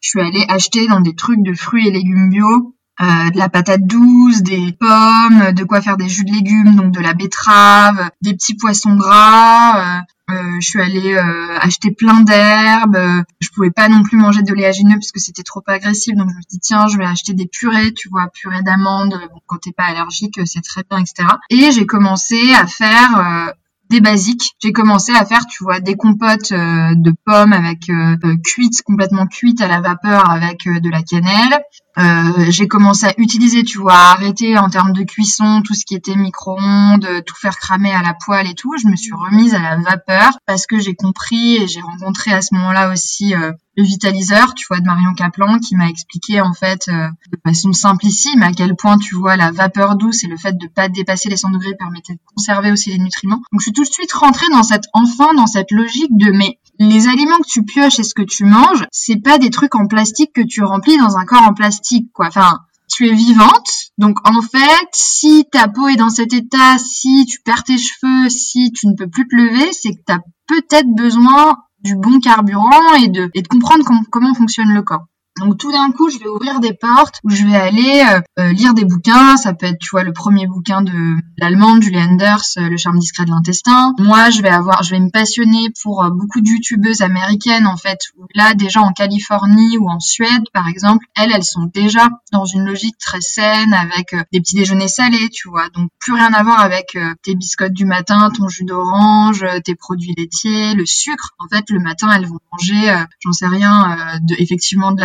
Je 0.00 0.10
suis 0.10 0.20
allée 0.20 0.44
acheter 0.48 0.86
dans 0.88 1.00
des 1.00 1.14
trucs 1.14 1.42
de 1.42 1.54
fruits 1.54 1.88
et 1.88 1.90
légumes 1.90 2.28
bio 2.28 2.75
euh, 3.00 3.30
de 3.30 3.36
la 3.36 3.50
patate 3.50 3.86
douce, 3.86 4.42
des 4.42 4.72
pommes, 4.72 5.52
de 5.52 5.64
quoi 5.64 5.82
faire 5.82 5.98
des 5.98 6.08
jus 6.08 6.24
de 6.24 6.32
légumes, 6.32 6.76
donc 6.76 6.92
de 6.92 7.00
la 7.00 7.12
betterave, 7.12 8.10
des 8.22 8.32
petits 8.32 8.54
poissons 8.54 8.96
gras. 8.96 9.80
Euh, 9.80 10.00
euh 10.30 10.56
je 10.60 10.66
suis 10.66 10.80
allée 10.80 11.14
euh, 11.14 11.58
acheter 11.60 11.90
plein 11.90 12.20
d'herbes. 12.20 12.98
Je 13.40 13.48
pouvais 13.54 13.70
pas 13.70 13.88
non 13.88 14.02
plus 14.02 14.16
manger 14.16 14.42
de 14.42 14.54
léagineux 14.54 14.94
parce 14.94 15.12
que 15.12 15.20
c'était 15.20 15.42
trop 15.42 15.62
agressif, 15.66 16.16
donc 16.16 16.30
je 16.30 16.36
me 16.36 16.40
dis 16.48 16.58
tiens, 16.58 16.86
je 16.88 16.96
vais 16.96 17.04
acheter 17.04 17.34
des 17.34 17.46
purées, 17.46 17.92
tu 17.92 18.08
vois, 18.08 18.28
purée 18.32 18.62
d'amandes. 18.62 19.14
Bon, 19.30 19.40
quand 19.46 19.58
t'es 19.58 19.72
pas 19.72 19.84
allergique, 19.84 20.40
c'est 20.46 20.62
très 20.62 20.82
bien, 20.88 20.98
etc. 20.98 21.28
Et 21.50 21.70
j'ai 21.72 21.84
commencé 21.84 22.54
à 22.54 22.66
faire 22.66 23.54
des 23.90 24.00
basiques. 24.00 24.56
J'ai 24.62 24.72
commencé 24.72 25.12
à 25.12 25.24
faire, 25.24 25.44
tu 25.46 25.64
vois, 25.64 25.80
des 25.80 25.96
compotes 25.96 26.52
de 26.52 27.12
pommes 27.24 27.52
avec 27.52 27.88
euh, 27.90 28.16
cuites, 28.42 28.82
complètement 28.82 29.26
cuites 29.26 29.60
à 29.60 29.68
la 29.68 29.80
vapeur 29.80 30.28
avec 30.30 30.66
de 30.66 30.90
la 30.90 31.02
cannelle. 31.02 31.60
Euh, 31.98 32.46
j'ai 32.50 32.68
commencé 32.68 33.06
à 33.06 33.14
utiliser, 33.16 33.64
tu 33.64 33.78
vois, 33.78 33.94
à 33.94 34.12
arrêter 34.12 34.58
en 34.58 34.68
termes 34.68 34.92
de 34.92 35.02
cuisson 35.02 35.62
tout 35.64 35.74
ce 35.74 35.86
qui 35.86 35.94
était 35.94 36.14
micro-ondes, 36.14 37.08
tout 37.24 37.36
faire 37.36 37.56
cramer 37.56 37.92
à 37.92 38.02
la 38.02 38.14
poêle 38.14 38.46
et 38.46 38.54
tout. 38.54 38.72
Je 38.80 38.88
me 38.88 38.96
suis 38.96 39.14
remise 39.14 39.54
à 39.54 39.60
la 39.60 39.76
vapeur 39.76 40.38
parce 40.46 40.66
que 40.66 40.78
j'ai 40.78 40.94
compris 40.94 41.56
et 41.56 41.66
j'ai 41.68 41.80
rencontré 41.80 42.32
à 42.32 42.42
ce 42.42 42.54
moment-là 42.54 42.92
aussi 42.92 43.34
euh, 43.34 43.52
le 43.76 43.84
vitaliseur, 43.84 44.54
tu 44.54 44.66
vois, 44.68 44.80
de 44.80 44.86
Marion 44.86 45.14
Kaplan, 45.14 45.58
qui 45.58 45.76
m'a 45.76 45.88
expliqué 45.88 46.40
en 46.40 46.54
fait 46.54 46.88
euh, 46.88 47.08
de 47.32 47.38
façon 47.46 47.72
simplissime 47.72 48.42
à 48.42 48.52
quel 48.52 48.74
point, 48.74 48.98
tu 48.98 49.14
vois, 49.14 49.36
la 49.36 49.50
vapeur 49.50 49.96
douce 49.96 50.24
et 50.24 50.26
le 50.26 50.36
fait 50.36 50.56
de 50.56 50.66
pas 50.66 50.88
dépasser 50.88 51.28
les 51.28 51.36
100 51.36 51.50
degrés 51.50 51.74
permettait 51.78 52.14
de 52.14 52.20
conserver 52.34 52.72
aussi 52.72 52.90
les 52.90 52.98
nutriments. 52.98 53.42
Donc 53.52 53.60
je 53.60 53.64
suis 53.64 53.72
tout 53.72 53.84
de 53.84 53.88
suite 53.88 54.12
rentrée 54.12 54.48
dans 54.50 54.62
cette, 54.62 54.86
enfin, 54.92 55.34
dans 55.34 55.46
cette 55.46 55.70
logique 55.70 56.16
de 56.16 56.30
mais 56.30 56.58
les 56.78 57.08
aliments 57.08 57.38
que 57.38 57.48
tu 57.48 57.64
pioches 57.64 57.98
et 57.98 58.02
ce 58.02 58.14
que 58.14 58.22
tu 58.22 58.44
manges, 58.44 58.86
c'est 58.90 59.22
pas 59.22 59.38
des 59.38 59.50
trucs 59.50 59.74
en 59.74 59.86
plastique 59.86 60.32
que 60.34 60.42
tu 60.42 60.62
remplis 60.62 60.98
dans 60.98 61.16
un 61.16 61.24
corps 61.24 61.42
en 61.42 61.54
plastique, 61.54 61.85
Enfin, 62.18 62.60
tu 62.88 63.08
es 63.08 63.14
vivante, 63.14 63.70
donc 63.98 64.16
en 64.28 64.40
fait, 64.42 64.88
si 64.92 65.44
ta 65.50 65.68
peau 65.68 65.88
est 65.88 65.96
dans 65.96 66.08
cet 66.08 66.32
état, 66.32 66.78
si 66.78 67.26
tu 67.26 67.40
perds 67.42 67.64
tes 67.64 67.78
cheveux, 67.78 68.28
si 68.28 68.72
tu 68.72 68.86
ne 68.86 68.94
peux 68.94 69.08
plus 69.08 69.26
te 69.26 69.34
lever, 69.34 69.72
c'est 69.72 69.90
que 69.90 70.02
tu 70.06 70.12
as 70.12 70.20
peut-être 70.46 70.94
besoin 70.94 71.56
du 71.80 71.96
bon 71.96 72.20
carburant 72.20 72.94
et 72.94 73.08
de, 73.08 73.30
et 73.34 73.42
de 73.42 73.48
comprendre 73.48 73.84
comment 74.10 74.34
fonctionne 74.34 74.72
le 74.72 74.82
corps. 74.82 75.06
Donc 75.38 75.58
tout 75.58 75.70
d'un 75.70 75.90
coup, 75.92 76.08
je 76.08 76.18
vais 76.18 76.28
ouvrir 76.28 76.60
des 76.60 76.72
portes 76.72 77.20
où 77.22 77.30
je 77.30 77.44
vais 77.44 77.56
aller 77.56 78.02
euh, 78.10 78.20
euh, 78.38 78.52
lire 78.52 78.72
des 78.72 78.84
bouquins. 78.84 79.36
Ça 79.36 79.52
peut 79.52 79.66
être, 79.66 79.78
tu 79.78 79.90
vois, 79.90 80.02
le 80.02 80.12
premier 80.12 80.46
bouquin 80.46 80.80
de 80.80 80.92
l'allemande 81.36 81.82
Julie 81.82 81.98
Anders, 81.98 82.42
euh, 82.56 82.68
Le 82.70 82.76
charme 82.78 82.98
discret 82.98 83.26
de 83.26 83.30
l'intestin. 83.30 83.92
Moi, 83.98 84.30
je 84.30 84.40
vais 84.40 84.48
avoir, 84.48 84.82
je 84.82 84.92
vais 84.92 85.00
me 85.00 85.10
passionner 85.10 85.68
pour 85.82 86.08
beaucoup 86.10 86.40
de 86.40 86.48
youtubeuses 86.48 87.02
américaines 87.02 87.66
en 87.66 87.76
fait. 87.76 87.98
Où 88.16 88.24
là, 88.34 88.54
déjà 88.54 88.80
en 88.80 88.92
Californie 88.92 89.76
ou 89.78 89.90
en 89.90 90.00
Suède, 90.00 90.44
par 90.54 90.68
exemple, 90.68 91.04
elles, 91.16 91.32
elles 91.34 91.44
sont 91.44 91.70
déjà 91.72 92.08
dans 92.32 92.46
une 92.46 92.64
logique 92.64 92.96
très 92.98 93.20
saine 93.20 93.74
avec 93.74 94.14
des 94.32 94.40
petits 94.40 94.56
déjeuners 94.56 94.88
salés, 94.88 95.28
tu 95.30 95.50
vois. 95.50 95.68
Donc 95.74 95.90
plus 95.98 96.14
rien 96.14 96.32
à 96.32 96.42
voir 96.42 96.60
avec 96.60 96.96
tes 97.22 97.34
biscottes 97.34 97.72
du 97.72 97.84
matin, 97.84 98.30
ton 98.34 98.48
jus 98.48 98.64
d'orange, 98.64 99.44
tes 99.64 99.74
produits 99.74 100.14
laitiers, 100.16 100.74
le 100.74 100.86
sucre. 100.86 101.34
En 101.38 101.48
fait, 101.48 101.68
le 101.68 101.80
matin, 101.80 102.10
elles 102.14 102.26
vont 102.26 102.38
manger, 102.52 103.04
j'en 103.20 103.32
sais 103.32 103.46
rien, 103.46 104.18
de, 104.22 104.34
effectivement 104.38 104.92
de 104.92 105.00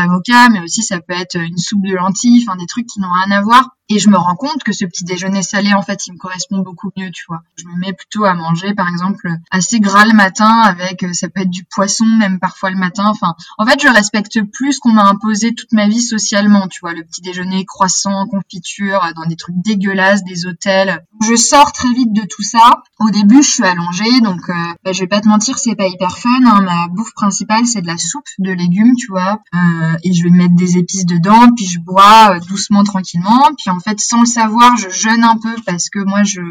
mais 0.51 0.61
aussi 0.61 0.83
ça 0.83 0.99
peut 1.01 1.13
être 1.13 1.35
une 1.35 1.57
soupe 1.57 1.85
de 1.85 1.93
lentilles, 1.93 2.43
enfin 2.47 2.57
des 2.57 2.65
trucs 2.65 2.87
qui 2.87 2.99
n'ont 2.99 3.11
rien 3.11 3.31
à 3.31 3.41
voir. 3.41 3.69
Et 3.93 3.99
je 3.99 4.09
me 4.09 4.15
rends 4.15 4.37
compte 4.37 4.63
que 4.63 4.71
ce 4.71 4.85
petit 4.85 5.03
déjeuner 5.03 5.43
salé, 5.43 5.73
en 5.73 5.81
fait, 5.81 6.07
il 6.07 6.13
me 6.13 6.17
correspond 6.17 6.59
beaucoup 6.59 6.91
mieux, 6.95 7.11
tu 7.11 7.25
vois. 7.27 7.41
Je 7.57 7.65
me 7.65 7.77
mets 7.77 7.91
plutôt 7.91 8.23
à 8.23 8.33
manger, 8.33 8.73
par 8.73 8.87
exemple, 8.87 9.29
assez 9.51 9.81
gras 9.81 10.05
le 10.05 10.13
matin 10.13 10.49
avec, 10.49 11.03
euh, 11.03 11.11
ça 11.11 11.27
peut 11.27 11.41
être 11.41 11.49
du 11.49 11.65
poisson, 11.65 12.05
même 12.05 12.39
parfois 12.39 12.71
le 12.71 12.77
matin. 12.77 13.03
Enfin, 13.07 13.35
en 13.57 13.65
fait, 13.65 13.81
je 13.81 13.89
respecte 13.89 14.41
plus 14.53 14.71
ce 14.71 14.79
qu'on 14.79 14.93
m'a 14.93 15.03
imposé 15.09 15.53
toute 15.53 15.73
ma 15.73 15.89
vie 15.89 16.01
socialement, 16.01 16.69
tu 16.69 16.79
vois. 16.79 16.93
Le 16.93 17.03
petit 17.03 17.19
déjeuner 17.19 17.65
croissant, 17.65 18.27
confiture, 18.27 19.05
dans 19.13 19.25
des 19.25 19.35
trucs 19.35 19.57
dégueulasses, 19.57 20.23
des 20.23 20.45
hôtels. 20.45 21.05
Je 21.27 21.35
sors 21.35 21.73
très 21.73 21.91
vite 21.91 22.13
de 22.13 22.21
tout 22.21 22.43
ça. 22.43 22.83
Au 23.01 23.09
début, 23.09 23.43
je 23.43 23.49
suis 23.49 23.63
allongée, 23.63 24.21
donc 24.21 24.39
euh, 24.47 24.53
bah, 24.85 24.93
je 24.93 25.01
vais 25.01 25.07
pas 25.07 25.19
te 25.19 25.27
mentir, 25.27 25.57
c'est 25.57 25.75
pas 25.75 25.87
hyper 25.87 26.17
fun. 26.17 26.29
Hein. 26.45 26.61
Ma 26.61 26.87
bouffe 26.87 27.13
principale, 27.13 27.65
c'est 27.65 27.81
de 27.81 27.87
la 27.87 27.97
soupe 27.97 28.23
de 28.39 28.53
légumes, 28.53 28.95
tu 28.95 29.07
vois. 29.11 29.41
Euh, 29.53 29.97
et 30.05 30.13
je 30.13 30.23
vais 30.23 30.29
mettre 30.29 30.55
des 30.55 30.77
épices 30.77 31.05
dedans, 31.05 31.51
puis 31.57 31.65
je 31.65 31.79
bois 31.79 32.39
doucement, 32.47 32.85
tranquillement. 32.85 33.49
Puis 33.57 33.69
fait, 33.81 33.99
sans 33.99 34.21
le 34.21 34.25
savoir, 34.25 34.77
je 34.77 34.89
jeûne 34.89 35.23
un 35.23 35.37
peu 35.37 35.53
parce 35.65 35.89
que 35.89 35.99
moi, 35.99 36.23
je, 36.23 36.41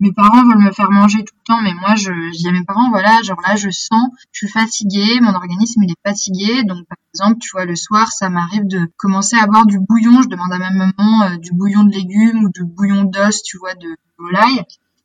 mes 0.00 0.12
parents 0.12 0.44
veulent 0.44 0.62
me 0.62 0.72
faire 0.72 0.90
manger 0.90 1.18
tout 1.24 1.34
le 1.34 1.54
temps, 1.54 1.62
mais 1.62 1.74
moi, 1.74 1.94
je, 1.96 2.12
dis 2.36 2.48
à 2.48 2.52
mes 2.52 2.64
parents, 2.64 2.90
voilà, 2.90 3.22
genre 3.22 3.40
là, 3.46 3.56
je 3.56 3.70
sens, 3.70 4.08
je 4.32 4.46
suis 4.46 4.48
fatiguée, 4.48 5.20
mon 5.20 5.34
organisme, 5.34 5.82
il 5.82 5.90
est 5.90 6.08
fatigué. 6.08 6.62
Donc, 6.64 6.86
par 6.86 6.98
exemple, 7.14 7.38
tu 7.40 7.50
vois, 7.52 7.64
le 7.64 7.76
soir, 7.76 8.12
ça 8.12 8.30
m'arrive 8.30 8.66
de 8.66 8.80
commencer 8.96 9.36
à 9.36 9.46
boire 9.46 9.66
du 9.66 9.78
bouillon. 9.80 10.22
Je 10.22 10.28
demande 10.28 10.52
à 10.52 10.58
ma 10.58 10.70
maman 10.70 11.22
euh, 11.24 11.36
du 11.36 11.52
bouillon 11.52 11.84
de 11.84 11.92
légumes 11.92 12.44
ou 12.44 12.50
du 12.50 12.64
bouillon 12.64 13.04
d'os, 13.04 13.42
tu 13.42 13.58
vois, 13.58 13.74
de 13.74 13.96
volaille. 14.18 14.62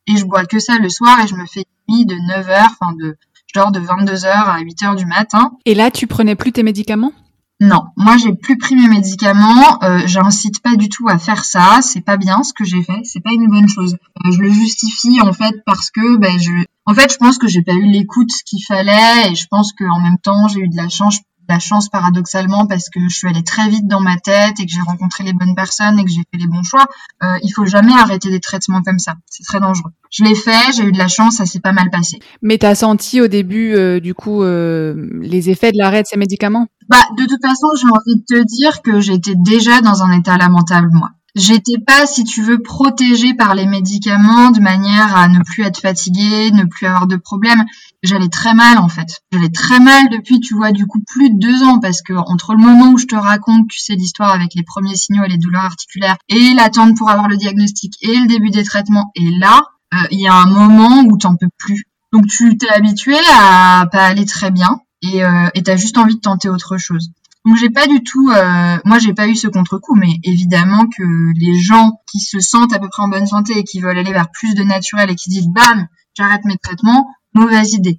Et 0.07 0.17
je 0.17 0.25
bois 0.25 0.45
que 0.45 0.59
ça 0.59 0.77
le 0.77 0.89
soir 0.89 1.19
et 1.23 1.27
je 1.27 1.35
me 1.35 1.45
fais 1.45 1.65
nuit 1.87 2.05
de 2.05 2.15
9h, 2.15 2.67
enfin 2.71 2.93
de, 2.93 3.15
genre 3.53 3.71
de 3.71 3.79
22h 3.79 4.27
à 4.27 4.59
8h 4.61 4.95
du 4.95 5.05
matin. 5.05 5.51
Et 5.65 5.75
là, 5.75 5.91
tu 5.91 6.07
prenais 6.07 6.35
plus 6.35 6.51
tes 6.51 6.63
médicaments? 6.63 7.13
Non, 7.62 7.84
moi 7.98 8.15
j'ai 8.15 8.34
plus 8.34 8.58
pris 8.58 8.76
mes 8.76 8.88
médicaments. 8.88 9.84
Euh, 9.84 10.04
J'incite 10.06 10.62
pas 10.62 10.78
du 10.78 10.88
tout 10.88 11.10
à 11.10 11.17
faire 11.17 11.43
ça. 11.43 11.80
C'est 11.82 12.00
pas 12.00 12.15
bien 12.15 12.41
ce 12.41 12.54
que 12.54 12.63
j'ai 12.63 12.82
fait. 12.82 13.02
C'est 13.04 13.19
pas 13.19 13.34
une 13.34 13.48
bonne 13.48 13.67
chose. 13.67 13.98
Euh, 14.26 14.32
je 14.32 14.39
le 14.39 14.50
justifie 14.50 15.19
en 15.22 15.34
fait 15.34 15.56
parce 15.65 15.91
que 15.91 16.17
ben 16.17 16.39
je, 16.39 16.52
en 16.86 16.93
fait 16.93 17.12
je 17.12 17.17
pense 17.17 17.38
que 17.38 17.48
j'ai 17.48 17.62
pas 17.62 17.74
eu 17.74 17.86
l'écoute 17.86 18.30
qu'il 18.45 18.63
fallait 18.65 19.32
et 19.32 19.36
je 19.36 19.45
pense 19.48 19.74
qu'en 19.74 20.00
même 20.00 20.17
temps 20.24 20.48
j'ai 20.48 20.62
eu 20.62 20.69
de 20.69 20.78
la 20.78 20.88
chance 20.88 21.19
la 21.49 21.59
chance 21.59 21.89
paradoxalement 21.89 22.67
parce 22.67 22.89
que 22.89 22.99
je 23.09 23.15
suis 23.15 23.27
allée 23.27 23.43
très 23.43 23.67
vite 23.69 23.88
dans 23.88 23.99
ma 23.99 24.17
tête 24.17 24.59
et 24.59 24.65
que 24.65 24.71
j'ai 24.71 24.81
rencontré 24.81 25.23
les 25.23 25.33
bonnes 25.33 25.55
personnes 25.55 25.99
et 25.99 26.05
que 26.05 26.12
j'ai 26.12 26.21
fait 26.31 26.38
les 26.38 26.47
bons 26.47 26.63
choix. 26.63 26.85
Euh, 27.23 27.38
il 27.43 27.49
faut 27.49 27.65
jamais 27.65 27.93
arrêter 27.93 28.29
des 28.29 28.39
traitements 28.39 28.81
comme 28.81 28.99
ça. 28.99 29.15
C'est 29.29 29.43
très 29.43 29.59
dangereux. 29.59 29.91
Je 30.12 30.23
l'ai 30.23 30.35
fait, 30.35 30.73
j'ai 30.75 30.83
eu 30.83 30.91
de 30.91 30.97
la 30.97 31.07
chance, 31.07 31.35
ça 31.35 31.45
s'est 31.45 31.59
pas 31.59 31.71
mal 31.71 31.89
passé. 31.89 32.19
Mais 32.41 32.57
t'as 32.57 32.75
senti 32.75 33.19
au 33.21 33.27
début, 33.27 33.73
euh, 33.73 33.99
du 33.99 34.13
coup, 34.13 34.43
euh, 34.43 35.09
les 35.21 35.49
effets 35.49 35.71
de 35.71 35.77
l'arrêt 35.77 36.03
de 36.03 36.07
ces 36.07 36.17
médicaments? 36.17 36.67
Bah, 36.88 36.97
de 37.17 37.25
toute 37.25 37.41
façon, 37.41 37.67
j'ai 37.79 37.88
envie 37.88 38.19
de 38.19 38.25
te 38.25 38.43
dire 38.43 38.81
que 38.81 38.99
j'étais 38.99 39.35
déjà 39.35 39.81
dans 39.81 40.03
un 40.03 40.12
état 40.12 40.38
lamentable, 40.38 40.89
moi. 40.91 41.09
J'étais 41.39 41.78
pas, 41.78 42.06
si 42.06 42.25
tu 42.25 42.41
veux, 42.41 42.62
protégée 42.62 43.34
par 43.34 43.56
les 43.56 43.65
médicaments 43.65 44.52
de 44.52 44.60
manière 44.60 45.15
à 45.15 45.30
ne 45.30 45.41
plus 45.41 45.63
être 45.63 45.80
fatiguée, 45.80 46.52
ne 46.52 46.65
plus 46.65 46.86
avoir 46.86 47.08
de 47.08 47.15
problèmes. 47.15 47.63
J'allais 48.04 48.28
très 48.28 48.54
mal 48.54 48.78
en 48.78 48.89
fait. 48.89 49.21
J'allais 49.32 49.47
très 49.47 49.80
mal 49.80 50.10
depuis, 50.10 50.41
tu 50.41 50.54
vois, 50.54 50.73
du 50.73 50.86
coup 50.86 51.02
plus 51.08 51.30
de 51.30 51.39
deux 51.39 51.63
ans 51.63 51.80
parce 51.80 52.02
que 52.02 52.12
entre 52.12 52.56
le 52.56 52.60
moment 52.62 52.91
où 52.91 52.97
je 52.97 53.06
te 53.06 53.15
raconte, 53.15 53.69
tu 53.69 53.80
sais, 53.80 53.95
l'histoire 53.95 54.34
avec 54.34 54.54
les 54.54 54.63
premiers 54.63 54.97
signaux 54.97 55.23
et 55.23 55.30
les 55.30 55.38
douleurs 55.38 55.63
articulaires 55.63 56.17
et 56.28 56.54
l'attente 56.56 56.97
pour 56.97 57.10
avoir 57.10 57.30
le 57.30 57.38
diagnostic 57.38 57.95
et 58.02 58.17
le 58.17 58.28
début 58.28 58.49
des 58.49 58.65
traitements 58.65 59.10
et 59.15 59.32
là, 59.39 59.62
euh, 59.93 60.08
il 60.12 60.19
y 60.19 60.28
a 60.28 60.36
un 60.36 60.45
moment 60.45 61.04
où 61.08 61.17
t'en 61.17 61.38
peux 61.38 61.47
plus. 61.58 61.86
Donc 62.12 62.28
tu 62.28 62.58
t'es 62.58 62.67
habitué 62.67 63.15
à 63.34 63.88
pas 63.89 64.08
aller 64.08 64.25
très 64.25 64.52
bien 64.52 64.82
et 65.02 65.23
euh, 65.23 65.47
t'as 65.63 65.78
juste 65.78 65.97
envie 65.97 66.15
de 66.15 66.19
tenter 66.19 66.49
autre 66.49 66.78
chose. 66.78 67.12
Donc 67.49 67.57
j'ai 67.57 67.71
pas 67.71 67.88
du 67.88 68.03
tout, 68.03 68.29
euh, 68.29 68.77
moi 68.85 68.99
j'ai 68.99 69.15
pas 69.15 69.27
eu 69.27 69.35
ce 69.35 69.47
contre-coup, 69.47 69.95
mais 69.95 70.19
évidemment 70.23 70.85
que 70.85 71.03
les 71.35 71.57
gens 71.57 71.93
qui 72.12 72.19
se 72.19 72.39
sentent 72.39 72.73
à 72.73 72.77
peu 72.77 72.88
près 72.89 73.01
en 73.01 73.07
bonne 73.07 73.25
santé 73.25 73.57
et 73.57 73.63
qui 73.63 73.79
veulent 73.79 73.97
aller 73.97 74.13
vers 74.13 74.29
plus 74.29 74.53
de 74.53 74.62
naturel 74.62 75.09
et 75.09 75.15
qui 75.15 75.32
disent 75.32 75.47
bam, 75.47 75.88
j'arrête 76.15 76.45
mes 76.45 76.57
traitements, 76.57 77.09
mauvaise 77.34 77.74
idée. 77.74 77.97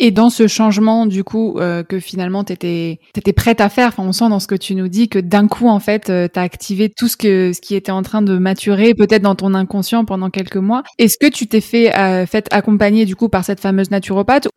Et 0.00 0.10
dans 0.10 0.30
ce 0.30 0.46
changement, 0.46 1.06
du 1.06 1.24
coup, 1.24 1.58
euh, 1.58 1.82
que 1.82 1.98
finalement 1.98 2.44
t'étais 2.44 3.00
étais 3.16 3.32
prête 3.32 3.60
à 3.60 3.68
faire, 3.68 3.88
enfin, 3.88 4.04
on 4.04 4.12
sent 4.12 4.28
dans 4.28 4.38
ce 4.38 4.46
que 4.46 4.54
tu 4.54 4.74
nous 4.74 4.88
dis 4.88 5.08
que 5.08 5.18
d'un 5.18 5.48
coup, 5.48 5.68
en 5.68 5.80
fait, 5.80 6.08
euh, 6.08 6.28
t'as 6.32 6.42
activé 6.42 6.88
tout 6.88 7.08
ce 7.08 7.16
que 7.16 7.52
ce 7.52 7.60
qui 7.60 7.74
était 7.74 7.90
en 7.90 8.02
train 8.02 8.22
de 8.22 8.38
maturer, 8.38 8.94
peut-être 8.94 9.22
dans 9.22 9.34
ton 9.34 9.54
inconscient 9.54 10.04
pendant 10.04 10.30
quelques 10.30 10.56
mois. 10.56 10.84
Est-ce 10.98 11.18
que 11.18 11.30
tu 11.30 11.48
t'es 11.48 11.60
fait 11.60 11.96
euh, 11.96 12.26
fait 12.26 12.46
accompagner 12.52 13.06
du 13.06 13.16
coup 13.16 13.28
par 13.28 13.44
cette 13.44 13.60
fameuse 13.60 13.90
naturopathe 13.90 14.48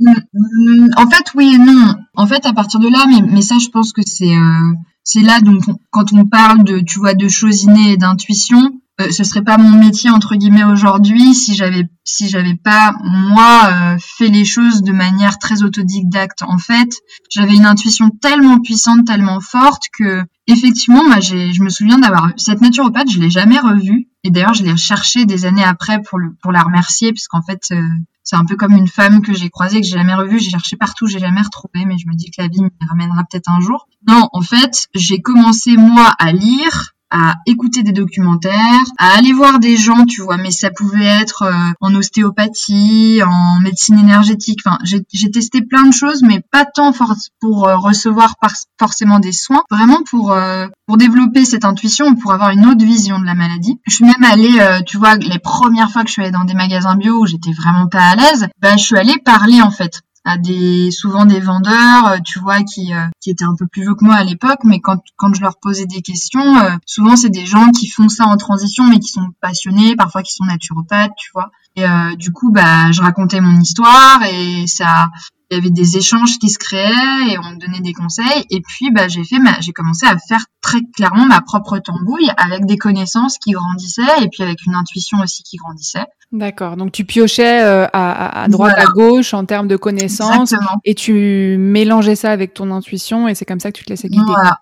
En 0.98 1.10
fait, 1.10 1.26
oui 1.36 1.54
et 1.56 1.58
non. 1.58 1.96
En 2.16 2.28
fait, 2.28 2.46
à 2.46 2.54
partir 2.54 2.80
de 2.80 2.88
là, 2.88 3.06
mais, 3.08 3.22
mais 3.32 3.42
ça, 3.42 3.56
je 3.60 3.70
pense 3.70 3.94
que 3.94 4.02
c'est 4.06 4.36
euh, 4.36 4.74
c'est 5.04 5.22
là 5.22 5.42
donc 5.42 5.64
quand 5.90 6.14
on 6.14 6.26
parle 6.26 6.64
de 6.64 6.80
tu 6.80 7.00
vois 7.00 7.16
de 7.16 7.28
choses 7.28 7.64
innées 7.64 7.94
et 7.94 7.98
d'intuition 7.98 8.81
ce 9.10 9.24
serait 9.24 9.44
pas 9.44 9.58
mon 9.58 9.78
métier 9.78 10.10
entre 10.10 10.36
guillemets 10.36 10.64
aujourd'hui 10.64 11.34
si 11.34 11.56
j'avais 11.56 11.90
si 12.04 12.30
j'avais 12.30 12.56
pas 12.56 12.94
moi 13.04 13.70
euh, 13.72 13.98
fait 14.00 14.28
les 14.28 14.46
choses 14.46 14.82
de 14.82 14.92
manière 14.92 15.40
très 15.40 15.64
autodidacte 15.64 16.44
en 16.44 16.58
fait. 16.58 16.90
J'avais 17.30 17.56
une 17.56 17.66
intuition 17.66 18.10
tellement 18.10 18.60
puissante 18.60 19.06
tellement 19.06 19.40
forte 19.40 19.84
que 19.98 20.24
effectivement 20.48 21.04
moi 21.04 21.20
j'ai 21.20 21.54
je 21.54 21.64
me 21.64 21.70
souviens 21.70 21.98
d'avoir 21.98 22.30
cette 22.38 22.62
naturopathe 22.62 23.10
je 23.10 23.20
l'ai 23.20 23.30
jamais 23.30 23.60
revue. 23.60 24.08
Et 24.24 24.30
d'ailleurs 24.30 24.54
je 24.54 24.64
l'ai 24.64 24.78
cherchée 24.78 25.26
des 25.26 25.46
années 25.46 25.64
après 25.64 26.02
pour 26.02 26.20
le 26.20 26.36
pour 26.42 26.52
la 26.52 26.62
remercier 26.62 27.12
puisqu'en 27.12 27.42
fait 27.42 27.62
euh, 27.72 27.82
c'est 28.24 28.36
un 28.36 28.46
peu 28.46 28.56
comme 28.56 28.74
une 28.74 28.88
femme 28.88 29.22
que 29.22 29.34
j'ai 29.34 29.50
croisée 29.50 29.82
que 29.82 29.88
j'ai 29.88 29.98
jamais 29.98 30.14
revue 30.14 30.40
j'ai 30.40 30.52
cherché 30.52 30.76
partout 30.78 31.08
j'ai 31.08 31.20
jamais 31.20 31.42
retrouvé 31.42 31.86
mais 31.86 31.98
je 31.98 32.08
me 32.08 32.16
dis 32.16 32.30
que 32.30 32.42
la 32.42 32.48
vie 32.48 32.62
me 32.62 32.70
ramènera 32.88 33.24
peut-être 33.30 33.50
un 33.50 33.62
jour. 33.62 33.88
Non 34.08 34.28
en 34.34 34.42
fait 34.42 34.88
j'ai 34.94 35.22
commencé 35.22 35.78
moi 35.78 36.14
à 36.20 36.32
lire 36.32 36.94
à 37.12 37.36
écouter 37.46 37.84
des 37.84 37.92
documentaires, 37.92 38.84
à 38.98 39.18
aller 39.18 39.34
voir 39.34 39.60
des 39.60 39.76
gens, 39.76 40.06
tu 40.06 40.22
vois, 40.22 40.38
mais 40.38 40.50
ça 40.50 40.72
pouvait 40.72 41.06
être 41.06 41.44
euh, 41.44 41.72
en 41.82 41.94
ostéopathie, 41.94 43.22
en 43.26 43.60
médecine 43.60 44.00
énergétique. 44.00 44.62
Enfin, 44.66 44.78
j'ai 44.84 45.32
testé 45.32 45.62
plein 45.62 45.84
de 45.84 45.94
choses, 45.94 46.24
mais 46.24 46.42
pas 46.52 46.66
tant 46.66 46.94
pour 47.42 47.68
euh, 47.68 47.78
recevoir 47.78 48.36
forcément 48.80 49.20
des 49.20 49.34
soins, 49.34 49.64
vraiment 49.70 50.00
pour 50.10 50.32
euh, 50.32 50.68
pour 50.88 50.98
développer 50.98 51.44
cette 51.44 51.66
intuition, 51.66 52.16
pour 52.16 52.34
avoir 52.34 52.52
une 52.52 52.66
autre 52.66 52.84
vision 52.84 53.20
de 53.20 53.26
la 53.26 53.36
maladie. 53.36 53.80
Je 53.88 53.96
suis 53.96 54.06
même 54.06 54.24
allée, 54.24 54.82
tu 54.86 54.98
vois, 54.98 55.16
les 55.16 55.40
premières 55.40 55.92
fois 55.92 56.04
que 56.04 56.08
je 56.08 56.14
suis 56.14 56.22
allée 56.22 56.32
dans 56.32 56.44
des 56.44 56.54
magasins 56.54 56.96
bio 56.96 57.20
où 57.22 57.26
j'étais 57.26 57.52
vraiment 57.52 57.88
pas 57.88 58.04
à 58.04 58.16
l'aise, 58.16 58.48
bah 58.62 58.78
je 58.78 58.84
suis 58.84 58.98
allée 58.98 59.18
parler 59.24 59.62
en 59.62 59.72
fait 59.72 60.02
à 60.24 60.38
des 60.38 60.92
souvent 60.92 61.26
des 61.26 61.40
vendeurs, 61.40 62.08
euh, 62.08 62.18
tu 62.24 62.40
vois, 62.40 62.64
qui 62.64 62.94
euh, 62.94 63.08
qui 63.20 63.32
étaient 63.32 63.46
un 63.46 63.56
peu 63.58 63.68
plus 63.68 63.82
vieux 63.82 63.96
que 63.96 64.06
moi 64.06 64.16
à 64.16 64.24
l'époque, 64.24 64.60
mais 64.64 64.80
quand 64.80 65.02
quand 65.18 65.34
je 65.34 65.42
leur 65.42 65.58
posais 65.60 65.86
des 65.86 66.02
questions, 66.02 66.58
euh, 66.58 66.76
souvent 66.86 67.16
c'est 67.16 67.30
des 67.30 67.46
gens 67.46 67.70
qui 67.70 67.88
font 67.88 68.10
ça 68.10 68.26
en 68.26 68.38
transition, 68.38 68.86
mais 68.86 69.00
qui 69.00 69.10
sont 69.10 69.30
passionnés, 69.42 69.96
parfois 69.96 70.22
qui 70.24 70.34
sont 70.34 70.46
naturopathes, 70.46 71.14
tu 71.18 71.32
vois. 71.34 71.52
Et 71.78 71.86
du 72.18 72.34
coup, 72.34 72.52
bah, 72.52 72.92
je 72.92 73.02
racontais 73.02 73.40
mon 73.40 73.58
histoire 73.62 74.22
et 74.24 74.68
ça, 74.68 75.10
il 75.52 75.58
y 75.58 75.60
avait 75.60 75.70
des 75.70 75.98
échanges 75.98 76.40
qui 76.40 76.50
se 76.50 76.58
créaient 76.58 77.30
et 77.30 77.38
on 77.38 77.52
me 77.52 77.60
donnait 77.60 77.82
des 77.82 77.92
conseils. 77.92 78.46
Et 78.50 78.62
puis, 78.62 78.90
bah, 78.90 79.10
j'ai 79.10 79.26
fait, 79.26 79.36
j'ai 79.60 79.74
commencé 79.74 80.06
à 80.06 80.18
faire 80.18 80.40
très 80.62 80.80
clairement 80.96 81.26
ma 81.26 81.42
propre 81.42 81.78
tambouille 81.80 82.32
avec 82.38 82.66
des 82.66 82.78
connaissances 82.78 83.38
qui 83.38 83.52
grandissaient 83.52 84.24
et 84.24 84.30
puis 84.30 84.44
avec 84.44 84.66
une 84.66 84.76
intuition 84.76 85.20
aussi 85.20 85.44
qui 85.44 85.58
grandissait. 85.58 86.06
D'accord. 86.32 86.78
Donc 86.78 86.94
tu 86.94 87.04
piochais 87.04 87.64
euh, 87.64 87.86
à, 87.92 88.44
à, 88.44 88.48
droite, 88.48 88.78
à 88.78 88.86
gauche 88.86 89.34
en 89.34 89.44
termes 89.44 89.68
de 89.68 89.76
connaissances 89.76 90.54
et 90.86 90.96
tu 90.96 91.58
mélangeais 91.60 92.16
ça 92.16 92.32
avec 92.32 92.54
ton 92.54 92.72
intuition 92.72 93.28
et 93.28 93.36
c'est 93.36 93.46
comme 93.46 93.60
ça 93.60 93.72
que 93.72 93.78
tu 93.78 93.84
te 93.84 93.90
laissais 93.90 94.08
guider. 94.08 94.24
Voilà. 94.26 94.60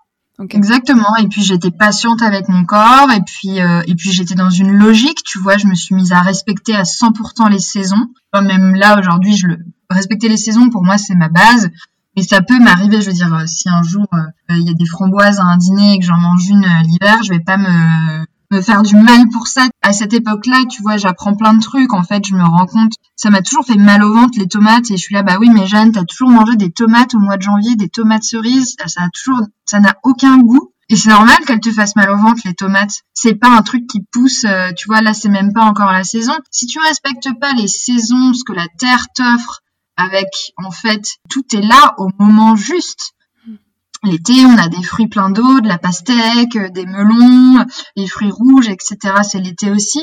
Exactement. 0.48 1.16
Et 1.16 1.28
puis 1.28 1.42
j'étais 1.42 1.70
patiente 1.70 2.22
avec 2.22 2.48
mon 2.48 2.64
corps 2.64 3.10
et 3.14 3.20
puis 3.20 3.60
euh, 3.60 3.82
et 3.86 3.94
puis 3.94 4.10
j'étais 4.10 4.34
dans 4.34 4.50
une 4.50 4.72
logique. 4.72 5.22
Tu 5.24 5.38
vois, 5.38 5.58
je 5.58 5.66
me 5.66 5.74
suis 5.74 5.94
mise 5.94 6.12
à 6.12 6.22
respecter 6.22 6.74
à 6.74 6.82
100% 6.82 7.50
les 7.50 7.58
saisons. 7.58 8.08
même 8.34 8.74
là 8.74 8.98
aujourd'hui, 8.98 9.36
je 9.36 9.48
le 9.48 9.58
respecter 9.90 10.28
les 10.28 10.38
saisons 10.38 10.70
pour 10.70 10.82
moi 10.82 10.96
c'est 10.96 11.14
ma 11.14 11.28
base. 11.28 11.70
Et 12.16 12.22
ça 12.22 12.42
peut 12.42 12.58
m'arriver, 12.58 13.00
je 13.00 13.06
veux 13.06 13.12
dire, 13.12 13.44
si 13.46 13.68
un 13.68 13.82
jour 13.82 14.06
euh, 14.14 14.18
il 14.50 14.66
y 14.66 14.70
a 14.70 14.74
des 14.74 14.86
framboises 14.86 15.38
à 15.38 15.44
un 15.44 15.56
dîner 15.56 15.94
et 15.94 15.98
que 15.98 16.04
j'en 16.04 16.18
mange 16.18 16.48
une 16.48 16.66
l'hiver, 16.84 17.22
je 17.22 17.30
vais 17.30 17.40
pas 17.40 17.56
me 17.56 18.24
me 18.50 18.60
faire 18.60 18.82
du 18.82 18.96
mal 18.96 19.28
pour 19.28 19.46
ça. 19.46 19.68
À 19.82 19.92
cette 19.92 20.12
époque-là, 20.12 20.64
tu 20.68 20.82
vois, 20.82 20.96
j'apprends 20.96 21.34
plein 21.34 21.54
de 21.54 21.60
trucs. 21.60 21.92
En 21.92 22.02
fait, 22.02 22.26
je 22.26 22.34
me 22.34 22.42
rends 22.42 22.66
compte, 22.66 22.92
ça 23.16 23.30
m'a 23.30 23.42
toujours 23.42 23.64
fait 23.64 23.76
mal 23.76 24.02
au 24.02 24.12
ventre 24.12 24.38
les 24.38 24.48
tomates. 24.48 24.90
Et 24.90 24.96
je 24.96 25.02
suis 25.02 25.14
là, 25.14 25.22
bah 25.22 25.36
oui, 25.40 25.50
mais 25.50 25.66
Jeanne, 25.66 25.92
t'as 25.92 26.04
toujours 26.04 26.30
mangé 26.30 26.56
des 26.56 26.70
tomates 26.70 27.14
au 27.14 27.18
mois 27.18 27.36
de 27.36 27.42
janvier, 27.42 27.76
des 27.76 27.88
tomates 27.88 28.24
cerises. 28.24 28.76
Ça 28.86 29.02
a 29.02 29.08
toujours, 29.10 29.40
ça 29.64 29.80
n'a 29.80 29.94
aucun 30.02 30.38
goût. 30.38 30.72
Et 30.88 30.96
c'est 30.96 31.10
normal 31.10 31.38
qu'elles 31.46 31.60
te 31.60 31.70
fassent 31.70 31.94
mal 31.94 32.10
au 32.10 32.16
ventre, 32.16 32.42
les 32.44 32.54
tomates. 32.54 33.02
C'est 33.14 33.36
pas 33.36 33.48
un 33.48 33.62
truc 33.62 33.86
qui 33.86 34.02
pousse, 34.10 34.44
euh, 34.44 34.72
tu 34.76 34.88
vois, 34.88 35.00
là, 35.02 35.14
c'est 35.14 35.28
même 35.28 35.52
pas 35.52 35.62
encore 35.62 35.92
la 35.92 36.02
saison. 36.02 36.32
Si 36.50 36.66
tu 36.66 36.80
respectes 36.80 37.28
pas 37.40 37.52
les 37.52 37.68
saisons, 37.68 38.34
ce 38.34 38.42
que 38.44 38.52
la 38.52 38.66
terre 38.76 39.06
t'offre, 39.14 39.60
avec, 39.96 40.52
en 40.56 40.72
fait, 40.72 41.18
tout 41.28 41.44
est 41.52 41.60
là 41.60 41.94
au 41.98 42.08
moment 42.18 42.56
juste. 42.56 43.12
L'été, 44.02 44.46
on 44.46 44.56
a 44.56 44.68
des 44.68 44.82
fruits 44.82 45.08
pleins 45.08 45.30
d'eau, 45.30 45.60
de 45.60 45.68
la 45.68 45.76
pastèque, 45.76 46.56
euh, 46.56 46.70
des 46.70 46.86
melons, 46.86 47.66
les 47.96 48.06
fruits 48.06 48.30
rouges, 48.30 48.68
etc. 48.68 48.96
C'est 49.22 49.40
l'été 49.40 49.70
aussi. 49.70 50.00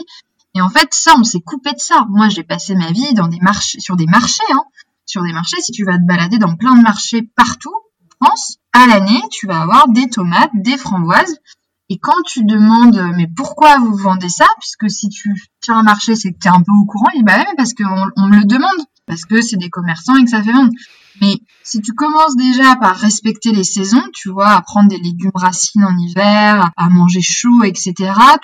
Et 0.54 0.62
en 0.62 0.70
fait, 0.70 0.90
ça, 0.92 1.16
on 1.18 1.24
s'est 1.24 1.42
coupé 1.42 1.72
de 1.72 1.80
ça. 1.80 2.06
Moi, 2.10 2.30
j'ai 2.30 2.44
passé 2.44 2.76
ma 2.76 2.92
vie 2.92 3.14
dans 3.16 3.28
des 3.28 3.40
marchés, 3.40 3.80
sur 3.80 3.96
des 3.96 4.06
marchés, 4.06 4.44
hein. 4.52 4.64
Sur 5.06 5.24
des 5.24 5.34
marchés, 5.34 5.62
si 5.62 5.72
tu 5.72 5.84
vas 5.84 5.98
te 5.98 6.06
balader 6.06 6.38
dans 6.38 6.56
plein 6.56 6.76
de 6.76 6.82
marchés 6.82 7.24
partout 7.36 7.74
en 8.20 8.26
France, 8.26 8.58
à 8.74 8.86
l'année, 8.88 9.22
tu 9.32 9.48
vas 9.48 9.62
avoir 9.62 9.88
des 9.88 10.10
tomates, 10.10 10.52
des 10.54 10.78
framboises. 10.78 11.38
Et 11.90 11.98
quand 11.98 12.22
tu 12.26 12.44
demandes, 12.44 13.02
mais 13.16 13.28
pourquoi 13.28 13.78
vous 13.80 13.96
vendez 13.96 14.30
ça? 14.30 14.46
Puisque 14.60 14.92
si 14.92 15.10
tu 15.10 15.34
tiens 15.62 15.78
un 15.78 15.84
marché, 15.84 16.16
c'est 16.16 16.34
que 16.34 16.38
tu 16.40 16.48
es 16.48 16.52
un 16.52 16.62
peu 16.62 16.74
au 16.74 16.86
courant. 16.86 17.10
Et 17.16 17.24
bah 17.24 17.38
ouais, 17.38 17.54
parce 17.56 17.74
qu'on 17.74 18.12
on 18.18 18.28
me 18.28 18.38
le 18.38 18.46
demande. 18.46 18.78
Parce 19.06 19.26
que 19.26 19.42
c'est 19.42 19.56
des 19.56 19.70
commerçants 19.70 20.18
et 20.18 20.24
que 20.24 20.30
ça 20.30 20.44
fait 20.44 20.52
vendre. 20.52 20.72
Mais 21.22 21.36
si 21.64 21.82
tu 21.82 21.94
commences 21.94 22.36
déjà 22.36 22.76
par 22.76 22.96
respecter 22.96 23.52
les 23.52 23.64
saisons, 23.64 24.04
tu 24.14 24.30
vois, 24.30 24.50
à 24.50 24.62
prendre 24.62 24.90
des 24.90 24.98
légumes 24.98 25.32
racines 25.34 25.84
en 25.84 25.98
hiver, 25.98 26.72
à 26.76 26.90
manger 26.90 27.22
chaud, 27.22 27.64
etc., 27.64 27.94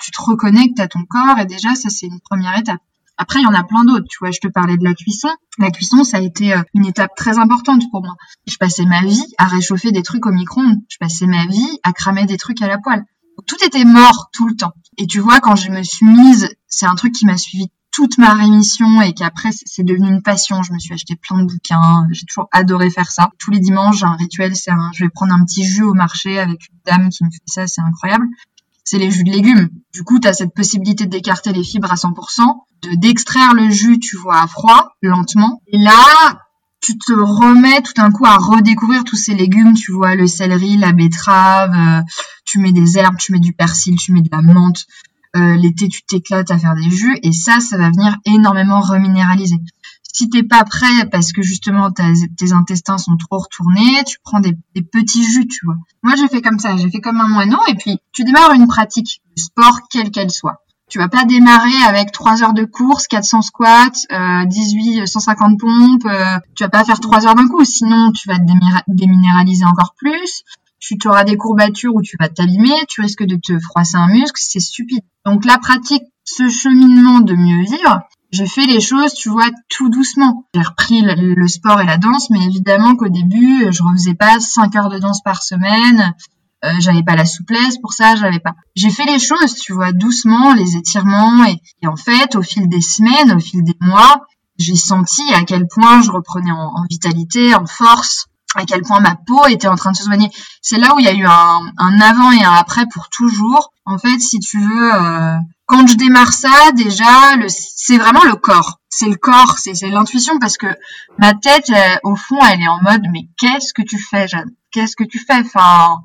tu 0.00 0.10
te 0.10 0.22
reconnectes 0.22 0.80
à 0.80 0.88
ton 0.88 1.04
corps 1.08 1.38
et 1.38 1.46
déjà, 1.46 1.74
ça, 1.74 1.88
c'est 1.88 2.06
une 2.06 2.20
première 2.20 2.58
étape. 2.58 2.80
Après, 3.16 3.40
il 3.40 3.44
y 3.44 3.46
en 3.46 3.54
a 3.54 3.62
plein 3.62 3.84
d'autres. 3.84 4.06
Tu 4.10 4.18
vois, 4.20 4.32
je 4.32 4.40
te 4.40 4.48
parlais 4.48 4.76
de 4.76 4.84
la 4.84 4.94
cuisson. 4.94 5.28
La 5.58 5.70
cuisson, 5.70 6.02
ça 6.02 6.16
a 6.16 6.20
été 6.20 6.52
euh, 6.52 6.62
une 6.74 6.84
étape 6.84 7.14
très 7.16 7.38
importante 7.38 7.82
pour 7.90 8.02
moi. 8.02 8.16
Je 8.46 8.56
passais 8.56 8.84
ma 8.84 9.02
vie 9.02 9.24
à 9.38 9.46
réchauffer 9.46 9.92
des 9.92 10.02
trucs 10.02 10.26
au 10.26 10.32
micro-ondes. 10.32 10.80
Je 10.88 10.96
passais 10.98 11.26
ma 11.26 11.46
vie 11.46 11.78
à 11.84 11.92
cramer 11.92 12.26
des 12.26 12.36
trucs 12.36 12.60
à 12.60 12.66
la 12.66 12.78
poêle. 12.78 13.04
Tout 13.46 13.56
était 13.64 13.84
mort 13.84 14.30
tout 14.32 14.48
le 14.48 14.56
temps. 14.56 14.72
Et 14.98 15.06
tu 15.06 15.20
vois, 15.20 15.40
quand 15.40 15.56
je 15.56 15.70
me 15.70 15.82
suis 15.82 16.06
mise, 16.06 16.48
c'est 16.66 16.86
un 16.86 16.94
truc 16.94 17.12
qui 17.12 17.26
m'a 17.26 17.36
suivi 17.36 17.68
toute 17.94 18.18
ma 18.18 18.34
rémission 18.34 19.00
et 19.02 19.12
qu'après 19.14 19.50
c'est 19.52 19.84
devenu 19.84 20.08
une 20.08 20.22
passion. 20.22 20.62
Je 20.64 20.72
me 20.72 20.80
suis 20.80 20.92
acheté 20.92 21.14
plein 21.14 21.38
de 21.38 21.44
bouquins. 21.44 22.08
J'ai 22.10 22.26
toujours 22.26 22.48
adoré 22.50 22.90
faire 22.90 23.10
ça. 23.12 23.30
Tous 23.38 23.52
les 23.52 23.60
dimanches, 23.60 24.02
un 24.02 24.16
rituel. 24.16 24.56
C'est 24.56 24.72
un, 24.72 24.90
je 24.94 25.04
vais 25.04 25.10
prendre 25.10 25.32
un 25.32 25.44
petit 25.44 25.64
jus 25.64 25.84
au 25.84 25.94
marché 25.94 26.40
avec 26.40 26.68
une 26.68 26.78
dame 26.84 27.08
qui 27.08 27.24
me 27.24 27.30
fait 27.30 27.38
ça. 27.46 27.66
C'est 27.68 27.82
incroyable. 27.82 28.26
C'est 28.82 28.98
les 28.98 29.12
jus 29.12 29.22
de 29.22 29.30
légumes. 29.30 29.68
Du 29.92 30.02
coup, 30.02 30.18
tu 30.18 30.26
as 30.26 30.32
cette 30.32 30.52
possibilité 30.54 31.06
d'écarter 31.06 31.52
les 31.52 31.62
fibres 31.62 31.90
à 31.90 31.94
100%, 31.94 32.42
de 32.82 32.96
d'extraire 32.96 33.54
le 33.54 33.70
jus, 33.70 34.00
tu 34.00 34.16
vois, 34.16 34.42
à 34.42 34.46
froid, 34.48 34.90
lentement. 35.00 35.62
Et 35.68 35.78
là, 35.78 36.40
tu 36.80 36.98
te 36.98 37.12
remets 37.12 37.80
tout 37.80 37.94
d'un 37.94 38.10
coup 38.10 38.26
à 38.26 38.36
redécouvrir 38.36 39.04
tous 39.04 39.16
ces 39.16 39.34
légumes, 39.34 39.74
tu 39.74 39.92
vois, 39.92 40.16
le 40.16 40.26
céleri, 40.26 40.76
la 40.76 40.92
betterave, 40.92 41.72
euh, 41.72 42.02
tu 42.44 42.58
mets 42.58 42.72
des 42.72 42.98
herbes, 42.98 43.16
tu 43.18 43.32
mets 43.32 43.38
du 43.38 43.52
persil, 43.54 43.96
tu 43.96 44.12
mets 44.12 44.20
de 44.20 44.28
la 44.30 44.42
menthe, 44.42 44.84
euh, 45.36 45.56
l'été 45.56 45.88
tu 45.88 46.02
t'éclates 46.04 46.50
à 46.50 46.58
faire 46.58 46.74
des 46.74 46.90
jus 46.90 47.18
et 47.22 47.32
ça, 47.32 47.60
ça 47.60 47.76
va 47.76 47.90
venir 47.90 48.16
énormément 48.24 48.80
reminéraliser. 48.80 49.56
Si 50.12 50.28
t'es 50.28 50.44
pas 50.44 50.64
prêt 50.64 51.08
parce 51.10 51.32
que 51.32 51.42
justement 51.42 51.90
tes 51.90 52.52
intestins 52.52 52.98
sont 52.98 53.16
trop 53.16 53.38
retournés, 53.38 54.04
tu 54.06 54.18
prends 54.22 54.38
des, 54.38 54.56
petits 54.92 55.24
jus, 55.24 55.48
tu 55.48 55.66
vois. 55.66 55.74
Moi 56.04 56.14
j'ai 56.16 56.28
fait 56.28 56.40
comme 56.40 56.60
ça, 56.60 56.76
j'ai 56.76 56.88
fait 56.88 57.00
comme 57.00 57.20
un 57.20 57.26
moineau 57.26 57.58
et 57.66 57.74
puis 57.74 57.98
tu 58.12 58.22
démarres 58.22 58.52
une 58.52 58.68
pratique 58.68 59.22
de 59.36 59.42
sport 59.42 59.80
quelle 59.90 60.12
qu'elle 60.12 60.30
soit. 60.30 60.60
Tu 60.88 60.98
vas 60.98 61.08
pas 61.08 61.24
démarrer 61.24 61.82
avec 61.88 62.12
3 62.12 62.44
heures 62.44 62.52
de 62.52 62.64
course, 62.64 63.08
400 63.08 63.42
squats, 63.42 63.90
euh, 64.12 64.44
18, 64.44 65.06
150 65.06 65.58
pompes. 65.58 66.04
Euh, 66.04 66.38
tu 66.54 66.62
vas 66.62 66.68
pas 66.68 66.84
faire 66.84 67.00
3 67.00 67.26
heures 67.26 67.34
d'un 67.34 67.48
coup, 67.48 67.64
sinon 67.64 68.12
tu 68.12 68.28
vas 68.28 68.38
te 68.38 68.44
déminéraliser 68.86 69.64
encore 69.64 69.94
plus 69.96 70.44
tu 70.86 71.08
auras 71.08 71.24
des 71.24 71.36
courbatures 71.36 71.94
où 71.94 72.02
tu 72.02 72.16
vas 72.20 72.28
t'abîmer, 72.28 72.74
tu 72.88 73.00
risques 73.00 73.24
de 73.24 73.36
te 73.36 73.58
froisser 73.58 73.96
un 73.96 74.08
muscle, 74.08 74.36
c'est 74.36 74.60
stupide. 74.60 75.02
Donc 75.24 75.44
la 75.44 75.58
pratique, 75.58 76.02
ce 76.24 76.48
cheminement 76.48 77.20
de 77.20 77.34
mieux 77.34 77.64
vivre, 77.64 78.00
j'ai 78.30 78.46
fait 78.46 78.66
les 78.66 78.80
choses, 78.80 79.14
tu 79.14 79.28
vois, 79.28 79.48
tout 79.68 79.88
doucement. 79.88 80.44
J'ai 80.54 80.62
repris 80.62 81.02
le, 81.02 81.46
sport 81.46 81.80
et 81.80 81.86
la 81.86 81.98
danse, 81.98 82.30
mais 82.30 82.44
évidemment 82.44 82.96
qu'au 82.96 83.08
début, 83.08 83.72
je 83.72 83.82
refaisais 83.82 84.14
pas 84.14 84.40
5 84.40 84.74
heures 84.76 84.88
de 84.88 84.98
danse 84.98 85.22
par 85.22 85.42
semaine. 85.42 86.14
Euh, 86.64 86.72
j'avais 86.80 87.02
pas 87.02 87.14
la 87.14 87.26
souplesse 87.26 87.78
pour 87.78 87.92
ça, 87.92 88.16
j'avais 88.16 88.40
pas. 88.40 88.54
J'ai 88.74 88.90
fait 88.90 89.04
les 89.04 89.18
choses, 89.18 89.54
tu 89.54 89.72
vois, 89.72 89.92
doucement, 89.92 90.54
les 90.54 90.76
étirements, 90.76 91.44
et, 91.44 91.86
en 91.86 91.96
fait, 91.96 92.36
au 92.36 92.42
fil 92.42 92.68
des 92.68 92.80
semaines, 92.80 93.32
au 93.32 93.38
fil 93.38 93.62
des 93.62 93.76
mois, 93.80 94.26
j'ai 94.58 94.76
senti 94.76 95.22
à 95.34 95.44
quel 95.44 95.66
point 95.68 96.02
je 96.02 96.10
reprenais 96.10 96.52
en 96.52 96.84
vitalité, 96.90 97.54
en 97.54 97.66
force, 97.66 98.26
à 98.56 98.64
quel 98.64 98.82
point 98.82 99.00
ma 99.00 99.14
peau 99.14 99.46
était 99.46 99.68
en 99.68 99.76
train 99.76 99.92
de 99.92 99.96
se 99.96 100.04
soigner. 100.04 100.30
C'est 100.62 100.78
là 100.78 100.94
où 100.94 100.98
il 100.98 101.04
y 101.04 101.08
a 101.08 101.14
eu 101.14 101.26
un, 101.26 101.60
un, 101.78 102.00
avant 102.00 102.32
et 102.32 102.44
un 102.44 102.52
après 102.52 102.86
pour 102.86 103.08
toujours. 103.08 103.72
En 103.84 103.98
fait, 103.98 104.18
si 104.18 104.38
tu 104.38 104.58
veux, 104.58 104.94
euh, 104.94 105.36
quand 105.66 105.86
je 105.86 105.96
démarre 105.96 106.32
ça, 106.32 106.72
déjà, 106.74 107.36
c'est 107.48 107.98
vraiment 107.98 108.24
le 108.24 108.36
corps. 108.36 108.80
c'est 108.88 109.08
le 109.08 109.16
corps, 109.16 109.58
c'est 109.58 109.74
l'intuition 109.88 110.38
parce 110.38 110.56
que 110.56 110.66
ma 111.18 111.34
tête, 111.34 111.70
au 112.02 112.16
fond, 112.16 112.38
elle 112.50 112.60
est 112.60 112.68
en 112.68 112.80
mode 112.82 113.02
mais 113.12 113.28
qu'est-ce 113.38 113.72
que 113.74 113.82
tu 113.82 113.98
fais, 113.98 114.28
Jeanne? 114.28 114.50
Qu'est-ce 114.70 114.96
que 114.96 115.04
tu 115.04 115.18
fais? 115.18 115.40
Enfin, 115.40 115.98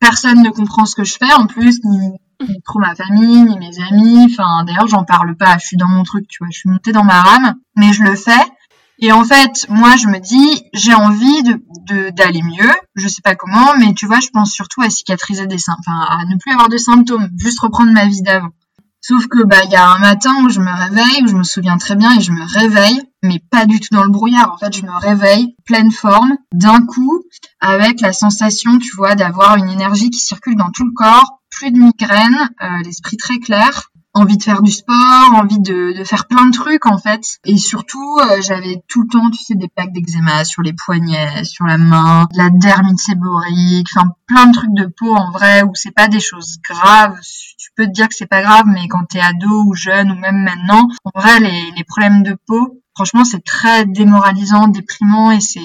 personne 0.00 0.42
ne 0.42 0.50
comprend 0.50 0.84
ce 0.84 0.96
que 0.96 1.04
je 1.04 1.16
fais 1.16 1.32
en 1.34 1.46
plus, 1.46 1.80
ni, 1.84 2.18
trop 2.64 2.78
ma 2.80 2.94
famille, 2.94 3.42
ni 3.42 3.58
mes 3.58 3.80
amis. 3.88 4.26
Enfin, 4.30 4.64
d'ailleurs, 4.64 4.88
j'en 4.88 5.04
parle 5.04 5.36
pas. 5.36 5.58
Je 5.58 5.66
suis 5.66 5.76
dans 5.76 5.88
mon 5.88 6.02
truc, 6.02 6.26
tu 6.28 6.38
vois. 6.40 6.48
Je 6.50 6.58
suis 6.58 6.68
montée 6.68 6.92
dans 6.92 7.04
ma 7.04 7.20
rame, 7.20 7.54
mais 7.76 7.92
je 7.92 8.02
le 8.02 8.16
fais. 8.16 8.44
Et 8.98 9.10
en 9.12 9.24
fait, 9.24 9.66
moi, 9.68 9.96
je 9.96 10.06
me 10.06 10.18
dis, 10.18 10.62
j'ai 10.74 10.94
envie 10.94 11.42
de 11.42 11.60
d'aller 12.10 12.42
mieux. 12.42 12.70
Je 12.94 13.08
sais 13.08 13.22
pas 13.22 13.34
comment, 13.34 13.74
mais 13.76 13.94
tu 13.94 14.06
vois, 14.06 14.20
je 14.20 14.28
pense 14.28 14.52
surtout 14.52 14.82
à 14.82 14.90
cicatriser 14.90 15.46
des 15.46 15.58
symptômes, 15.58 15.94
enfin, 15.94 16.06
à 16.08 16.24
ne 16.26 16.38
plus 16.38 16.52
avoir 16.52 16.68
de 16.68 16.76
symptômes, 16.76 17.28
juste 17.36 17.60
reprendre 17.60 17.92
ma 17.92 18.06
vie 18.06 18.22
d'avant. 18.22 18.50
Sauf 19.04 19.26
que 19.26 19.42
bah 19.44 19.64
il 19.64 19.70
y 19.72 19.74
a 19.74 19.90
un 19.90 19.98
matin 19.98 20.44
où 20.44 20.48
je 20.48 20.60
me 20.60 20.70
réveille, 20.70 21.24
où 21.24 21.26
je 21.26 21.34
me 21.34 21.42
souviens 21.42 21.76
très 21.76 21.96
bien 21.96 22.16
et 22.16 22.20
je 22.20 22.30
me 22.30 22.44
réveille, 22.44 23.02
mais 23.24 23.40
pas 23.50 23.66
du 23.66 23.80
tout 23.80 23.88
dans 23.90 24.04
le 24.04 24.12
brouillard. 24.12 24.52
En 24.52 24.58
fait, 24.58 24.76
je 24.76 24.84
me 24.84 24.96
réveille 24.96 25.56
pleine 25.64 25.90
forme, 25.90 26.36
d'un 26.52 26.86
coup, 26.86 27.24
avec 27.58 28.00
la 28.00 28.12
sensation, 28.12 28.78
tu 28.78 28.94
vois, 28.94 29.16
d'avoir 29.16 29.56
une 29.56 29.68
énergie 29.68 30.10
qui 30.10 30.20
circule 30.20 30.54
dans 30.54 30.70
tout 30.70 30.84
le 30.84 30.92
corps, 30.94 31.40
plus 31.50 31.72
de 31.72 31.78
migraine, 31.78 32.48
euh, 32.62 32.68
l'esprit 32.84 33.16
très 33.16 33.40
clair, 33.40 33.90
envie 34.14 34.36
de 34.36 34.42
faire 34.42 34.62
du 34.62 34.70
sport, 34.70 35.34
envie 35.34 35.58
de, 35.58 35.98
de, 35.98 36.04
faire 36.04 36.26
plein 36.26 36.46
de 36.46 36.52
trucs 36.52 36.86
en 36.86 36.98
fait. 36.98 37.38
Et 37.44 37.56
surtout, 37.56 38.18
euh, 38.20 38.40
j'avais 38.42 38.82
tout 38.88 39.02
le 39.02 39.08
temps, 39.08 39.30
tu 39.30 39.42
sais, 39.42 39.54
des 39.54 39.68
plaques 39.68 39.92
d'eczéma 39.92 40.44
sur 40.44 40.62
les 40.62 40.72
poignets, 40.72 41.44
sur 41.44 41.64
la 41.64 41.78
main, 41.78 42.26
de 42.32 42.38
la 42.38 42.50
dermite 42.50 42.98
séborique, 42.98 43.88
enfin 43.94 44.12
plein 44.26 44.46
de 44.46 44.52
trucs 44.52 44.74
de 44.74 44.86
peau 44.86 45.14
en 45.14 45.30
vrai 45.30 45.62
où 45.62 45.70
c'est 45.74 45.94
pas 45.94 46.08
des 46.08 46.20
choses 46.20 46.58
graves. 46.68 47.18
Tu 47.58 47.70
peux 47.76 47.86
te 47.86 47.92
dire 47.92 48.08
que 48.08 48.14
c'est 48.14 48.26
pas 48.26 48.42
grave, 48.42 48.66
mais 48.66 48.86
quand 48.88 49.04
t'es 49.04 49.20
ado 49.20 49.64
ou 49.66 49.74
jeune 49.74 50.10
ou 50.10 50.16
même 50.16 50.42
maintenant, 50.42 50.88
en 51.04 51.20
vrai, 51.20 51.40
les, 51.40 51.72
les 51.76 51.84
problèmes 51.84 52.22
de 52.22 52.36
peau, 52.46 52.82
franchement, 52.94 53.24
c'est 53.24 53.44
très 53.44 53.86
démoralisant, 53.86 54.68
déprimant 54.68 55.30
et 55.30 55.40
c'est 55.40 55.60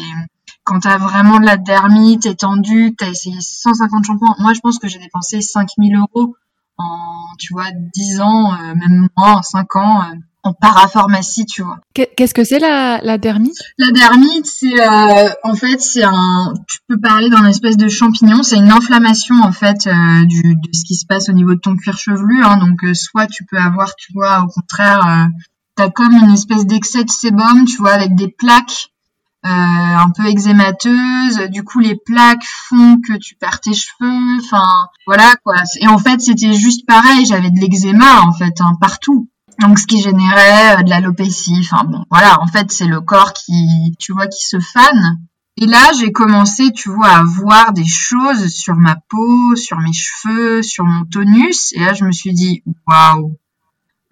quand 0.63 0.81
t'as 0.81 0.97
vraiment 0.97 1.39
de 1.39 1.45
la 1.45 1.55
dermite 1.55 2.25
étendue, 2.25 2.93
t'as 2.97 3.09
essayé 3.09 3.37
150 3.39 4.03
shampoings. 4.03 4.35
Moi, 4.39 4.51
je 4.53 4.59
pense 4.59 4.79
que 4.79 4.89
j'ai 4.89 4.99
dépensé 4.99 5.39
5000 5.39 5.95
euros 5.95 6.35
en, 6.77 7.35
tu 7.39 7.53
vois, 7.53 7.71
10 7.71 8.21
ans, 8.21 8.53
euh, 8.53 8.75
même 8.75 9.07
moins, 9.17 9.41
5 9.41 9.75
ans, 9.75 10.01
euh, 10.01 10.15
en 10.43 10.53
parapharmacie, 10.53 11.45
tu 11.45 11.61
vois. 11.61 11.79
Qu'est-ce 11.93 12.33
que 12.33 12.43
c'est 12.43 12.59
la, 12.59 13.01
la 13.03 13.17
dermite? 13.17 13.57
La 13.77 13.91
dermite, 13.91 14.45
c'est 14.45 14.81
euh, 14.81 15.29
en 15.43 15.55
fait 15.55 15.81
c'est 15.81 16.03
un, 16.03 16.53
tu 16.69 16.77
peux 16.87 16.97
parler 16.97 17.29
d'un 17.29 17.45
espèce 17.45 17.75
de 17.75 17.89
champignon, 17.89 18.43
c'est 18.43 18.55
une 18.55 18.71
inflammation 18.71 19.35
en 19.41 19.51
fait 19.51 19.89
du, 20.25 20.55
de 20.55 20.69
ce 20.71 20.85
qui 20.85 20.95
se 20.95 21.05
passe 21.05 21.27
au 21.27 21.33
niveau 21.33 21.55
de 21.55 21.59
ton 21.59 21.75
cuir 21.75 21.97
chevelu. 21.97 22.43
Hein, 22.45 22.57
donc 22.57 22.79
soit 22.95 23.27
tu 23.27 23.43
peux 23.43 23.57
avoir, 23.57 23.93
tu 23.95 24.13
vois, 24.13 24.43
au 24.43 24.47
contraire, 24.47 25.27
t'as 25.75 25.89
comme 25.89 26.13
une 26.13 26.31
espèce 26.31 26.65
d'excès 26.65 27.03
de 27.03 27.09
sébum, 27.09 27.65
tu 27.65 27.77
vois, 27.77 27.91
avec 27.91 28.15
des 28.15 28.29
plaques 28.29 28.89
euh, 28.89 28.96
un 29.43 30.09
peu 30.15 30.25
eczémateuse. 30.25 31.49
Du 31.49 31.63
coup, 31.63 31.79
les 31.79 31.95
plaques 31.95 32.45
font 32.67 32.97
que 32.97 33.17
tu 33.17 33.35
perds 33.35 33.61
tes 33.61 33.73
cheveux. 33.73 34.39
Enfin, 34.43 34.67
voilà 35.05 35.35
quoi. 35.43 35.55
Et 35.81 35.87
en 35.87 35.97
fait, 35.97 36.19
c'était 36.21 36.53
juste 36.53 36.85
pareil. 36.85 37.25
J'avais 37.25 37.51
de 37.51 37.59
l'eczéma 37.59 38.21
en 38.21 38.33
fait 38.33 38.59
hein, 38.61 38.75
partout. 38.81 39.29
Donc, 39.59 39.79
ce 39.79 39.87
qui 39.87 40.01
générait 40.01 40.77
euh, 40.77 40.83
de 40.83 40.89
l'alopécie. 40.89 41.57
Enfin 41.59 41.83
bon, 41.83 42.03
voilà. 42.09 42.41
En 42.41 42.47
fait, 42.47 42.71
c'est 42.71 42.85
le 42.85 43.01
corps 43.01 43.33
qui, 43.33 43.95
tu 43.99 44.13
vois, 44.13 44.27
qui 44.27 44.45
se 44.45 44.59
fane. 44.59 45.19
Et 45.59 45.65
là, 45.65 45.91
j'ai 45.97 46.11
commencé, 46.11 46.71
tu 46.71 46.89
vois, 46.89 47.07
à 47.07 47.23
voir 47.23 47.73
des 47.73 47.87
choses 47.87 48.47
sur 48.49 48.75
ma 48.75 48.95
peau, 49.09 49.55
sur 49.55 49.79
mes 49.79 49.93
cheveux, 49.93 50.61
sur 50.61 50.85
mon 50.85 51.03
tonus. 51.05 51.73
Et 51.73 51.79
là, 51.79 51.93
je 51.93 52.05
me 52.05 52.11
suis 52.11 52.33
dit, 52.33 52.61
waouh, 52.85 53.35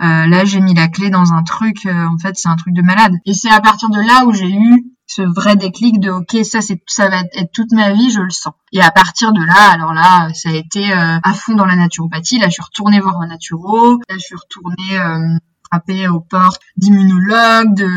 euh, 0.02 0.26
là, 0.26 0.44
j'ai 0.44 0.60
mis 0.60 0.74
la 0.74 0.88
clé 0.88 1.12
dans 1.12 1.34
un 1.34 1.44
truc. 1.44 1.86
en 1.86 2.18
fait, 2.18 2.36
c'est 2.36 2.50
un 2.50 2.56
truc 2.56 2.74
de 2.74 2.82
malade. 2.82 3.14
Et 3.28 3.36
c'est 3.36 3.52
à 3.52 3.62
partir 3.62 3.90
de 3.90 4.00
là 4.00 4.26
où 4.26 4.34
j'ai 4.34 4.50
eu 4.52 4.86
ce 5.16 5.22
vrai 5.22 5.56
déclic 5.56 6.00
de 6.00 6.10
ok 6.10 6.44
ça 6.44 6.62
c'est 6.62 6.82
ça 6.88 7.10
va 7.10 7.22
être 7.34 7.52
toute 7.54 7.72
ma 7.72 7.94
vie 7.94 8.12
je 8.12 8.20
le 8.20 8.30
sens. 8.30 8.54
Et 8.74 8.82
à 8.82 8.92
partir 8.92 9.32
de 9.32 9.42
là 9.42 9.72
alors 9.72 9.94
là 9.94 10.30
ça 10.34 10.50
a 10.50 10.54
été 10.54 10.92
euh, 10.92 11.18
à 11.24 11.34
fond 11.34 11.56
dans 11.56 11.66
la 11.66 11.76
naturopathie. 11.76 12.40
Là 12.40 12.48
je 12.48 12.54
suis 12.54 12.64
retournée 12.64 13.00
voir 13.00 13.22
un 13.22 13.28
naturo. 13.28 13.98
Là 14.10 14.16
je 14.16 14.20
suis 14.20 14.36
retournée 14.36 15.00
euh, 15.00 15.38
frapper 15.72 16.08
aux 16.08 16.20
portes 16.20 16.62
d'immunologues 16.78 17.76
de... 17.76 17.88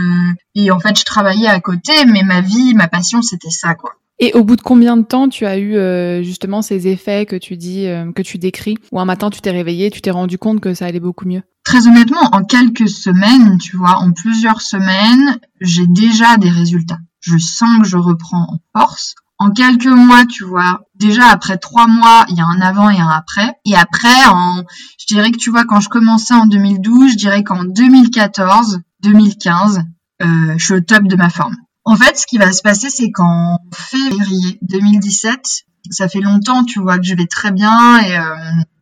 et 0.54 0.70
en 0.70 0.78
fait 0.78 0.98
je 0.98 1.04
travaillais 1.04 1.48
à 1.48 1.60
côté 1.60 1.92
mais 2.06 2.22
ma 2.22 2.40
vie 2.40 2.74
ma 2.74 2.88
passion 2.88 3.20
c'était 3.22 3.50
ça 3.50 3.74
quoi. 3.74 3.92
Et 4.20 4.32
au 4.32 4.42
bout 4.42 4.56
de 4.56 4.62
combien 4.62 4.96
de 4.96 5.02
temps 5.02 5.28
tu 5.28 5.46
as 5.46 5.58
eu 5.58 5.76
euh, 5.76 6.22
justement 6.22 6.60
ces 6.60 6.88
effets 6.88 7.24
que 7.24 7.36
tu 7.36 7.56
dis, 7.56 7.86
euh, 7.86 8.10
que 8.10 8.22
tu 8.22 8.36
décris, 8.36 8.76
ou 8.90 8.98
un 8.98 9.04
matin 9.04 9.30
tu 9.30 9.40
t'es 9.40 9.52
réveillé, 9.52 9.90
tu 9.90 10.00
t'es 10.00 10.10
rendu 10.10 10.38
compte 10.38 10.60
que 10.60 10.74
ça 10.74 10.86
allait 10.86 10.98
beaucoup 10.98 11.26
mieux? 11.26 11.42
Très 11.64 11.86
honnêtement, 11.86 12.28
en 12.32 12.42
quelques 12.42 12.88
semaines, 12.88 13.58
tu 13.58 13.76
vois, 13.76 13.98
en 13.98 14.10
plusieurs 14.10 14.60
semaines, 14.60 15.38
j'ai 15.60 15.86
déjà 15.86 16.36
des 16.36 16.50
résultats. 16.50 16.98
Je 17.20 17.36
sens 17.38 17.80
que 17.82 17.88
je 17.88 17.96
reprends 17.96 18.46
en 18.52 18.58
force. 18.78 19.14
En 19.40 19.50
quelques 19.50 19.86
mois, 19.86 20.26
tu 20.26 20.44
vois, 20.44 20.80
déjà 20.96 21.28
après 21.28 21.58
trois 21.58 21.86
mois, 21.86 22.26
il 22.28 22.36
y 22.36 22.40
a 22.40 22.44
un 22.44 22.60
avant 22.60 22.90
et 22.90 22.98
un 22.98 23.08
après. 23.08 23.52
Et 23.64 23.76
après, 23.76 24.26
en, 24.26 24.64
je 24.98 25.06
dirais 25.14 25.30
que 25.30 25.38
tu 25.38 25.50
vois, 25.50 25.64
quand 25.64 25.78
je 25.78 25.88
commençais 25.88 26.34
en 26.34 26.46
2012, 26.46 27.12
je 27.12 27.16
dirais 27.16 27.44
qu'en 27.44 27.62
2014, 27.64 28.80
2015, 29.02 29.84
euh, 30.22 30.54
je 30.56 30.64
suis 30.64 30.74
au 30.74 30.80
top 30.80 31.04
de 31.04 31.14
ma 31.14 31.30
forme. 31.30 31.54
En 31.84 31.96
fait, 31.96 32.18
ce 32.18 32.26
qui 32.26 32.36
va 32.36 32.52
se 32.52 32.62
passer, 32.62 32.90
c'est 32.90 33.12
qu'en 33.12 33.58
février 33.72 34.58
2017, 34.62 35.64
ça 35.90 36.08
fait 36.08 36.20
longtemps, 36.20 36.64
tu 36.64 36.80
vois, 36.80 36.98
que 36.98 37.04
je 37.04 37.14
vais 37.14 37.26
très 37.26 37.52
bien 37.52 37.98
et 38.00 38.18
euh, 38.18 38.34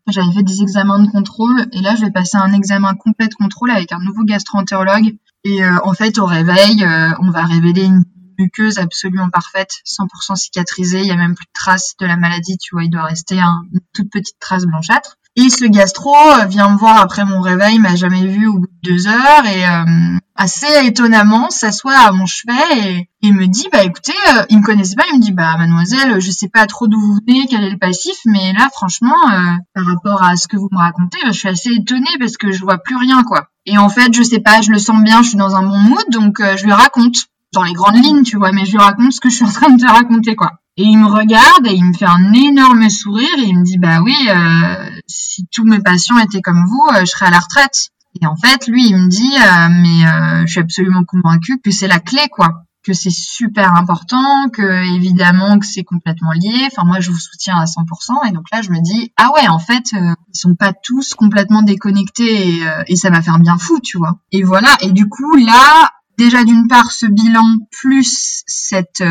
j'avais 0.08 0.32
fait 0.32 0.42
des 0.42 0.62
examens 0.62 1.00
de 1.00 1.08
contrôle 1.08 1.66
et 1.72 1.80
là, 1.80 1.94
je 1.96 2.04
vais 2.04 2.10
passer 2.10 2.36
un 2.36 2.52
examen 2.52 2.94
complet 2.94 3.28
de 3.28 3.34
contrôle 3.34 3.70
avec 3.70 3.92
un 3.92 3.98
nouveau 3.98 4.24
gastroentérologue. 4.24 5.16
Et 5.44 5.62
euh, 5.62 5.78
en 5.84 5.92
fait, 5.92 6.18
au 6.18 6.26
réveil, 6.26 6.82
euh, 6.82 7.10
on 7.20 7.30
va 7.30 7.44
révéler 7.44 7.84
une 7.84 8.04
muqueuse 8.38 8.78
absolument 8.78 9.30
parfaite, 9.30 9.70
100% 9.86 10.36
cicatrisée. 10.36 11.00
Il 11.00 11.06
y 11.06 11.12
a 11.12 11.16
même 11.16 11.34
plus 11.34 11.46
de 11.46 11.52
traces 11.54 11.94
de 12.00 12.06
la 12.06 12.16
maladie, 12.16 12.58
tu 12.58 12.74
vois. 12.74 12.84
Il 12.84 12.90
doit 12.90 13.04
rester 13.04 13.38
une 13.38 13.80
toute 13.92 14.10
petite 14.10 14.38
trace 14.38 14.64
blanchâtre. 14.64 15.16
Et 15.38 15.50
ce 15.50 15.66
gastro 15.66 16.14
vient 16.48 16.70
me 16.70 16.78
voir 16.78 16.98
après 16.98 17.26
mon 17.26 17.42
réveil, 17.42 17.78
m'a 17.78 17.94
jamais 17.94 18.26
vu 18.26 18.46
au 18.46 18.54
bout 18.54 18.66
de 18.66 18.90
deux 18.90 19.06
heures 19.06 19.44
et 19.44 19.66
euh, 19.68 20.18
assez 20.34 20.86
étonnamment 20.86 21.50
s'assoit 21.50 21.98
à 21.98 22.12
mon 22.12 22.24
chevet 22.24 22.54
et, 22.78 23.10
il 23.20 23.34
me 23.34 23.46
dit 23.46 23.66
bah 23.72 23.82
écoutez, 23.82 24.14
euh, 24.34 24.44
il 24.50 24.60
me 24.60 24.62
connaissait 24.62 24.94
pas, 24.94 25.02
il 25.12 25.18
me 25.18 25.22
dit 25.22 25.32
bah 25.32 25.56
mademoiselle, 25.58 26.20
je 26.20 26.30
sais 26.30 26.48
pas 26.48 26.66
trop 26.66 26.86
d'où 26.86 26.98
vous 26.98 27.18
venez, 27.26 27.46
quel 27.50 27.64
est 27.64 27.70
le 27.70 27.78
passif, 27.78 28.16
mais 28.24 28.52
là 28.52 28.68
franchement 28.72 29.16
euh, 29.30 29.56
par 29.74 29.84
rapport 29.84 30.22
à 30.22 30.36
ce 30.36 30.48
que 30.48 30.56
vous 30.56 30.68
me 30.70 30.78
racontez, 30.78 31.18
je 31.26 31.32
suis 31.32 31.48
assez 31.48 31.70
étonnée 31.70 32.16
parce 32.18 32.36
que 32.36 32.52
je 32.52 32.62
vois 32.62 32.78
plus 32.78 32.96
rien 32.96 33.22
quoi. 33.24 33.48
Et 33.66 33.76
en 33.76 33.90
fait 33.90 34.14
je 34.14 34.22
sais 34.22 34.40
pas, 34.40 34.62
je 34.62 34.70
le 34.70 34.78
sens 34.78 35.02
bien, 35.02 35.22
je 35.22 35.30
suis 35.30 35.38
dans 35.38 35.54
un 35.54 35.64
bon 35.64 35.76
mood 35.76 36.04
donc 36.10 36.40
je 36.40 36.64
lui 36.64 36.72
raconte 36.72 37.16
dans 37.56 37.62
les 37.62 37.72
grandes 37.72 37.96
lignes 37.96 38.22
tu 38.22 38.36
vois, 38.36 38.52
mais 38.52 38.66
je 38.66 38.72
lui 38.72 38.78
raconte 38.78 39.12
ce 39.12 39.20
que 39.20 39.30
je 39.30 39.36
suis 39.36 39.44
en 39.44 39.50
train 39.50 39.70
de 39.70 39.80
te 39.80 39.90
raconter 39.90 40.36
quoi. 40.36 40.52
Et 40.76 40.84
il 40.84 40.98
me 40.98 41.06
regarde 41.06 41.66
et 41.66 41.72
il 41.72 41.84
me 41.84 41.94
fait 41.94 42.04
un 42.04 42.32
énorme 42.34 42.90
sourire 42.90 43.38
et 43.38 43.44
il 43.44 43.58
me 43.58 43.64
dit 43.64 43.78
bah 43.78 44.02
oui, 44.02 44.14
euh, 44.28 44.90
si 45.06 45.46
tous 45.50 45.64
mes 45.64 45.80
patients 45.80 46.18
étaient 46.18 46.42
comme 46.42 46.66
vous, 46.66 46.84
euh, 46.94 47.00
je 47.00 47.06
serais 47.06 47.26
à 47.26 47.30
la 47.30 47.38
retraite. 47.38 47.88
Et 48.20 48.26
en 48.26 48.36
fait, 48.36 48.66
lui, 48.66 48.88
il 48.88 48.96
me 48.96 49.08
dit 49.08 49.36
euh, 49.36 49.68
mais 49.70 50.46
je 50.46 50.52
suis 50.52 50.60
absolument 50.60 51.04
convaincue 51.04 51.58
que 51.64 51.70
c'est 51.70 51.88
la 51.88 51.98
clé 51.98 52.28
quoi, 52.30 52.64
que 52.84 52.92
c'est 52.92 53.10
super 53.10 53.74
important, 53.74 54.50
que 54.52 54.94
évidemment 54.94 55.58
que 55.58 55.66
c'est 55.66 55.84
complètement 55.84 56.32
lié. 56.32 56.66
Enfin 56.66 56.84
moi, 56.84 57.00
je 57.00 57.10
vous 57.10 57.18
soutiens 57.18 57.56
à 57.56 57.64
100%. 57.64 58.28
Et 58.28 58.32
donc 58.32 58.44
là, 58.52 58.60
je 58.60 58.70
me 58.70 58.82
dis 58.82 59.12
ah 59.16 59.30
ouais, 59.34 59.48
en 59.48 59.58
fait, 59.58 59.92
ils 59.92 60.38
sont 60.38 60.54
pas 60.56 60.74
tous 60.74 61.14
complètement 61.14 61.62
déconnectés 61.62 62.58
et, 62.58 62.66
et 62.88 62.96
ça 62.96 63.08
va 63.08 63.22
faire 63.22 63.38
bien 63.38 63.56
fou, 63.56 63.80
tu 63.82 63.96
vois. 63.96 64.18
Et 64.30 64.42
voilà. 64.42 64.76
Et 64.82 64.92
du 64.92 65.08
coup 65.08 65.36
là, 65.36 65.90
déjà 66.18 66.44
d'une 66.44 66.68
part 66.68 66.92
ce 66.92 67.06
bilan 67.06 67.58
plus 67.70 68.42
cette 68.46 69.02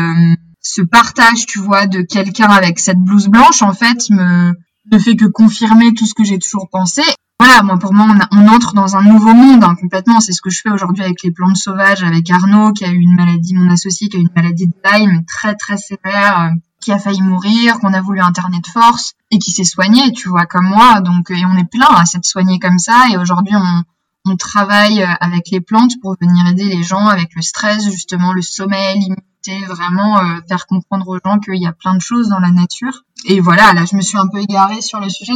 ce 0.60 0.82
partage, 0.82 1.46
tu 1.46 1.60
vois, 1.60 1.86
de 1.86 2.02
quelqu'un 2.02 2.48
avec 2.48 2.80
cette 2.80 2.98
blouse 2.98 3.28
blanche, 3.28 3.62
en 3.62 3.72
fait, 3.72 4.10
me 4.10 4.52
ne 4.92 4.98
fait 4.98 5.16
que 5.16 5.26
confirmer 5.26 5.94
tout 5.94 6.06
ce 6.06 6.14
que 6.14 6.24
j'ai 6.24 6.38
toujours 6.38 6.68
pensé. 6.70 7.02
Voilà, 7.38 7.62
moi 7.62 7.78
pour 7.78 7.92
moi, 7.92 8.06
on, 8.32 8.48
entre 8.48 8.72
dans 8.72 8.96
un 8.96 9.02
nouveau 9.02 9.34
monde 9.34 9.62
hein, 9.62 9.74
complètement. 9.80 10.20
C'est 10.20 10.32
ce 10.32 10.40
que 10.40 10.50
je 10.50 10.60
fais 10.62 10.70
aujourd'hui 10.70 11.04
avec 11.04 11.22
les 11.22 11.32
plantes 11.32 11.56
sauvages, 11.56 12.02
avec 12.02 12.30
Arnaud 12.30 12.72
qui 12.72 12.84
a 12.84 12.90
eu 12.90 12.98
une 12.98 13.14
maladie, 13.14 13.54
mon 13.54 13.70
associé 13.70 14.08
qui 14.08 14.16
a 14.16 14.20
eu 14.20 14.22
une 14.22 14.30
maladie 14.34 14.68
de 14.68 14.74
Lyme 14.84 15.24
très 15.26 15.54
très 15.54 15.76
sévère, 15.76 16.40
euh, 16.40 16.54
qui 16.80 16.92
a 16.92 16.98
failli 16.98 17.20
mourir, 17.20 17.78
qu'on 17.78 17.92
a 17.92 18.00
voulu 18.00 18.20
interner 18.20 18.60
de 18.60 18.66
force 18.66 19.12
et 19.30 19.38
qui 19.38 19.50
s'est 19.50 19.64
soigné, 19.64 20.12
tu 20.12 20.28
vois, 20.28 20.46
comme 20.46 20.66
moi. 20.66 21.00
Donc 21.00 21.30
et 21.30 21.44
on 21.44 21.58
est 21.58 21.70
plein 21.70 21.94
à 21.94 22.06
s'être 22.06 22.24
soigné 22.24 22.58
comme 22.58 22.78
ça. 22.78 23.06
Et 23.12 23.18
aujourd'hui, 23.18 23.54
on, 23.54 23.82
on 24.26 24.36
travaille 24.36 25.02
euh, 25.02 25.06
avec 25.20 25.50
les 25.50 25.60
plantes 25.60 25.92
pour 26.02 26.16
venir 26.20 26.46
aider 26.46 26.64
les 26.64 26.82
gens 26.82 27.06
avec 27.06 27.34
le 27.34 27.42
stress, 27.42 27.84
justement, 27.84 28.32
le 28.32 28.42
sommeil, 28.42 29.14
vraiment 29.68 30.18
euh, 30.18 30.38
faire 30.48 30.66
comprendre 30.66 31.06
aux 31.08 31.18
gens 31.24 31.38
qu'il 31.38 31.62
y 31.62 31.66
a 31.66 31.72
plein 31.72 31.94
de 31.94 32.00
choses 32.00 32.28
dans 32.28 32.40
la 32.40 32.50
nature. 32.50 33.04
Et 33.28 33.40
voilà, 33.40 33.72
là, 33.74 33.84
je 33.90 33.96
me 33.96 34.00
suis 34.00 34.18
un 34.18 34.26
peu 34.26 34.40
égarée 34.40 34.80
sur 34.80 35.00
le 35.00 35.08
sujet. 35.08 35.32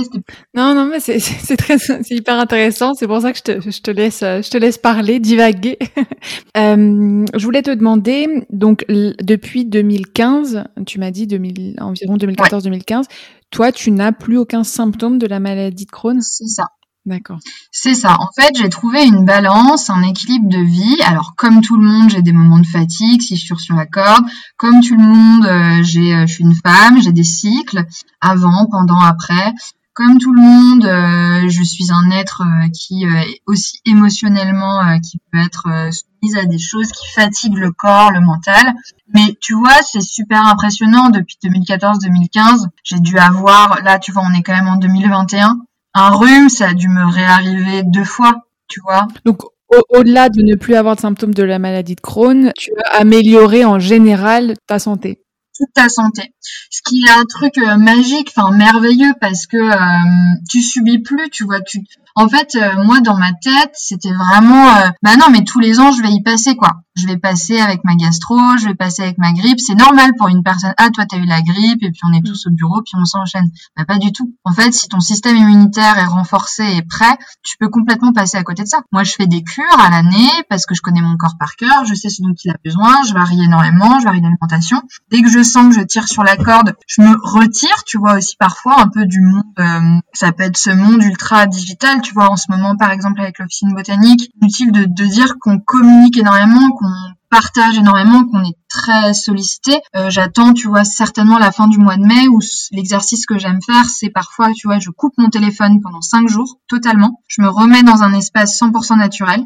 Non, 0.55 0.74
non, 0.74 0.86
mais 0.86 1.01
c'est 1.01 1.57
très, 1.57 1.78
c'est 1.78 2.11
hyper 2.11 2.38
intéressant. 2.38 2.95
C'est 2.95 3.07
pour 3.07 3.20
ça 3.20 3.32
que 3.32 3.38
je 3.38 3.43
te, 3.43 3.70
je 3.70 3.80
te 3.80 3.91
laisse, 3.91 4.20
je 4.20 4.51
te 4.51 4.59
laisse 4.59 4.78
parler, 4.78 5.20
divaguer. 5.20 5.78
euh, 6.57 7.24
je 7.34 7.45
voulais 7.45 7.62
te 7.62 7.70
demander, 7.70 8.47
donc 8.51 8.84
depuis 8.88 9.64
2015, 9.64 10.64
tu 10.86 10.99
m'as 10.99 11.11
dit 11.11 11.26
2000, 11.26 11.76
environ 11.80 12.16
2014-2015, 12.16 13.05
toi, 13.51 13.72
tu 13.72 13.91
n'as 13.91 14.12
plus 14.12 14.38
aucun 14.38 14.62
symptôme 14.64 15.18
de 15.18 15.26
la 15.26 15.41
maladie 15.41 15.86
de 15.86 15.91
Crohn? 15.91 16.20
C'est 16.20 16.47
ça. 16.47 16.64
D'accord. 17.11 17.41
C'est 17.73 17.97
ça. 17.97 18.19
En 18.21 18.29
fait, 18.33 18.53
j'ai 18.57 18.69
trouvé 18.69 19.05
une 19.05 19.25
balance, 19.25 19.91
un 19.91 20.01
équilibre 20.03 20.49
de 20.49 20.63
vie. 20.63 21.03
Alors, 21.03 21.35
comme 21.37 21.61
tout 21.61 21.77
le 21.77 21.85
monde, 21.85 22.09
j'ai 22.09 22.23
des 22.23 22.33
moments 22.33 22.61
de 22.61 22.67
fatigue, 22.67 23.21
si 23.21 23.35
je 23.35 23.45
suis 23.47 23.59
sur 23.59 23.75
la 23.75 23.85
corde. 23.85 24.25
Comme 24.57 24.81
tout 24.81 24.95
le 24.95 25.03
monde, 25.03 25.45
euh, 25.45 25.83
j'ai, 25.83 26.15
euh, 26.15 26.27
je 26.29 26.35
suis 26.35 26.45
une 26.45 26.55
femme, 26.55 27.03
j'ai 27.03 27.11
des 27.11 27.25
cycles 27.25 27.85
avant, 28.21 28.69
pendant, 28.71 29.01
après. 29.01 29.53
Comme 29.93 30.19
tout 30.19 30.33
le 30.33 30.41
monde, 30.41 30.85
euh, 30.85 31.49
je 31.49 31.63
suis 31.65 31.91
un 31.91 32.13
être 32.13 32.45
qui 32.73 33.05
aussi 33.47 33.81
émotionnellement, 33.87 35.01
qui 35.01 35.19
peut 35.33 35.41
être 35.41 35.67
soumise 35.91 36.37
à 36.37 36.45
des 36.45 36.61
choses 36.61 36.93
qui 36.93 37.13
fatiguent 37.13 37.59
le 37.59 37.73
corps, 37.73 38.13
le 38.13 38.21
mental. 38.21 38.73
Mais 39.13 39.37
tu 39.41 39.55
vois, 39.55 39.83
c'est 39.83 40.01
super 40.01 40.47
impressionnant. 40.47 41.11
Depuis 41.11 41.39
2014-2015, 41.43 42.69
j'ai 42.85 43.01
dû 43.01 43.19
avoir, 43.19 43.83
là, 43.83 43.99
tu 43.99 44.13
vois, 44.13 44.23
on 44.25 44.33
est 44.33 44.43
quand 44.43 44.55
même 44.55 44.69
en 44.69 44.77
2021 44.77 45.59
un 45.95 46.11
rhume, 46.11 46.49
ça 46.49 46.68
a 46.68 46.74
dû 46.74 46.88
me 46.88 47.12
réarriver 47.12 47.82
deux 47.84 48.05
fois, 48.05 48.45
tu 48.68 48.80
vois. 48.82 49.07
Donc, 49.24 49.43
au-delà 49.88 50.28
de 50.28 50.43
ne 50.43 50.57
plus 50.57 50.74
avoir 50.74 50.97
de 50.97 51.01
symptômes 51.01 51.34
de 51.34 51.43
la 51.43 51.59
maladie 51.59 51.95
de 51.95 52.01
Crohn, 52.01 52.53
tu 52.57 52.70
as 52.84 52.99
amélioré 52.99 53.64
en 53.64 53.78
général 53.78 54.55
ta 54.66 54.78
santé 54.78 55.22
toute 55.57 55.73
ta 55.75 55.89
santé. 55.89 56.35
Ce 56.71 56.81
qui 56.83 57.05
est 57.07 57.11
un 57.11 57.25
truc 57.25 57.59
euh, 57.59 57.77
magique, 57.77 58.33
enfin 58.35 58.51
merveilleux, 58.57 59.13
parce 59.21 59.47
que 59.47 59.57
euh, 59.57 60.37
tu 60.49 60.63
subis 60.63 60.99
plus, 60.99 61.31
tu 61.31 61.45
vois. 61.45 61.61
Tu, 61.61 61.81
en 62.17 62.29
fait, 62.29 62.55
euh, 62.57 62.83
moi 62.85 63.01
dans 63.01 63.17
ma 63.17 63.33
tête, 63.33 63.73
c'était 63.75 64.13
vraiment, 64.13 64.67
bah 65.03 65.17
non, 65.17 65.27
mais 65.31 65.45
tous 65.45 65.61
les 65.61 65.81
ans, 65.81 65.93
je 65.93 66.03
vais 66.03 66.11
y 66.11 66.23
passer 66.23 66.57
quoi 66.57 66.83
je 67.01 67.07
vais 67.07 67.17
passer 67.17 67.59
avec 67.59 67.83
ma 67.85 67.95
gastro, 67.95 68.37
je 68.59 68.67
vais 68.67 68.75
passer 68.75 69.03
avec 69.03 69.19
ma 69.19 69.33
grippe. 69.33 69.59
C'est 69.61 69.75
normal 69.75 70.13
pour 70.19 70.29
une 70.29 70.43
personne. 70.43 70.75
Ah, 70.77 70.91
toi, 70.91 71.05
t'as 71.09 71.19
eu 71.19 71.25
la 71.25 71.41
grippe 71.41 71.83
et 71.83 71.91
puis 71.91 72.01
on 72.05 72.13
est 72.17 72.23
tous 72.23 72.47
au 72.47 72.51
bureau 72.51 72.83
puis 72.83 72.95
on 72.97 73.05
s'enchaîne. 73.05 73.51
Bah, 73.77 73.85
pas 73.85 73.99
du 73.99 74.13
tout. 74.13 74.35
En 74.45 74.53
fait, 74.53 74.73
si 74.73 74.89
ton 74.89 75.01
système 75.01 75.37
immunitaire 75.37 75.99
est 75.99 76.05
renforcé 76.05 76.65
et 76.65 76.83
prêt, 76.83 77.19
tu 77.43 77.57
peux 77.59 77.69
complètement 77.69 78.13
passer 78.13 78.37
à 78.37 78.43
côté 78.43 78.63
de 78.63 78.69
ça. 78.69 78.83
Moi, 78.93 79.05
je 79.05 79.13
fais 79.13 79.27
des 79.27 79.43
cures 79.43 79.81
à 79.81 79.91
l'année 79.91 80.31
parce 80.49 80.67
que 80.67 80.75
je 80.75 80.83
connais 80.83 81.01
mon 81.01 81.17
corps 81.17 81.37
par 81.39 81.57
cœur, 81.57 81.85
je 81.87 81.95
sais 81.95 82.09
ce 82.09 82.23
dont 82.23 82.35
il 82.45 82.51
a 82.51 82.57
besoin, 82.65 83.03
je 83.05 83.15
varie 83.15 83.43
énormément, 83.43 83.99
je 83.99 84.05
varie 84.05 84.21
d'alimentation. 84.21 84.83
Dès 85.11 85.23
que 85.23 85.31
je 85.31 85.43
sens 85.51 85.75
que 85.75 85.81
je 85.81 85.85
tire 85.87 86.09
sur 86.09 86.23
la 86.25 86.37
corde, 86.37 86.75
je 86.87 87.03
me 87.03 87.17
retire, 87.23 87.85
tu 87.85 87.99
vois, 87.99 88.15
aussi 88.15 88.37
parfois 88.37 88.81
un 88.81 88.89
peu 88.89 89.05
du 89.07 89.21
monde, 89.21 89.43
euh, 89.59 90.01
ça 90.13 90.33
peut 90.33 90.45
être 90.45 90.57
ce 90.57 90.71
monde 90.71 91.03
ultra 91.03 91.47
digital, 91.47 92.01
tu 92.01 92.15
vois, 92.15 92.31
en 92.31 92.37
ce 92.37 92.47
moment, 92.51 92.77
par 92.77 92.91
exemple, 92.91 93.21
avec 93.21 93.39
l'officine 93.39 93.75
botanique, 93.75 94.31
utile 94.43 94.73
de, 94.73 94.85
de 94.85 95.05
dire 95.05 95.35
qu'on 95.41 95.59
communique 95.59 96.17
énormément, 96.17 96.71
qu'on 96.71 96.93
partage 97.31 97.79
énormément, 97.79 98.25
qu'on 98.25 98.43
est 98.43 98.57
très 98.69 99.15
sollicité. 99.15 99.81
Euh, 99.97 100.11
j'attends, 100.11 100.53
tu 100.53 100.69
vois, 100.69 100.85
certainement 100.85 101.39
la 101.39 101.53
fin 101.53 101.69
du 101.69 101.79
mois 101.79 101.97
de 101.97 102.05
mai 102.05 102.29
où 102.29 102.41
l'exercice 102.73 103.25
que 103.25 103.39
j'aime 103.39 103.63
faire, 103.65 103.85
c'est 103.85 104.11
parfois, 104.11 104.53
tu 104.53 104.67
vois, 104.67 104.81
je 104.81 104.91
coupe 104.91 105.15
mon 105.17 105.31
téléphone 105.31 105.81
pendant 105.81 106.03
cinq 106.03 106.29
jours, 106.29 106.59
totalement. 106.69 107.23
Je 107.29 107.41
me 107.41 107.49
remets 107.49 107.85
dans 107.85 108.03
un 108.03 108.13
espace 108.13 108.61
100% 108.61 108.99
naturel. 108.99 109.45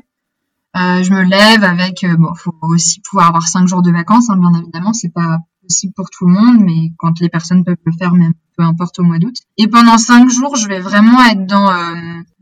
Euh, 0.76 1.02
je 1.04 1.12
me 1.12 1.22
lève 1.22 1.62
avec, 1.62 2.02
euh, 2.02 2.16
bon, 2.16 2.34
faut 2.34 2.54
aussi 2.62 3.00
pouvoir 3.00 3.28
avoir 3.28 3.46
cinq 3.46 3.68
jours 3.68 3.82
de 3.82 3.92
vacances, 3.92 4.28
hein, 4.28 4.36
bien 4.36 4.52
évidemment, 4.60 4.92
c'est 4.92 5.12
pas 5.12 5.38
possible 5.66 5.92
pour 5.94 6.10
tout 6.10 6.26
le 6.26 6.32
monde, 6.32 6.58
mais 6.60 6.92
quand 6.98 7.20
les 7.20 7.28
personnes 7.28 7.64
peuvent 7.64 7.76
le 7.84 7.92
faire, 7.92 8.12
même 8.12 8.34
peu 8.56 8.62
importe 8.62 8.98
au 8.98 9.02
mois 9.02 9.18
d'août. 9.18 9.34
Et 9.58 9.68
pendant 9.68 9.98
cinq 9.98 10.30
jours, 10.30 10.56
je 10.56 10.68
vais 10.68 10.80
vraiment 10.80 11.24
être 11.24 11.46
dans 11.46 11.70
euh, 11.70 11.94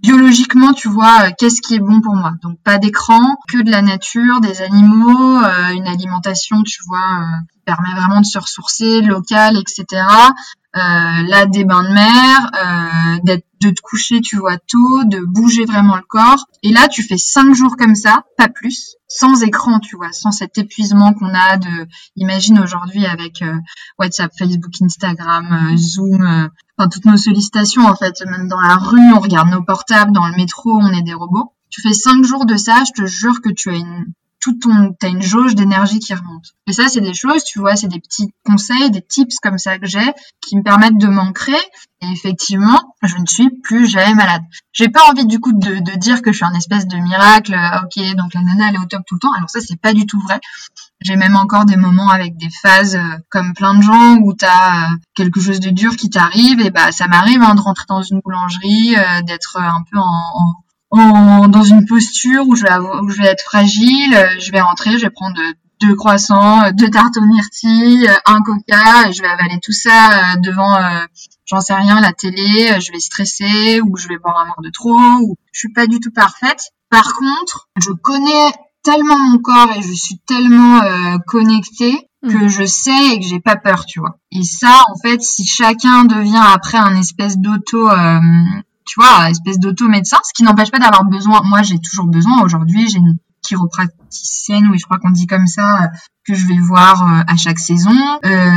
biologiquement, 0.03 0.73
tu 0.73 0.89
vois, 0.89 1.23
euh, 1.23 1.31
qu'est-ce 1.39 1.63
qui 1.63 1.75
est 1.75 1.81
bon 1.81 2.01
pour 2.01 2.15
moi. 2.15 2.33
Donc 2.43 2.59
pas 2.63 2.79
d'écran, 2.79 3.37
que 3.49 3.63
de 3.63 3.71
la 3.71 3.83
nature, 3.83 4.41
des 4.41 4.63
animaux, 4.63 5.43
euh, 5.43 5.71
une 5.71 5.87
alimentation, 5.87 6.63
tu 6.63 6.81
vois, 6.87 7.25
qui 7.53 7.61
permet 7.65 7.95
vraiment 7.97 8.21
de 8.21 8.27
se 8.27 8.39
ressourcer, 8.39 9.01
local, 9.01 9.57
etc. 9.57 10.03
là, 10.75 11.47
des 11.47 11.65
bains 11.65 11.85
de 11.85 11.93
mer, 11.93 13.21
d'être 13.25 13.47
de 13.63 13.71
te 13.71 13.81
coucher, 13.81 14.21
tu 14.21 14.37
vois, 14.37 14.59
tôt, 14.59 15.05
de 15.05 15.21
bouger 15.21 15.65
vraiment 15.65 15.97
le 15.97 16.03
corps. 16.03 16.47
Et 16.63 16.73
là, 16.73 16.89
tu 16.89 17.03
fais 17.03 17.19
cinq 17.19 17.55
jours 17.55 17.77
comme 17.77 17.95
ça, 17.95 18.25
pas 18.37 18.49
plus, 18.49 18.97
sans 19.09 19.43
écran, 19.43 19.79
tu 19.79 19.97
vois, 19.97 20.13
sans 20.13 20.33
cet 20.33 20.59
épuisement 20.59 21.13
qu'on 21.13 21.33
a 21.35 21.57
de, 21.57 21.87
imagine 22.17 22.59
aujourd'hui 22.59 23.07
avec 23.07 23.43
euh, 23.43 23.55
WhatsApp, 23.99 24.33
Facebook, 24.39 24.73
Instagram, 24.81 25.73
euh, 25.73 25.77
Zoom, 25.77 26.23
euh, 26.23 26.49
enfin 26.77 26.89
toutes 26.89 27.05
nos 27.05 27.17
sollicitations 27.17 27.87
en 27.87 27.95
fait, 27.97 28.15
même 28.27 28.49
dans 28.49 28.61
la 28.61 28.77
rue, 28.77 29.13
on 29.13 29.21
regarde 29.21 29.51
nos 29.51 29.63
portables, 29.63 30.13
dans 30.13 30.27
le 30.27 30.37
métro, 30.37 30.73
on 30.73 30.93
est 30.93 31.03
des 31.03 31.15
robots. 31.15 31.53
Tu 31.71 31.81
fais 31.81 31.95
cinq 31.95 32.25
jours 32.25 32.47
de 32.47 32.57
ça, 32.57 32.83
je 32.87 33.03
te 33.03 33.07
jure 33.07 33.41
que 33.41 33.51
tu 33.51 33.71
as 33.71 33.77
une 33.77 34.07
tout 34.43 34.59
ton, 34.59 34.93
t'as 34.99 35.09
une 35.09 35.23
jauge 35.23 35.55
d'énergie 35.55 36.01
qui 36.01 36.13
remonte. 36.13 36.53
Et 36.67 36.73
ça, 36.73 36.89
c'est 36.89 37.01
des 37.01 37.15
choses, 37.15 37.45
tu 37.45 37.61
vois, 37.61 37.77
c'est 37.77 37.87
des 37.87 38.01
petits 38.01 38.35
conseils, 38.45 38.91
des 38.91 39.01
tips 39.01 39.39
comme 39.41 39.57
ça 39.57 39.79
que 39.79 39.87
j'ai, 39.87 40.13
qui 40.41 40.57
me 40.57 40.63
permettent 40.63 40.99
de 40.99 41.07
m'ancrer. 41.07 41.61
Et 42.01 42.07
effectivement, 42.11 42.81
je 43.03 43.17
ne 43.17 43.27
suis 43.27 43.49
plus 43.63 43.87
jamais 43.87 44.15
malade. 44.15 44.43
J'ai 44.73 44.89
pas 44.89 45.09
envie 45.09 45.27
du 45.27 45.39
coup 45.39 45.53
de, 45.53 45.79
de, 45.79 45.97
dire 45.97 46.23
que 46.23 46.33
je 46.33 46.39
suis 46.39 46.45
un 46.45 46.55
espèce 46.55 46.89
de 46.89 46.97
miracle. 46.97 47.55
Euh, 47.55 47.85
ok, 47.85 48.17
donc 48.17 48.35
la 48.35 48.43
nana 48.43 48.71
elle 48.71 48.75
est 48.75 48.79
au 48.79 48.87
top 48.87 49.03
tout 49.07 49.15
le 49.15 49.21
temps. 49.21 49.33
Alors 49.33 49.49
ça, 49.49 49.61
c'est 49.61 49.81
pas 49.81 49.93
du 49.93 50.07
tout 50.07 50.21
vrai. 50.21 50.41
J'ai 51.03 51.15
même 51.15 51.37
encore 51.37 51.65
des 51.65 51.77
moments 51.77 52.09
avec 52.09 52.37
des 52.37 52.51
phases 52.51 52.97
euh, 52.97 53.19
comme 53.29 53.55
plein 53.55 53.75
de 53.75 53.83
gens 53.83 54.17
où 54.17 54.35
t'as 54.35 54.87
euh, 54.87 54.97
quelque 55.15 55.41
chose 55.41 55.61
de 55.61 55.71
dur 55.71 55.95
qui 55.97 56.11
t'arrive. 56.11 56.61
Et 56.61 56.71
bah 56.71 56.91
ça 56.91 57.07
m'arrive 57.07 57.43
hein, 57.43 57.55
de 57.55 57.61
rentrer 57.61 57.85
dans 57.89 58.03
une 58.03 58.19
boulangerie, 58.19 58.97
d'être 59.25 59.59
un 59.59 59.85
peu 59.89 59.99
en 59.99 60.55
dans 60.93 61.63
une 61.63 61.87
posture 61.87 62.47
où 62.47 62.55
je 62.55 62.65
vais 62.65 62.77
où 63.03 63.09
je 63.09 63.23
vais 63.23 63.29
être 63.29 63.43
fragile. 63.43 64.15
Euh, 64.15 64.39
je 64.39 64.53
vais 64.53 64.61
rentrer, 64.61 64.99
je 64.99 65.03
vais 65.03 65.11
prendre 65.11 65.41
deux 65.81 65.95
croissants, 65.95 66.71
deux 66.73 66.91
tartes 66.91 67.17
aux 67.17 67.25
myrtilles, 67.25 68.09
un 68.27 68.41
coca, 68.43 69.11
je 69.11 69.21
vais 69.21 69.29
avaler 69.29 69.59
tout 69.61 69.73
ça 69.73 70.35
euh, 70.35 70.37
devant, 70.41 70.77
euh, 70.77 71.01
j'en 71.45 71.61
sais 71.61 71.75
rien, 71.75 72.01
la 72.01 72.13
télé, 72.13 72.81
je 72.81 72.93
vais 72.93 73.01
stresser 73.01 73.81
ou 73.81 73.97
je 73.97 74.07
vais 74.07 74.17
boire 74.17 74.39
un 74.39 74.45
verre 74.45 74.63
de 74.63 74.71
trop, 74.71 74.97
ou 74.97 75.35
je 75.53 75.59
suis 75.59 75.73
pas 75.73 75.89
du 75.89 75.99
tout 75.99 76.13
parfaite. 76.13 76.71
Par 76.89 77.13
contre, 77.15 77.69
je 77.81 77.91
connais 77.91 78.53
tellement 78.85 79.19
mon 79.19 79.39
corps 79.39 79.73
et 79.77 79.83
je 79.83 79.93
suis 79.93 80.19
tellement 80.27 80.83
connectée 81.27 82.09
que 82.23 82.45
mm. 82.45 82.49
je 82.49 82.65
sais 82.65 83.07
et 83.15 83.19
que 83.19 83.27
j'ai 83.27 83.41
pas 83.41 83.57
peur, 83.57 83.85
tu 83.85 83.99
vois. 83.99 84.19
Et 84.31 84.45
ça, 84.45 84.85
en 84.89 84.97
fait, 85.03 85.21
si 85.21 85.45
chacun 85.45 86.05
devient 86.05 86.45
après 86.55 86.79
un 86.79 86.95
espèce 86.95 87.39
d'auto 87.39 87.89
tu 88.93 89.01
vois, 89.01 89.31
espèce 89.31 89.59
d'auto-médecin, 89.59 90.19
ce 90.23 90.35
qui 90.35 90.43
n'empêche 90.43 90.71
pas 90.71 90.79
d'avoir 90.79 91.05
besoin. 91.07 91.41
Moi, 91.45 91.63
j'ai 91.63 91.79
toujours 91.79 92.07
besoin. 92.09 92.43
Aujourd'hui, 92.43 92.91
j'ai 92.91 92.99
une 92.99 93.17
oui, 94.49 94.79
je 94.79 94.85
crois 94.85 94.99
qu'on 94.99 95.11
dit 95.11 95.27
comme 95.27 95.47
ça, 95.47 95.91
que 96.27 96.35
je 96.35 96.47
vais 96.47 96.59
voir 96.59 97.03
euh, 97.03 97.23
à 97.27 97.37
chaque 97.37 97.59
saison. 97.59 97.95
Euh, 98.25 98.51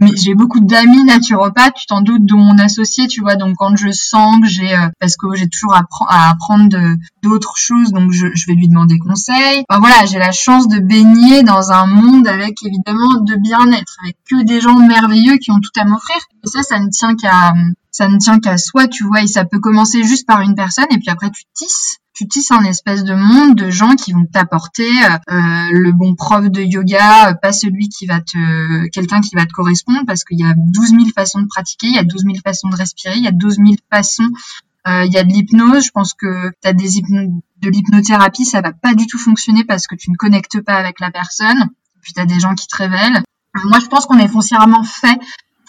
mais 0.00 0.16
j'ai 0.16 0.34
beaucoup 0.34 0.60
d'amis 0.60 1.04
naturopathes, 1.04 1.74
tu 1.74 1.86
t'en 1.86 2.00
doutes, 2.00 2.24
dont 2.24 2.38
mon 2.38 2.58
associé, 2.58 3.06
tu 3.06 3.20
vois. 3.20 3.36
Donc 3.36 3.56
quand 3.56 3.76
je 3.76 3.90
sens 3.90 4.40
que 4.40 4.48
j'ai, 4.48 4.74
euh, 4.74 4.88
parce 5.00 5.16
que 5.16 5.26
j'ai 5.34 5.48
toujours 5.48 5.74
à, 5.74 6.30
apprendre 6.30 6.76
d'autres 7.22 7.54
choses, 7.56 7.92
donc 7.92 8.12
je, 8.12 8.26
je, 8.34 8.46
vais 8.46 8.54
lui 8.54 8.68
demander 8.68 8.98
conseil. 8.98 9.64
Enfin, 9.68 9.80
voilà, 9.80 10.06
j'ai 10.06 10.18
la 10.18 10.32
chance 10.32 10.68
de 10.68 10.78
baigner 10.78 11.42
dans 11.42 11.70
un 11.70 11.86
monde 11.86 12.26
avec 12.26 12.54
évidemment 12.64 13.20
de 13.20 13.36
bien-être, 13.36 13.96
avec 14.02 14.16
que 14.28 14.42
des 14.44 14.60
gens 14.60 14.78
merveilleux 14.78 15.36
qui 15.36 15.50
ont 15.50 15.60
tout 15.60 15.80
à 15.80 15.84
m'offrir. 15.84 16.16
Et 16.44 16.48
ça, 16.48 16.62
ça 16.62 16.78
ne 16.80 16.88
tient 16.88 17.14
qu'à 17.14 17.54
ça 17.90 18.08
ne 18.08 18.18
tient 18.18 18.40
qu'à 18.40 18.58
soi, 18.58 18.88
tu 18.88 19.04
vois, 19.04 19.22
et 19.22 19.28
ça 19.28 19.44
peut 19.44 19.60
commencer 19.60 20.02
juste 20.02 20.26
par 20.26 20.40
une 20.40 20.56
personne, 20.56 20.86
et 20.90 20.98
puis 20.98 21.10
après 21.10 21.30
tu 21.30 21.44
tisses 21.54 21.98
tu 22.14 22.28
tisses 22.28 22.52
un 22.52 22.62
espèce 22.62 23.02
de 23.02 23.14
monde 23.14 23.56
de 23.56 23.70
gens 23.70 23.96
qui 23.96 24.12
vont 24.12 24.24
t'apporter 24.24 24.88
euh, 25.04 25.12
le 25.72 25.90
bon 25.92 26.14
prof 26.14 26.48
de 26.48 26.62
yoga, 26.62 27.30
euh, 27.30 27.34
pas 27.34 27.52
celui 27.52 27.88
qui 27.88 28.06
va 28.06 28.20
te, 28.20 28.88
quelqu'un 28.90 29.20
qui 29.20 29.34
va 29.34 29.44
te 29.46 29.52
correspondre, 29.52 30.00
parce 30.06 30.22
qu'il 30.22 30.38
y 30.38 30.44
a 30.44 30.54
12 30.56 30.90
000 30.90 31.02
façons 31.14 31.40
de 31.40 31.48
pratiquer, 31.48 31.88
il 31.88 31.94
y 31.94 31.98
a 31.98 32.04
12 32.04 32.22
000 32.22 32.34
façons 32.44 32.68
de 32.68 32.76
respirer, 32.76 33.16
il 33.16 33.24
y 33.24 33.28
a 33.28 33.32
12 33.32 33.56
000 33.56 33.74
façons. 33.92 34.28
Euh, 34.86 35.04
il 35.06 35.12
y 35.12 35.18
a 35.18 35.24
de 35.24 35.32
l'hypnose. 35.32 35.86
Je 35.86 35.90
pense 35.90 36.14
que 36.14 36.50
tu 36.62 36.68
as 36.68 36.72
des 36.72 37.00
de 37.00 37.68
l'hypnothérapie, 37.68 38.44
ça 38.44 38.60
va 38.60 38.72
pas 38.72 38.94
du 38.94 39.06
tout 39.06 39.18
fonctionner 39.18 39.64
parce 39.64 39.86
que 39.86 39.96
tu 39.96 40.10
ne 40.10 40.16
connectes 40.16 40.60
pas 40.60 40.74
avec 40.74 41.00
la 41.00 41.10
personne. 41.10 41.70
Puis 42.02 42.12
tu 42.12 42.20
as 42.20 42.26
des 42.26 42.38
gens 42.38 42.54
qui 42.54 42.68
te 42.68 42.76
révèlent. 42.76 43.22
Moi, 43.64 43.78
je 43.80 43.86
pense 43.86 44.06
qu'on 44.06 44.18
est 44.18 44.28
foncièrement 44.28 44.84
fait 44.84 45.18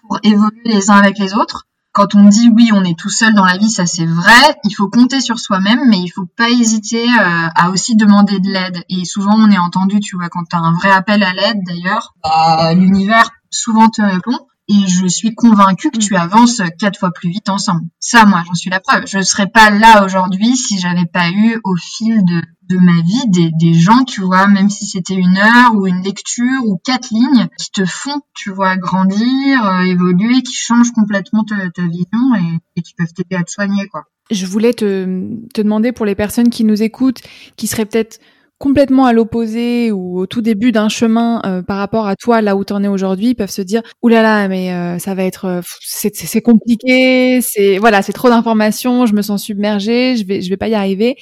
pour 0.02 0.20
évoluer 0.22 0.62
les 0.66 0.92
uns 0.92 0.98
avec 0.98 1.18
les 1.18 1.34
autres 1.34 1.66
quand 1.96 2.14
on 2.14 2.26
dit 2.26 2.50
oui, 2.54 2.72
on 2.74 2.84
est 2.84 3.00
tout 3.00 3.10
seul 3.10 3.34
dans 3.34 3.46
la 3.46 3.58
vie, 3.58 3.70
ça 3.70 3.86
c'est 3.86 4.06
vrai. 4.06 4.58
Il 4.66 4.72
faut 4.72 4.90
compter 4.90 5.22
sur 5.22 5.40
soi-même, 5.40 5.88
mais 5.88 5.98
il 5.98 6.10
faut 6.10 6.26
pas 6.36 6.50
hésiter 6.50 7.08
euh, 7.08 7.48
à 7.56 7.70
aussi 7.70 7.96
demander 7.96 8.42
de 8.42 8.50
l'aide. 8.50 8.84
Et 8.90 9.06
souvent, 9.06 9.36
on 9.36 9.50
est 9.50 9.58
entendu, 9.58 10.02
tu 10.02 10.18
vois, 10.18 10.28
quand 10.28 10.44
tu 10.44 10.58
as 10.58 10.60
un 10.60 10.74
vrai 10.74 10.92
appel 10.92 11.24
à 11.24 11.34
l'aide, 11.34 11.60
d'ailleurs, 11.66 12.14
bah, 12.22 12.74
l'univers 12.74 13.30
souvent 13.50 13.88
te 13.88 14.02
répond. 14.02 14.38
Et 14.68 14.88
je 14.88 15.06
suis 15.08 15.36
convaincue 15.36 15.92
que 15.92 16.00
tu 16.00 16.16
avances 16.16 16.62
quatre 16.80 17.00
fois 17.00 17.12
plus 17.12 17.30
vite 17.30 17.50
ensemble. 17.50 17.82
Ça, 18.00 18.26
moi, 18.26 18.44
j'en 18.48 18.56
suis 18.56 18.72
la 18.72 18.80
preuve. 18.80 19.06
Je 19.06 19.20
ne 19.20 19.24
serais 19.24 19.48
pas 19.48 19.70
là 19.70 20.04
aujourd'hui 20.04 20.58
si 20.58 20.80
j'avais 20.80 21.06
pas 21.06 21.30
eu 21.30 21.60
au 21.64 21.76
fil 21.76 22.24
de 22.26 22.42
de 22.70 22.78
ma 22.78 23.02
vie 23.02 23.30
des, 23.30 23.52
des 23.60 23.74
gens, 23.74 24.04
tu 24.06 24.22
vois, 24.22 24.48
même 24.48 24.70
si 24.70 24.86
c'était 24.86 25.14
une 25.14 25.38
heure 25.38 25.76
ou 25.76 25.88
une 25.88 26.02
lecture 26.02 26.66
ou 26.66 26.80
quatre 26.84 27.10
lignes 27.12 27.48
qui 27.60 27.72
te 27.72 27.86
font, 27.86 28.22
tu 28.34 28.52
vois, 28.52 28.78
grandir, 28.78 29.66
euh, 29.66 29.82
évoluer, 29.82 30.42
qui 30.42 30.56
changent 30.56 30.92
complètement 30.92 31.44
ta, 31.44 31.70
ta 31.70 31.84
vision 31.84 32.36
et, 32.36 32.60
et, 32.80 32.82
qui 32.82 32.94
peuvent 32.96 33.14
t'aider 33.14 33.36
à 33.36 33.44
te 33.44 33.52
soigner, 33.52 33.88
quoi. 33.88 34.06
Je 34.32 34.48
voulais 34.48 34.74
te, 34.74 35.06
te 35.54 35.62
demander 35.62 35.92
pour 35.92 36.06
les 36.06 36.16
personnes 36.16 36.50
qui 36.50 36.64
nous 36.64 36.82
écoutent, 36.82 37.22
qui 37.58 37.68
seraient 37.68 37.86
peut-être 37.86 38.20
complètement 38.58 39.06
à 39.06 39.14
l'opposé 39.14 39.92
ou 39.92 40.20
au 40.20 40.28
tout 40.28 40.42
début 40.42 40.72
d'un 40.72 40.88
chemin 40.90 41.42
euh, 41.46 41.62
par 41.62 41.78
rapport 41.78 42.08
à 42.08 42.16
toi 42.16 42.42
là 42.42 42.56
où 42.56 42.64
tu 42.64 42.74
en 42.74 42.84
es 42.84 42.88
aujourd'hui 42.88 43.36
peuvent 43.36 43.50
se 43.52 43.62
dire 43.62 43.82
oulala 44.02 44.22
là 44.22 44.42
là, 44.44 44.48
mais 44.48 44.72
euh, 44.72 44.98
ça 45.00 45.14
va 45.14 45.24
être 45.24 45.46
euh, 45.46 45.62
c'est 45.82 46.42
compliqué 46.42 47.42
c'est 47.42 47.78
voilà 47.78 48.02
c'est 48.02 48.14
trop 48.14 48.30
d'informations 48.30 49.06
je 49.06 49.14
me 49.14 49.22
sens 49.22 49.44
submergée 49.44 50.16
je 50.16 50.26
vais 50.26 50.42
je 50.42 50.50
vais 50.50 50.58
pas 50.58 50.70
y 50.70 50.76
arriver 50.76 51.18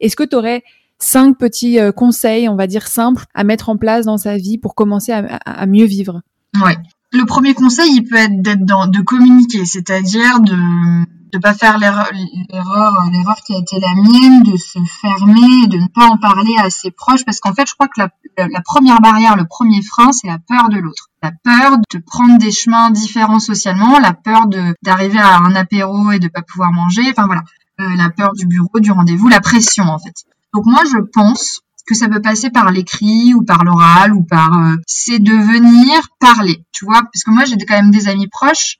est-ce 0.00 0.16
que 0.16 0.24
tu 0.24 0.34
aurais 0.34 0.62
cinq 0.98 1.36
petits 1.38 1.78
conseils 1.94 2.48
on 2.48 2.56
va 2.56 2.66
dire 2.66 2.86
simples 2.86 3.24
à 3.34 3.44
mettre 3.44 3.68
en 3.68 3.76
place 3.76 4.06
dans 4.06 4.18
sa 4.18 4.36
vie 4.36 4.56
pour 4.56 4.74
commencer 4.74 5.12
à, 5.12 5.36
à 5.44 5.66
mieux 5.66 5.84
vivre? 5.84 6.22
Ouais. 6.64 6.76
Le 7.12 7.24
premier 7.24 7.54
conseil 7.54 7.90
il 7.94 8.04
peut 8.04 8.16
être 8.16 8.40
d'être 8.42 8.64
dans 8.64 8.86
de 8.86 9.00
communiquer 9.00 9.64
c'est-à-dire 9.66 10.40
de 10.40 10.56
de 11.32 11.38
pas 11.38 11.54
faire 11.54 11.78
l'erreur, 11.78 12.08
l'erreur 12.12 13.36
qui 13.46 13.54
a 13.54 13.58
été 13.58 13.78
la 13.80 13.94
mienne, 13.94 14.42
de 14.42 14.56
se 14.56 14.78
fermer, 15.00 15.66
de 15.68 15.78
ne 15.78 15.88
pas 15.88 16.06
en 16.06 16.16
parler 16.16 16.54
à 16.58 16.70
ses 16.70 16.90
proches, 16.90 17.24
parce 17.24 17.40
qu'en 17.40 17.52
fait, 17.52 17.68
je 17.68 17.74
crois 17.74 17.88
que 17.88 18.00
la, 18.00 18.60
première 18.62 19.00
barrière, 19.00 19.36
le 19.36 19.46
premier 19.46 19.82
frein, 19.82 20.12
c'est 20.12 20.26
la 20.26 20.38
peur 20.38 20.68
de 20.68 20.78
l'autre. 20.78 21.08
La 21.22 21.32
peur 21.32 21.78
de 21.78 21.98
prendre 21.98 22.38
des 22.38 22.52
chemins 22.52 22.90
différents 22.90 23.40
socialement, 23.40 23.98
la 23.98 24.12
peur 24.12 24.46
de 24.46 24.74
d'arriver 24.82 25.18
à 25.18 25.38
un 25.38 25.54
apéro 25.54 26.12
et 26.12 26.18
de 26.18 26.28
pas 26.28 26.42
pouvoir 26.42 26.72
manger, 26.72 27.02
enfin 27.10 27.26
voilà, 27.26 27.42
euh, 27.80 27.96
la 27.96 28.10
peur 28.10 28.32
du 28.34 28.46
bureau, 28.46 28.80
du 28.80 28.90
rendez-vous, 28.90 29.28
la 29.28 29.40
pression 29.40 29.84
en 29.84 29.98
fait. 29.98 30.14
Donc 30.54 30.64
moi, 30.66 30.82
je 30.84 30.98
pense 31.12 31.60
que 31.86 31.94
ça 31.94 32.08
peut 32.08 32.20
passer 32.20 32.50
par 32.50 32.70
l'écrit 32.70 33.34
ou 33.34 33.42
par 33.42 33.64
l'oral 33.64 34.12
ou 34.12 34.22
par 34.22 34.52
euh, 34.58 34.76
c'est 34.86 35.18
de 35.18 35.32
venir 35.32 36.00
parler, 36.20 36.64
tu 36.72 36.84
vois, 36.84 37.02
parce 37.02 37.24
que 37.24 37.30
moi 37.30 37.44
j'ai 37.44 37.56
quand 37.56 37.76
même 37.76 37.90
des 37.90 38.08
amis 38.08 38.28
proches 38.28 38.76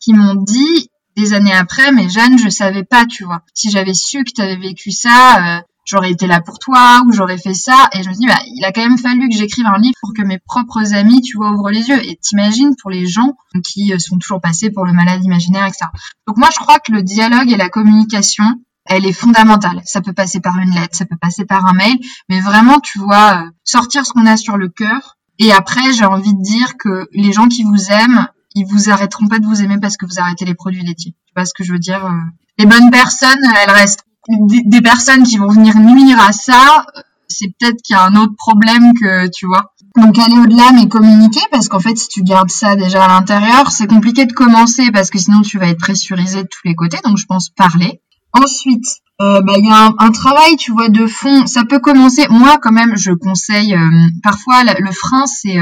qui 0.00 0.12
m'ont 0.12 0.34
dit 0.34 0.90
des 1.18 1.34
années 1.34 1.52
après, 1.52 1.90
mais 1.92 2.08
Jeanne, 2.08 2.38
je 2.38 2.48
savais 2.48 2.84
pas, 2.84 3.04
tu 3.04 3.24
vois. 3.24 3.42
Si 3.52 3.70
j'avais 3.70 3.94
su 3.94 4.24
que 4.24 4.30
tu 4.32 4.40
avais 4.40 4.56
vécu 4.56 4.92
ça, 4.92 5.58
euh, 5.58 5.60
j'aurais 5.84 6.12
été 6.12 6.26
là 6.26 6.40
pour 6.40 6.58
toi 6.58 7.02
ou 7.06 7.12
j'aurais 7.12 7.38
fait 7.38 7.54
ça. 7.54 7.88
Et 7.92 8.02
je 8.02 8.08
me 8.08 8.14
dis, 8.14 8.26
bah, 8.26 8.38
il 8.46 8.64
a 8.64 8.72
quand 8.72 8.82
même 8.82 8.98
fallu 8.98 9.28
que 9.28 9.36
j'écrive 9.36 9.66
un 9.66 9.78
livre 9.78 9.94
pour 10.00 10.12
que 10.14 10.22
mes 10.22 10.38
propres 10.38 10.94
amis, 10.94 11.20
tu 11.22 11.36
vois, 11.36 11.50
ouvrent 11.50 11.70
les 11.70 11.88
yeux. 11.88 12.00
Et 12.06 12.16
t'imagines 12.22 12.74
pour 12.80 12.90
les 12.90 13.06
gens 13.06 13.36
qui 13.64 13.92
euh, 13.92 13.98
sont 13.98 14.18
toujours 14.18 14.40
passés 14.40 14.70
pour 14.70 14.84
le 14.84 14.92
malade 14.92 15.24
imaginaire, 15.24 15.66
etc. 15.66 15.86
Donc 16.26 16.36
moi, 16.36 16.48
je 16.52 16.58
crois 16.58 16.78
que 16.78 16.92
le 16.92 17.02
dialogue 17.02 17.50
et 17.50 17.56
la 17.56 17.68
communication, 17.68 18.44
elle 18.84 19.04
est 19.04 19.12
fondamentale. 19.12 19.82
Ça 19.84 20.00
peut 20.00 20.12
passer 20.12 20.40
par 20.40 20.56
une 20.58 20.70
lettre, 20.70 20.96
ça 20.96 21.04
peut 21.04 21.18
passer 21.20 21.44
par 21.44 21.66
un 21.66 21.72
mail, 21.72 21.98
mais 22.28 22.40
vraiment, 22.40 22.78
tu 22.78 22.98
vois, 23.00 23.42
euh, 23.42 23.50
sortir 23.64 24.06
ce 24.06 24.12
qu'on 24.12 24.26
a 24.26 24.36
sur 24.36 24.56
le 24.56 24.68
cœur. 24.68 25.16
Et 25.40 25.52
après, 25.52 25.92
j'ai 25.92 26.04
envie 26.04 26.34
de 26.34 26.42
dire 26.42 26.76
que 26.78 27.08
les 27.12 27.32
gens 27.32 27.48
qui 27.48 27.64
vous 27.64 27.90
aiment, 27.90 28.28
ils 28.54 28.66
vous 28.66 28.90
arrêteront 28.90 29.28
pas 29.28 29.38
de 29.38 29.46
vous 29.46 29.62
aimer 29.62 29.78
parce 29.80 29.96
que 29.96 30.06
vous 30.06 30.18
arrêtez 30.18 30.44
les 30.44 30.54
produits 30.54 30.82
laitiers. 30.82 31.14
Tu 31.26 31.32
vois 31.36 31.44
ce 31.44 31.54
que 31.54 31.64
je 31.64 31.72
veux 31.72 31.78
dire 31.78 32.04
euh? 32.04 32.10
Les 32.58 32.66
bonnes 32.66 32.90
personnes, 32.90 33.38
elles 33.62 33.70
restent. 33.70 34.04
Des, 34.28 34.82
personnes 34.82 35.22
qui 35.22 35.38
vont 35.38 35.48
venir 35.48 35.78
nuire 35.78 36.20
à 36.20 36.32
ça, 36.32 36.84
c'est 37.28 37.46
peut-être 37.58 37.80
qu'il 37.82 37.94
y 37.94 37.98
a 37.98 38.04
un 38.04 38.14
autre 38.16 38.34
problème 38.36 38.92
que 38.92 39.26
tu 39.28 39.46
vois. 39.46 39.72
Donc 39.96 40.18
aller 40.18 40.36
au-delà 40.36 40.72
mais 40.74 40.86
communiquer 40.86 41.40
parce 41.50 41.68
qu'en 41.68 41.80
fait 41.80 41.96
si 41.96 42.08
tu 42.08 42.22
gardes 42.22 42.50
ça 42.50 42.76
déjà 42.76 43.04
à 43.04 43.08
l'intérieur, 43.08 43.72
c'est 43.72 43.86
compliqué 43.86 44.26
de 44.26 44.32
commencer 44.32 44.90
parce 44.90 45.08
que 45.08 45.18
sinon 45.18 45.40
tu 45.40 45.58
vas 45.58 45.68
être 45.68 45.78
pressurisé 45.78 46.42
de 46.42 46.48
tous 46.48 46.60
les 46.66 46.74
côtés. 46.74 46.98
Donc 47.04 47.16
je 47.16 47.24
pense 47.24 47.48
parler. 47.48 48.02
Ensuite, 48.34 48.84
euh, 49.22 49.40
bah, 49.40 49.54
il 49.56 49.64
y 49.64 49.70
a 49.70 49.90
un, 49.98 50.10
travail, 50.10 50.56
tu 50.56 50.72
vois, 50.72 50.90
de 50.90 51.06
fond. 51.06 51.46
Ça 51.46 51.64
peut 51.64 51.78
commencer. 51.78 52.26
Moi, 52.28 52.58
quand 52.60 52.72
même, 52.72 52.96
je 52.96 53.12
conseille. 53.12 53.74
Euh, 53.74 53.90
parfois, 54.22 54.62
le 54.64 54.92
frein, 54.92 55.24
c'est 55.26 55.56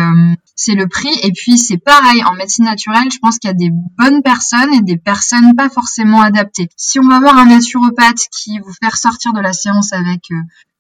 c'est 0.57 0.75
le 0.75 0.89
prix. 0.89 1.15
Et 1.23 1.33
puis, 1.33 1.59
c'est 1.59 1.79
pareil 1.79 2.25
en 2.25 2.33
médecine 2.35 2.65
naturelle. 2.65 3.13
Je 3.13 3.19
pense 3.19 3.39
qu'il 3.39 3.49
y 3.49 3.53
a 3.53 3.55
des 3.55 3.71
bonnes 3.71 4.23
personnes 4.23 4.73
et 4.75 4.81
des 4.81 4.97
personnes 4.97 5.55
pas 5.55 5.69
forcément 5.69 6.23
adaptées. 6.23 6.69
Si 6.77 6.99
on 6.99 7.07
va 7.09 7.21
voir 7.21 7.37
un 7.39 7.47
naturopathe 7.47 8.27
qui 8.33 8.59
vous 8.59 8.73
faire 8.83 8.97
sortir 8.97 9.33
de 9.33 9.41
la 9.41 9.53
séance 9.53 9.93
avec 9.93 10.23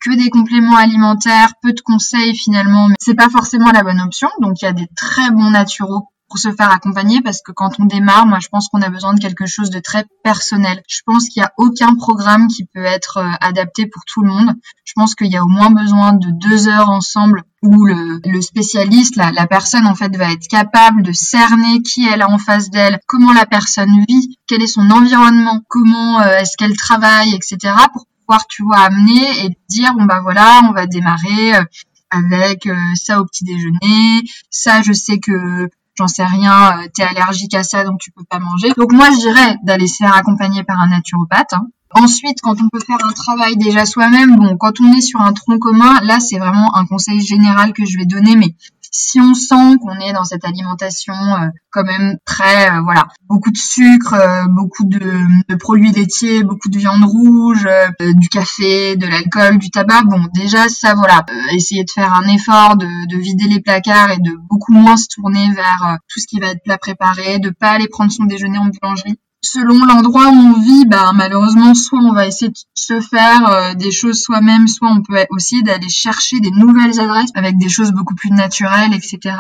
que 0.01 0.16
des 0.16 0.31
compléments 0.31 0.77
alimentaires, 0.77 1.53
peu 1.62 1.72
de 1.72 1.81
conseils 1.81 2.37
finalement, 2.37 2.89
mais 2.89 2.97
c'est 2.99 3.14
pas 3.14 3.29
forcément 3.29 3.70
la 3.70 3.83
bonne 3.83 4.01
option. 4.01 4.29
Donc, 4.41 4.61
il 4.62 4.64
y 4.64 4.68
a 4.68 4.72
des 4.72 4.89
très 4.97 5.31
bons 5.31 5.51
naturaux 5.51 6.09
pour 6.29 6.39
se 6.39 6.53
faire 6.53 6.70
accompagner 6.70 7.20
parce 7.22 7.41
que 7.41 7.53
quand 7.53 7.79
on 7.79 7.85
démarre, 7.85 8.27
moi 8.27 8.39
je 8.41 8.49
pense 8.49 8.68
qu'on 8.68 8.83
a 8.83 8.89
besoin 8.89 9.14
de 9.14 9.20
quelque 9.20 9.47
chose 9.47 9.70
de 9.70 9.79
très 9.79 10.05
personnel. 10.24 10.83
Je 10.89 11.01
pense 11.07 11.29
qu'il 11.29 11.41
n'y 11.41 11.47
a 11.47 11.53
aucun 11.57 11.95
programme 11.95 12.49
qui 12.49 12.64
peut 12.64 12.85
être 12.85 13.18
euh, 13.18 13.31
adapté 13.41 13.87
pour 13.87 14.03
tout 14.05 14.22
le 14.22 14.29
monde. 14.29 14.55
Je 14.85 14.93
pense 14.97 15.14
qu'il 15.14 15.29
y 15.29 15.37
a 15.37 15.45
au 15.45 15.49
moins 15.49 15.70
besoin 15.70 16.14
de 16.14 16.29
deux 16.31 16.68
heures 16.68 16.91
ensemble 16.91 17.45
où 17.62 17.85
le, 17.85 18.41
spécialiste, 18.41 19.16
la, 19.16 19.31
la, 19.33 19.47
personne 19.47 19.87
en 19.87 19.95
fait 19.95 20.16
va 20.16 20.33
être 20.33 20.47
capable 20.49 21.03
de 21.03 21.12
cerner 21.12 21.83
qui 21.83 22.07
elle 22.07 22.22
a 22.22 22.31
en 22.31 22.39
face 22.39 22.70
d'elle, 22.70 23.01
comment 23.07 23.33
la 23.33 23.47
personne 23.47 24.05
vit, 24.09 24.39
quel 24.47 24.62
est 24.62 24.68
son 24.68 24.91
environnement, 24.91 25.61
comment 25.68 26.20
euh, 26.20 26.39
est-ce 26.39 26.57
qu'elle 26.57 26.77
travaille, 26.77 27.35
etc. 27.35 27.74
pour 27.93 28.07
pouvoir 28.20 28.47
tu 28.49 28.62
vois 28.64 28.79
amener 28.79 29.45
et 29.45 29.59
dire 29.68 29.95
bon 29.95 30.05
bah 30.05 30.20
voilà 30.22 30.61
on 30.68 30.72
va 30.72 30.87
démarrer 30.87 31.57
euh, 31.57 31.64
avec 32.11 32.68
ça 32.95 33.20
au 33.20 33.24
petit 33.24 33.45
déjeuner, 33.45 34.22
ça 34.49 34.81
je 34.83 34.93
sais 34.93 35.18
que 35.18 35.68
j'en 35.97 36.09
sais 36.09 36.25
rien, 36.25 36.79
euh, 36.79 36.89
t'es 36.95 37.03
allergique 37.03 37.55
à 37.55 37.63
ça 37.63 37.85
donc 37.85 37.99
tu 38.01 38.11
peux 38.11 38.25
pas 38.25 38.39
manger. 38.39 38.73
Donc 38.77 38.93
moi 38.93 39.11
je 39.11 39.19
dirais 39.19 39.57
d'aller 39.63 39.87
se 39.87 39.97
faire 39.99 40.15
accompagner 40.15 40.63
par 40.65 40.81
un 40.81 40.89
naturopathe. 40.89 41.53
Hein. 41.53 41.69
Ensuite, 41.93 42.41
quand 42.43 42.61
on 42.61 42.69
peut 42.69 42.81
faire 42.81 42.99
un 43.05 43.13
travail 43.13 43.57
déjà 43.57 43.87
soi-même, 43.87 44.37
bon, 44.37 44.57
quand 44.59 44.81
on 44.81 44.93
est 44.93 45.01
sur 45.01 45.21
un 45.21 45.33
tronc 45.33 45.59
commun, 45.59 45.99
là 46.03 46.21
c'est 46.21 46.39
vraiment 46.39 46.77
un 46.77 46.85
conseil 46.85 47.21
général 47.21 47.73
que 47.73 47.87
je 47.87 47.97
vais 47.97 48.05
donner, 48.05 48.37
mais 48.37 48.55
si 48.97 49.21
on 49.21 49.35
sent 49.35 49.77
qu'on 49.83 49.99
est 50.01 50.15
dans 50.15 50.25
cette 50.25 50.45
alimentation 50.45 51.13
euh, 51.13 51.49
quand 51.71 51.85
même 51.85 52.17
très 52.25 52.71
euh, 52.71 52.81
voilà 52.81 53.09
beaucoup 53.29 53.51
de 53.51 53.57
sucre, 53.59 54.15
euh, 54.15 54.47
beaucoup 54.49 54.85
de, 54.87 55.55
produits 55.57 55.93
laitiers, 55.93 56.43
beaucoup 56.43 56.71
de 56.71 56.79
viande 56.79 57.05
rouge, 57.05 57.69
du 58.01 58.29
café, 58.29 58.97
de 58.97 59.07
l'alcool, 59.07 59.59
du 59.59 59.71
tabac, 59.71 60.03
bon 60.05 60.21
déjà 60.35 60.69
ça 60.69 60.95
voilà 60.95 61.25
essayer 61.53 61.85
de 61.85 61.91
faire 61.91 62.15
un 62.15 62.27
effort 62.29 62.77
de, 62.77 62.87
de, 62.87 63.17
vider 63.19 63.49
les 63.49 63.61
placards 63.61 64.13
et 64.13 64.19
de 64.19 64.33
beaucoup 64.49 64.73
moins 64.73 64.97
se 64.97 65.09
tourner 65.09 65.51
vers 65.53 65.99
tout 66.09 66.21
ce 66.21 66.27
qui 66.27 66.41
va 66.41 66.49
être 66.49 66.63
plat 66.63 66.79
préparé, 66.79 67.39
de 67.39 67.51
pas 67.51 67.71
aller 67.71 67.89
prendre 67.89 68.13
son 68.13 68.25
déjeuner 68.25 68.59
en 68.59 68.67
boulangerie 68.67 69.19
selon 69.47 69.85
l'endroit 69.85 70.29
où 70.29 70.35
on 70.35 70.61
vit, 70.61 70.85
bah, 70.87 71.13
malheureusement, 71.15 71.75
soit 71.75 72.01
on 72.01 72.13
va 72.13 72.27
essayer 72.27 72.51
de 72.51 72.59
se 72.75 73.01
faire 73.01 73.49
euh, 73.49 73.75
des 73.75 73.91
choses 73.91 74.21
soi-même, 74.21 74.69
soit 74.69 74.91
on 74.91 75.03
peut 75.03 75.25
aussi 75.31 75.63
d'aller 75.63 75.89
chercher 75.89 76.41
des 76.41 76.51
nouvelles 76.51 77.01
adresses 77.01 77.31
avec 77.35 77.57
des 77.59 77.69
choses 77.69 77.93
beaucoup 77.93 78.15
plus 78.15 78.31
naturelles, 78.31 78.93
etc. 78.95 79.37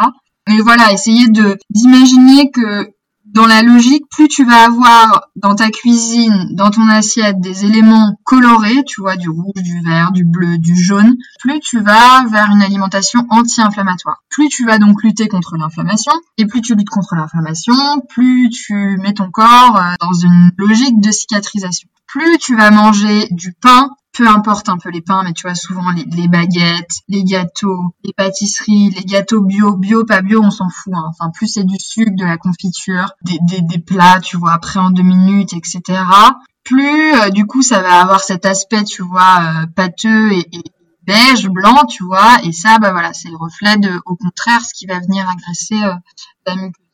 Mais 0.48 0.58
voilà, 0.58 0.92
essayer 0.92 1.28
de 1.28 1.58
d'imaginer 1.70 2.50
que 2.50 2.90
dans 3.36 3.46
la 3.46 3.60
logique, 3.60 4.04
plus 4.10 4.28
tu 4.28 4.46
vas 4.46 4.64
avoir 4.64 5.28
dans 5.36 5.54
ta 5.54 5.70
cuisine, 5.70 6.54
dans 6.54 6.70
ton 6.70 6.88
assiette, 6.88 7.38
des 7.38 7.66
éléments 7.66 8.18
colorés, 8.24 8.82
tu 8.86 9.02
vois, 9.02 9.16
du 9.16 9.28
rouge, 9.28 9.62
du 9.62 9.82
vert, 9.82 10.10
du 10.12 10.24
bleu, 10.24 10.56
du 10.56 10.74
jaune, 10.74 11.16
plus 11.40 11.60
tu 11.60 11.78
vas 11.80 12.24
vers 12.30 12.50
une 12.50 12.62
alimentation 12.62 13.26
anti-inflammatoire. 13.28 14.22
Plus 14.30 14.48
tu 14.48 14.64
vas 14.64 14.78
donc 14.78 15.02
lutter 15.02 15.28
contre 15.28 15.58
l'inflammation, 15.58 16.12
et 16.38 16.46
plus 16.46 16.62
tu 16.62 16.74
luttes 16.74 16.88
contre 16.88 17.14
l'inflammation, 17.14 17.74
plus 18.08 18.48
tu 18.48 18.96
mets 19.02 19.12
ton 19.12 19.30
corps 19.30 19.76
euh, 19.76 19.94
dans 20.00 20.14
une 20.14 20.50
logique 20.56 20.98
de 21.02 21.10
cicatrisation. 21.10 21.90
Plus 22.06 22.38
tu 22.38 22.56
vas 22.56 22.70
manger 22.70 23.28
du 23.32 23.52
pain 23.52 23.90
peu 24.16 24.26
importe 24.28 24.68
un 24.68 24.78
peu 24.78 24.90
les 24.90 25.02
pains, 25.02 25.22
mais 25.24 25.32
tu 25.32 25.42
vois 25.42 25.54
souvent 25.54 25.90
les, 25.90 26.28
baguettes, 26.28 27.00
les 27.08 27.22
gâteaux, 27.22 27.94
les 28.02 28.12
pâtisseries, 28.14 28.90
les 28.90 29.04
gâteaux 29.04 29.42
bio, 29.42 29.76
bio, 29.76 30.04
pas 30.04 30.22
bio, 30.22 30.40
on 30.42 30.50
s'en 30.50 30.70
fout. 30.70 30.94
Hein. 30.96 31.10
Enfin, 31.10 31.30
plus 31.30 31.48
c'est 31.48 31.64
du 31.64 31.76
sucre, 31.78 32.12
de 32.16 32.24
la 32.24 32.38
confiture, 32.38 33.12
des, 33.22 33.38
des, 33.42 33.78
plats, 33.78 34.20
tu 34.20 34.38
vois, 34.38 34.52
après 34.52 34.80
en 34.80 34.90
deux 34.90 35.02
minutes, 35.02 35.52
etc. 35.52 36.00
Plus, 36.64 37.14
euh, 37.14 37.30
du 37.30 37.46
coup, 37.46 37.62
ça 37.62 37.82
va 37.82 38.00
avoir 38.00 38.20
cet 38.20 38.46
aspect, 38.46 38.84
tu 38.84 39.02
vois, 39.02 39.40
euh, 39.42 39.66
pâteux 39.66 40.32
et, 40.32 40.48
beige, 41.02 41.48
blanc, 41.48 41.84
tu 41.84 42.04
vois. 42.04 42.38
Et 42.42 42.52
ça, 42.52 42.78
bah 42.78 42.92
voilà, 42.92 43.12
c'est 43.12 43.28
le 43.28 43.36
reflet 43.36 43.76
de, 43.76 44.00
au 44.06 44.16
contraire, 44.16 44.62
ce 44.62 44.72
qui 44.74 44.86
va 44.86 44.98
venir 44.98 45.28
agresser 45.28 45.80
euh, 45.82 45.94
la 46.46 46.56
muqueuse. 46.56 46.85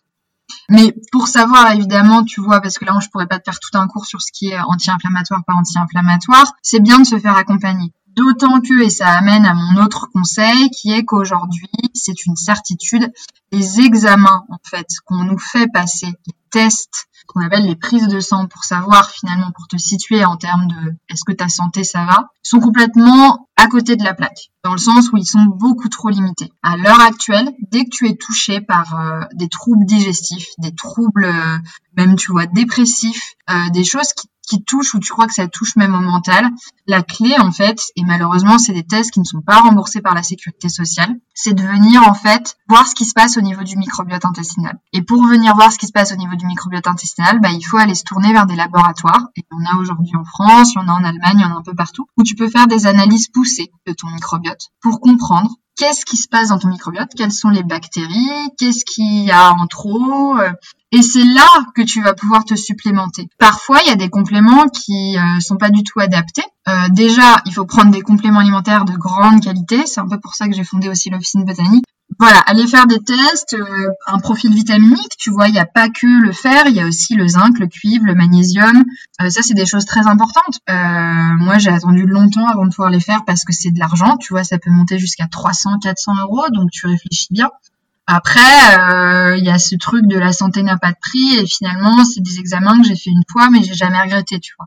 Mais 0.68 0.94
pour 1.10 1.28
savoir, 1.28 1.70
évidemment, 1.72 2.24
tu 2.24 2.40
vois, 2.40 2.60
parce 2.60 2.78
que 2.78 2.84
là, 2.84 2.96
je 3.00 3.08
pourrais 3.08 3.26
pas 3.26 3.38
te 3.38 3.44
faire 3.44 3.58
tout 3.60 3.76
un 3.76 3.86
cours 3.86 4.06
sur 4.06 4.20
ce 4.20 4.32
qui 4.32 4.48
est 4.48 4.60
anti-inflammatoire, 4.60 5.42
pas 5.46 5.54
anti-inflammatoire, 5.54 6.52
c'est 6.62 6.80
bien 6.80 7.00
de 7.00 7.04
se 7.04 7.18
faire 7.18 7.36
accompagner. 7.36 7.92
D'autant 8.08 8.60
que, 8.60 8.82
et 8.82 8.90
ça 8.90 9.08
amène 9.08 9.46
à 9.46 9.54
mon 9.54 9.82
autre 9.82 10.08
conseil, 10.12 10.70
qui 10.70 10.92
est 10.92 11.04
qu'aujourd'hui, 11.04 11.70
c'est 11.94 12.26
une 12.26 12.36
certitude, 12.36 13.10
les 13.52 13.80
examens, 13.80 14.44
en 14.50 14.58
fait, 14.64 14.86
qu'on 15.06 15.24
nous 15.24 15.38
fait 15.38 15.66
passer, 15.72 16.12
tests, 16.52 17.08
qu'on 17.26 17.44
appelle 17.44 17.64
les 17.64 17.76
prises 17.76 18.08
de 18.08 18.20
sang 18.20 18.46
pour 18.46 18.64
savoir 18.64 19.10
finalement, 19.10 19.50
pour 19.52 19.66
te 19.66 19.76
situer 19.76 20.24
en 20.24 20.36
termes 20.36 20.66
de 20.66 20.94
est-ce 21.08 21.24
que 21.24 21.32
ta 21.32 21.48
santé 21.48 21.84
ça 21.84 22.04
va, 22.04 22.28
sont 22.42 22.60
complètement 22.60 23.48
à 23.56 23.66
côté 23.66 23.96
de 23.96 24.04
la 24.04 24.14
plaque, 24.14 24.50
dans 24.64 24.72
le 24.72 24.78
sens 24.78 25.10
où 25.12 25.16
ils 25.16 25.26
sont 25.26 25.44
beaucoup 25.44 25.88
trop 25.88 26.08
limités. 26.08 26.52
À 26.62 26.76
l'heure 26.76 27.00
actuelle, 27.00 27.52
dès 27.70 27.84
que 27.84 27.90
tu 27.90 28.08
es 28.08 28.16
touché 28.16 28.60
par 28.60 28.98
euh, 28.98 29.20
des 29.34 29.48
troubles 29.48 29.86
digestifs, 29.86 30.48
des 30.58 30.74
troubles 30.74 31.24
euh, 31.24 31.58
même 31.96 32.16
tu 32.16 32.32
vois 32.32 32.46
dépressifs, 32.46 33.34
euh, 33.50 33.70
des 33.70 33.84
choses 33.84 34.12
qui 34.14 34.28
qui 34.48 34.62
touche 34.62 34.94
ou 34.94 34.98
tu 34.98 35.12
crois 35.12 35.26
que 35.26 35.32
ça 35.32 35.46
touche 35.48 35.76
même 35.76 35.94
au 35.94 36.00
mental, 36.00 36.50
la 36.86 37.02
clé 37.02 37.34
en 37.38 37.52
fait, 37.52 37.80
et 37.96 38.04
malheureusement 38.04 38.58
c'est 38.58 38.72
des 38.72 38.82
tests 38.82 39.10
qui 39.10 39.20
ne 39.20 39.24
sont 39.24 39.40
pas 39.40 39.60
remboursés 39.60 40.00
par 40.00 40.14
la 40.14 40.22
sécurité 40.22 40.68
sociale, 40.68 41.14
c'est 41.34 41.54
de 41.54 41.62
venir 41.62 42.06
en 42.06 42.14
fait 42.14 42.56
voir 42.68 42.86
ce 42.86 42.94
qui 42.94 43.04
se 43.04 43.14
passe 43.14 43.36
au 43.36 43.40
niveau 43.40 43.62
du 43.62 43.76
microbiote 43.76 44.24
intestinal. 44.24 44.78
Et 44.92 45.02
pour 45.02 45.24
venir 45.26 45.54
voir 45.54 45.72
ce 45.72 45.78
qui 45.78 45.86
se 45.86 45.92
passe 45.92 46.12
au 46.12 46.16
niveau 46.16 46.34
du 46.36 46.41
microbiote 46.46 46.86
intestinal, 46.86 47.40
bah, 47.40 47.50
il 47.50 47.62
faut 47.62 47.76
aller 47.76 47.94
se 47.94 48.04
tourner 48.04 48.32
vers 48.32 48.46
des 48.46 48.56
laboratoires. 48.56 49.28
Et 49.36 49.44
on 49.50 49.64
a 49.64 49.78
aujourd'hui 49.78 50.14
en 50.16 50.24
France, 50.24 50.76
en 50.76 50.88
a 50.88 50.92
en 50.92 51.04
Allemagne, 51.04 51.36
il 51.38 51.42
y 51.42 51.44
en 51.44 51.54
a 51.54 51.58
un 51.58 51.62
peu 51.62 51.74
partout, 51.74 52.06
où 52.16 52.22
tu 52.22 52.34
peux 52.34 52.48
faire 52.48 52.66
des 52.66 52.86
analyses 52.86 53.28
poussées 53.28 53.70
de 53.86 53.92
ton 53.92 54.08
microbiote 54.08 54.68
pour 54.80 55.00
comprendre 55.00 55.50
qu'est-ce 55.76 56.04
qui 56.04 56.16
se 56.16 56.28
passe 56.28 56.48
dans 56.48 56.58
ton 56.58 56.68
microbiote, 56.68 57.10
quelles 57.16 57.32
sont 57.32 57.48
les 57.48 57.62
bactéries, 57.62 58.50
qu'est-ce 58.58 58.84
qu'il 58.84 59.24
y 59.24 59.30
a 59.30 59.52
en 59.52 59.66
trop. 59.66 60.36
Euh, 60.38 60.52
et 60.92 61.00
c'est 61.00 61.24
là 61.24 61.48
que 61.74 61.82
tu 61.82 62.02
vas 62.02 62.12
pouvoir 62.12 62.44
te 62.44 62.54
supplémenter. 62.54 63.28
Parfois, 63.38 63.80
il 63.84 63.88
y 63.88 63.92
a 63.92 63.96
des 63.96 64.10
compléments 64.10 64.66
qui 64.68 65.16
euh, 65.16 65.40
sont 65.40 65.56
pas 65.56 65.70
du 65.70 65.82
tout 65.82 66.00
adaptés. 66.00 66.44
Euh, 66.68 66.88
déjà, 66.90 67.40
il 67.46 67.52
faut 67.54 67.64
prendre 67.64 67.90
des 67.90 68.02
compléments 68.02 68.40
alimentaires 68.40 68.84
de 68.84 68.92
grande 68.92 69.42
qualité. 69.42 69.86
C'est 69.86 70.00
un 70.00 70.08
peu 70.08 70.20
pour 70.20 70.34
ça 70.34 70.48
que 70.48 70.54
j'ai 70.54 70.64
fondé 70.64 70.88
aussi 70.88 71.08
l'officine 71.08 71.44
botanique 71.44 71.84
voilà, 72.18 72.38
aller 72.40 72.66
faire 72.66 72.86
des 72.86 72.98
tests, 72.98 73.54
euh, 73.54 73.88
un 74.06 74.18
profil 74.18 74.52
vitaminique, 74.52 75.16
tu 75.18 75.30
vois, 75.30 75.48
il 75.48 75.52
n'y 75.52 75.58
a 75.58 75.66
pas 75.66 75.88
que 75.88 76.06
le 76.06 76.32
fer, 76.32 76.64
il 76.66 76.74
y 76.74 76.80
a 76.80 76.86
aussi 76.86 77.14
le 77.14 77.26
zinc, 77.26 77.58
le 77.58 77.66
cuivre, 77.66 78.04
le 78.04 78.14
magnésium. 78.14 78.84
Euh, 79.20 79.30
ça, 79.30 79.42
c'est 79.42 79.54
des 79.54 79.66
choses 79.66 79.84
très 79.84 80.06
importantes. 80.06 80.58
Euh, 80.68 80.74
moi, 80.74 81.58
j'ai 81.58 81.70
attendu 81.70 82.06
longtemps 82.06 82.46
avant 82.46 82.64
de 82.64 82.70
pouvoir 82.70 82.90
les 82.90 83.00
faire 83.00 83.24
parce 83.24 83.44
que 83.44 83.52
c'est 83.52 83.70
de 83.70 83.78
l'argent, 83.78 84.16
tu 84.16 84.32
vois, 84.32 84.44
ça 84.44 84.58
peut 84.58 84.70
monter 84.70 84.98
jusqu'à 84.98 85.26
300, 85.26 85.78
400 85.80 86.14
euros, 86.22 86.44
donc 86.52 86.70
tu 86.70 86.86
réfléchis 86.86 87.28
bien. 87.30 87.50
Après, 88.06 88.40
il 89.38 89.44
y 89.44 89.50
a 89.50 89.58
ce 89.58 89.76
truc 89.76 90.06
de 90.06 90.18
la 90.18 90.32
santé 90.32 90.62
n'a 90.62 90.76
pas 90.76 90.90
de 90.90 90.98
prix 91.00 91.36
et 91.38 91.46
finalement, 91.46 92.04
c'est 92.04 92.20
des 92.20 92.40
examens 92.40 92.80
que 92.80 92.88
j'ai 92.88 92.96
fait 92.96 93.10
une 93.10 93.22
fois, 93.30 93.48
mais 93.48 93.62
j'ai 93.62 93.74
jamais 93.74 94.00
regretté, 94.00 94.40
tu 94.40 94.52
vois. 94.58 94.66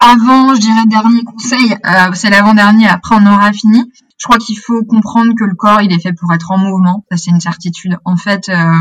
Avant, 0.00 0.54
je 0.54 0.60
dirais 0.60 0.86
dernier 0.86 1.22
conseil, 1.22 1.76
c'est 2.14 2.30
l'avant-dernier, 2.30 2.88
après 2.88 3.14
on 3.16 3.26
aura 3.26 3.52
fini 3.52 3.84
je 4.18 4.24
crois 4.24 4.38
qu'il 4.38 4.58
faut 4.58 4.82
comprendre 4.84 5.32
que 5.38 5.44
le 5.44 5.54
corps, 5.54 5.80
il 5.80 5.92
est 5.92 6.00
fait 6.00 6.12
pour 6.12 6.32
être 6.32 6.50
en 6.50 6.58
mouvement. 6.58 7.04
Ça, 7.10 7.16
c'est 7.16 7.30
une 7.30 7.40
certitude. 7.40 7.98
En 8.04 8.16
fait, 8.16 8.48
euh, 8.48 8.74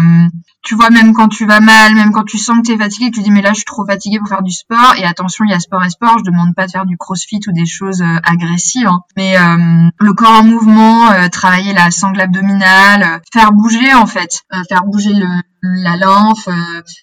tu 0.63 0.73
vois, 0.73 0.89
même 0.89 1.13
quand 1.13 1.27
tu 1.27 1.45
vas 1.45 1.59
mal, 1.59 1.93
même 1.93 2.11
quand 2.11 2.23
tu 2.23 2.39
sens 2.39 2.57
que 2.57 2.63
tu 2.63 2.71
es 2.71 2.77
fatigué, 2.77 3.11
tu 3.11 3.21
dis, 3.21 3.29
mais 3.29 3.43
là, 3.43 3.51
je 3.51 3.57
suis 3.57 3.65
trop 3.65 3.85
fatigué 3.85 4.17
pour 4.17 4.27
faire 4.27 4.41
du 4.41 4.51
sport. 4.51 4.95
Et 4.97 5.05
attention, 5.05 5.45
il 5.45 5.51
y 5.51 5.53
a 5.53 5.59
sport 5.59 5.83
et 5.85 5.91
sport. 5.91 6.17
Je 6.17 6.23
demande 6.23 6.55
pas 6.55 6.65
de 6.65 6.71
faire 6.71 6.87
du 6.87 6.97
crossfit 6.97 7.39
ou 7.47 7.51
des 7.51 7.67
choses 7.67 8.01
euh, 8.01 8.19
agressives. 8.23 8.87
Hein. 8.87 9.01
Mais 9.15 9.37
euh, 9.37 9.89
le 9.99 10.13
corps 10.13 10.39
en 10.39 10.43
mouvement, 10.43 11.11
travailler 11.29 11.73
la 11.73 11.91
sangle 11.91 12.19
abdominale, 12.19 13.21
faire 13.31 13.51
bouger, 13.51 13.93
en 13.93 14.07
fait. 14.07 14.41
faire 14.67 14.85
bouger 14.85 15.13
le, 15.13 15.27
la 15.61 15.97
lymphe, 15.97 16.49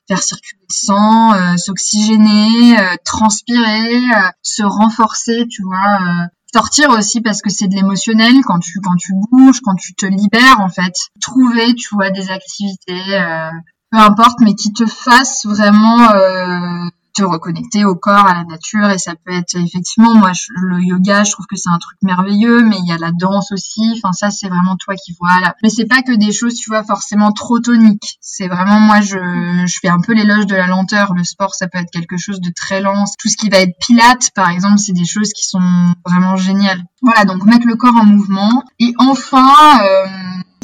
faire 0.09 0.23
circuler 0.23 0.61
le 0.69 0.75
sang, 0.75 1.57
s'oxygéner, 1.57 2.77
transpirer, 3.05 4.01
se 4.43 4.65
renforcer, 4.65 5.47
tu 5.49 5.63
vois, 5.63 6.29
sortir 6.55 6.91
aussi 6.91 7.21
parce 7.21 7.43
que 7.43 7.51
c'est 7.51 7.67
de 7.67 7.75
l'émotionnel 7.75 8.35
quand 8.45 8.61
tu 8.61 8.81
quand 8.81 8.95
tu 8.97 9.13
bouges, 9.33 9.61
quand 9.61 9.75
tu 9.75 9.95
te 9.95 10.07
libères 10.07 10.61
en 10.61 10.69
fait. 10.69 10.95
Trouver, 11.21 11.75
tu 11.75 11.95
vois, 11.95 12.11
des 12.11 12.31
activités, 12.31 13.03
euh, 13.15 13.51
peu 13.91 13.99
importe, 13.99 14.39
mais 14.41 14.55
qui 14.55 14.73
te 14.73 14.87
fassent 14.87 15.47
vraiment 15.47 16.13
euh, 16.13 16.89
te 17.15 17.23
reconnecter 17.23 17.85
au 17.85 17.95
corps, 17.95 18.27
à 18.27 18.35
la 18.35 18.45
nature, 18.45 18.91
et 18.91 18.99
ça 18.99 19.15
peut 19.15 19.33
être 19.33 19.55
effectivement, 19.57 20.15
moi, 20.15 20.33
le 20.51 20.81
yoga, 20.83 21.25
je 21.25 21.33
trouve 21.33 21.47
que 21.47 21.57
c'est 21.57 21.71
un 21.71 21.79
truc 21.79 21.97
merveilleux, 22.03 22.65
mais 22.65 22.77
il 22.79 22.87
y 22.87 22.93
a 22.93 22.99
la 22.99 23.13
danse 23.13 23.53
aussi, 23.53 23.93
enfin 23.97 24.13
ça, 24.13 24.31
c'est 24.31 24.49
vraiment 24.49 24.77
toi 24.77 24.95
qui 24.97 25.15
vois 25.19 25.41
là. 25.41 25.55
Mais 25.63 25.71
c'est 25.71 25.87
pas 25.87 26.03
que 26.03 26.13
des 26.13 26.33
choses, 26.33 26.55
tu 26.55 26.71
vois, 26.71 26.83
forcément 26.83 27.33
trop 27.33 27.61
toniques. 27.61 28.19
C'est 28.21 28.49
vraiment, 28.49 28.81
moi, 28.81 29.01
je, 29.01 29.17
je 29.67 29.79
fais 29.81 29.89
un 29.89 30.01
peu 30.01 30.13
l'éloge 30.13 30.47
de 30.47 30.57
la 30.57 30.67
lenteur. 30.67 31.15
Le 31.15 31.25
sport, 31.25 31.55
ça 31.55 31.69
peut 31.69 31.79
être 31.79 31.91
quelque 31.91 32.17
chose 32.17 32.41
de 32.41 32.51
très 32.51 32.81
lent. 32.81 33.05
Tout 33.19 33.29
ce 33.29 33.37
qui 33.37 33.49
va 33.49 33.59
être 33.59 33.77
pilate, 33.81 34.31
par 34.35 34.51
exemple, 34.51 34.79
c'est 34.79 34.93
des 34.93 35.05
choses 35.05 35.33
qui 35.33 35.47
sont 35.47 35.95
vraiment 36.05 36.37
géniales. 36.37 36.83
Voilà, 37.03 37.25
donc 37.25 37.45
mettre 37.45 37.67
le 37.67 37.77
corps 37.77 37.97
en 37.97 38.05
mouvement. 38.05 38.65
Et 38.81 38.95
enfin, 38.99 39.81
euh, 39.83 40.07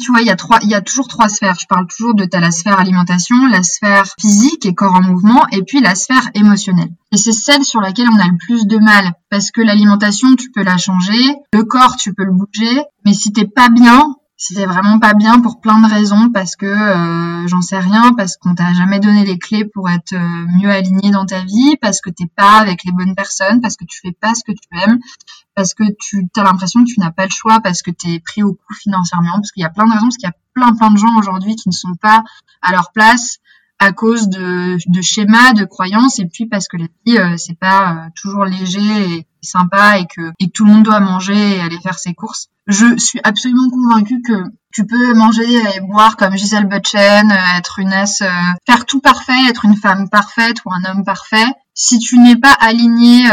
tu 0.01 0.11
vois, 0.11 0.21
il 0.21 0.27
y 0.27 0.31
a 0.31 0.35
trois, 0.35 0.59
il 0.61 0.69
y 0.69 0.75
a 0.75 0.81
toujours 0.81 1.07
trois 1.07 1.29
sphères. 1.29 1.57
Je 1.59 1.67
parle 1.67 1.87
toujours 1.87 2.13
de 2.13 2.27
la 2.31 2.51
sphère 2.51 2.79
alimentation, 2.79 3.35
la 3.47 3.63
sphère 3.63 4.05
physique 4.19 4.65
et 4.65 4.73
corps 4.73 4.95
en 4.95 5.01
mouvement, 5.01 5.47
et 5.51 5.63
puis 5.63 5.79
la 5.79 5.95
sphère 5.95 6.29
émotionnelle. 6.33 6.91
Et 7.11 7.17
c'est 7.17 7.31
celle 7.31 7.63
sur 7.63 7.81
laquelle 7.81 8.09
on 8.09 8.19
a 8.19 8.27
le 8.27 8.37
plus 8.37 8.65
de 8.65 8.77
mal, 8.77 9.13
parce 9.29 9.51
que 9.51 9.61
l'alimentation, 9.61 10.35
tu 10.35 10.51
peux 10.51 10.63
la 10.63 10.77
changer, 10.77 11.35
le 11.53 11.63
corps, 11.63 11.95
tu 11.95 12.13
peux 12.13 12.23
le 12.23 12.33
bouger, 12.33 12.81
mais 13.05 13.13
si 13.13 13.31
t'es 13.31 13.47
pas 13.47 13.69
bien, 13.69 14.15
c'était 14.43 14.65
vraiment 14.65 14.97
pas 14.97 15.13
bien 15.13 15.39
pour 15.39 15.61
plein 15.61 15.79
de 15.79 15.87
raisons 15.87 16.31
parce 16.31 16.55
que 16.55 16.65
euh, 16.65 17.47
j'en 17.47 17.61
sais 17.61 17.77
rien 17.77 18.11
parce 18.17 18.37
qu'on 18.37 18.55
t'a 18.55 18.73
jamais 18.73 18.99
donné 18.99 19.23
les 19.23 19.37
clés 19.37 19.65
pour 19.65 19.87
être 19.87 20.13
euh, 20.13 20.45
mieux 20.57 20.71
aligné 20.71 21.11
dans 21.11 21.27
ta 21.27 21.41
vie 21.41 21.77
parce 21.79 22.01
que 22.01 22.09
t'es 22.09 22.25
pas 22.25 22.59
avec 22.59 22.83
les 22.83 22.91
bonnes 22.91 23.13
personnes 23.13 23.61
parce 23.61 23.77
que 23.77 23.85
tu 23.85 23.99
fais 24.01 24.13
pas 24.13 24.33
ce 24.33 24.43
que 24.43 24.51
tu 24.51 24.67
aimes 24.83 24.97
parce 25.53 25.75
que 25.75 25.83
tu 25.99 26.25
as 26.35 26.43
l'impression 26.43 26.83
que 26.83 26.91
tu 26.91 26.99
n'as 26.99 27.11
pas 27.11 27.25
le 27.25 27.31
choix 27.31 27.59
parce 27.59 27.83
que 27.83 27.91
tu 27.91 28.13
es 28.13 28.19
pris 28.19 28.41
au 28.41 28.53
coup 28.53 28.73
financièrement 28.81 29.33
parce 29.33 29.51
qu'il 29.51 29.61
y 29.61 29.65
a 29.65 29.69
plein 29.69 29.85
de 29.85 29.91
raisons 29.91 30.07
parce 30.07 30.17
qu'il 30.17 30.27
y 30.27 30.31
a 30.31 30.35
plein 30.55 30.75
plein 30.75 30.89
de 30.89 30.97
gens 30.97 31.15
aujourd'hui 31.19 31.55
qui 31.55 31.69
ne 31.69 31.73
sont 31.75 31.93
pas 32.01 32.23
à 32.63 32.71
leur 32.71 32.91
place 32.93 33.37
à 33.77 33.91
cause 33.91 34.27
de, 34.27 34.77
de 34.87 35.01
schémas, 35.01 35.53
de 35.53 35.65
croyances, 35.65 36.19
et 36.19 36.27
puis 36.27 36.45
parce 36.45 36.67
que 36.67 36.77
la 36.77 36.85
vie, 37.05 37.17
euh, 37.17 37.35
c'est 37.37 37.57
pas 37.57 37.93
euh, 37.93 38.09
toujours 38.15 38.45
léger 38.45 39.17
et 39.17 39.25
sympa 39.41 39.97
et 39.99 40.05
que, 40.05 40.31
et 40.39 40.49
tout 40.49 40.65
le 40.65 40.71
monde 40.71 40.83
doit 40.83 40.99
manger 40.99 41.57
et 41.57 41.61
aller 41.61 41.79
faire 41.79 41.99
ses 41.99 42.13
courses. 42.13 42.47
Je 42.67 42.97
suis 42.97 43.19
absolument 43.23 43.69
convaincue 43.69 44.21
que 44.21 44.43
tu 44.71 44.85
peux 44.85 45.13
manger 45.13 45.43
et 45.75 45.79
boire 45.81 46.15
comme 46.15 46.37
Gisèle 46.37 46.65
Butchen, 46.65 47.31
euh, 47.31 47.57
être 47.57 47.79
une 47.79 47.91
as, 47.91 48.23
faire 48.65 48.85
tout 48.85 49.01
parfait, 49.01 49.49
être 49.49 49.65
une 49.65 49.75
femme 49.75 50.09
parfaite 50.09 50.57
ou 50.65 50.71
un 50.71 50.89
homme 50.89 51.03
parfait. 51.03 51.45
Si 51.73 51.99
tu 51.99 52.19
n'es 52.19 52.35
pas 52.35 52.55
aligné 52.59 53.23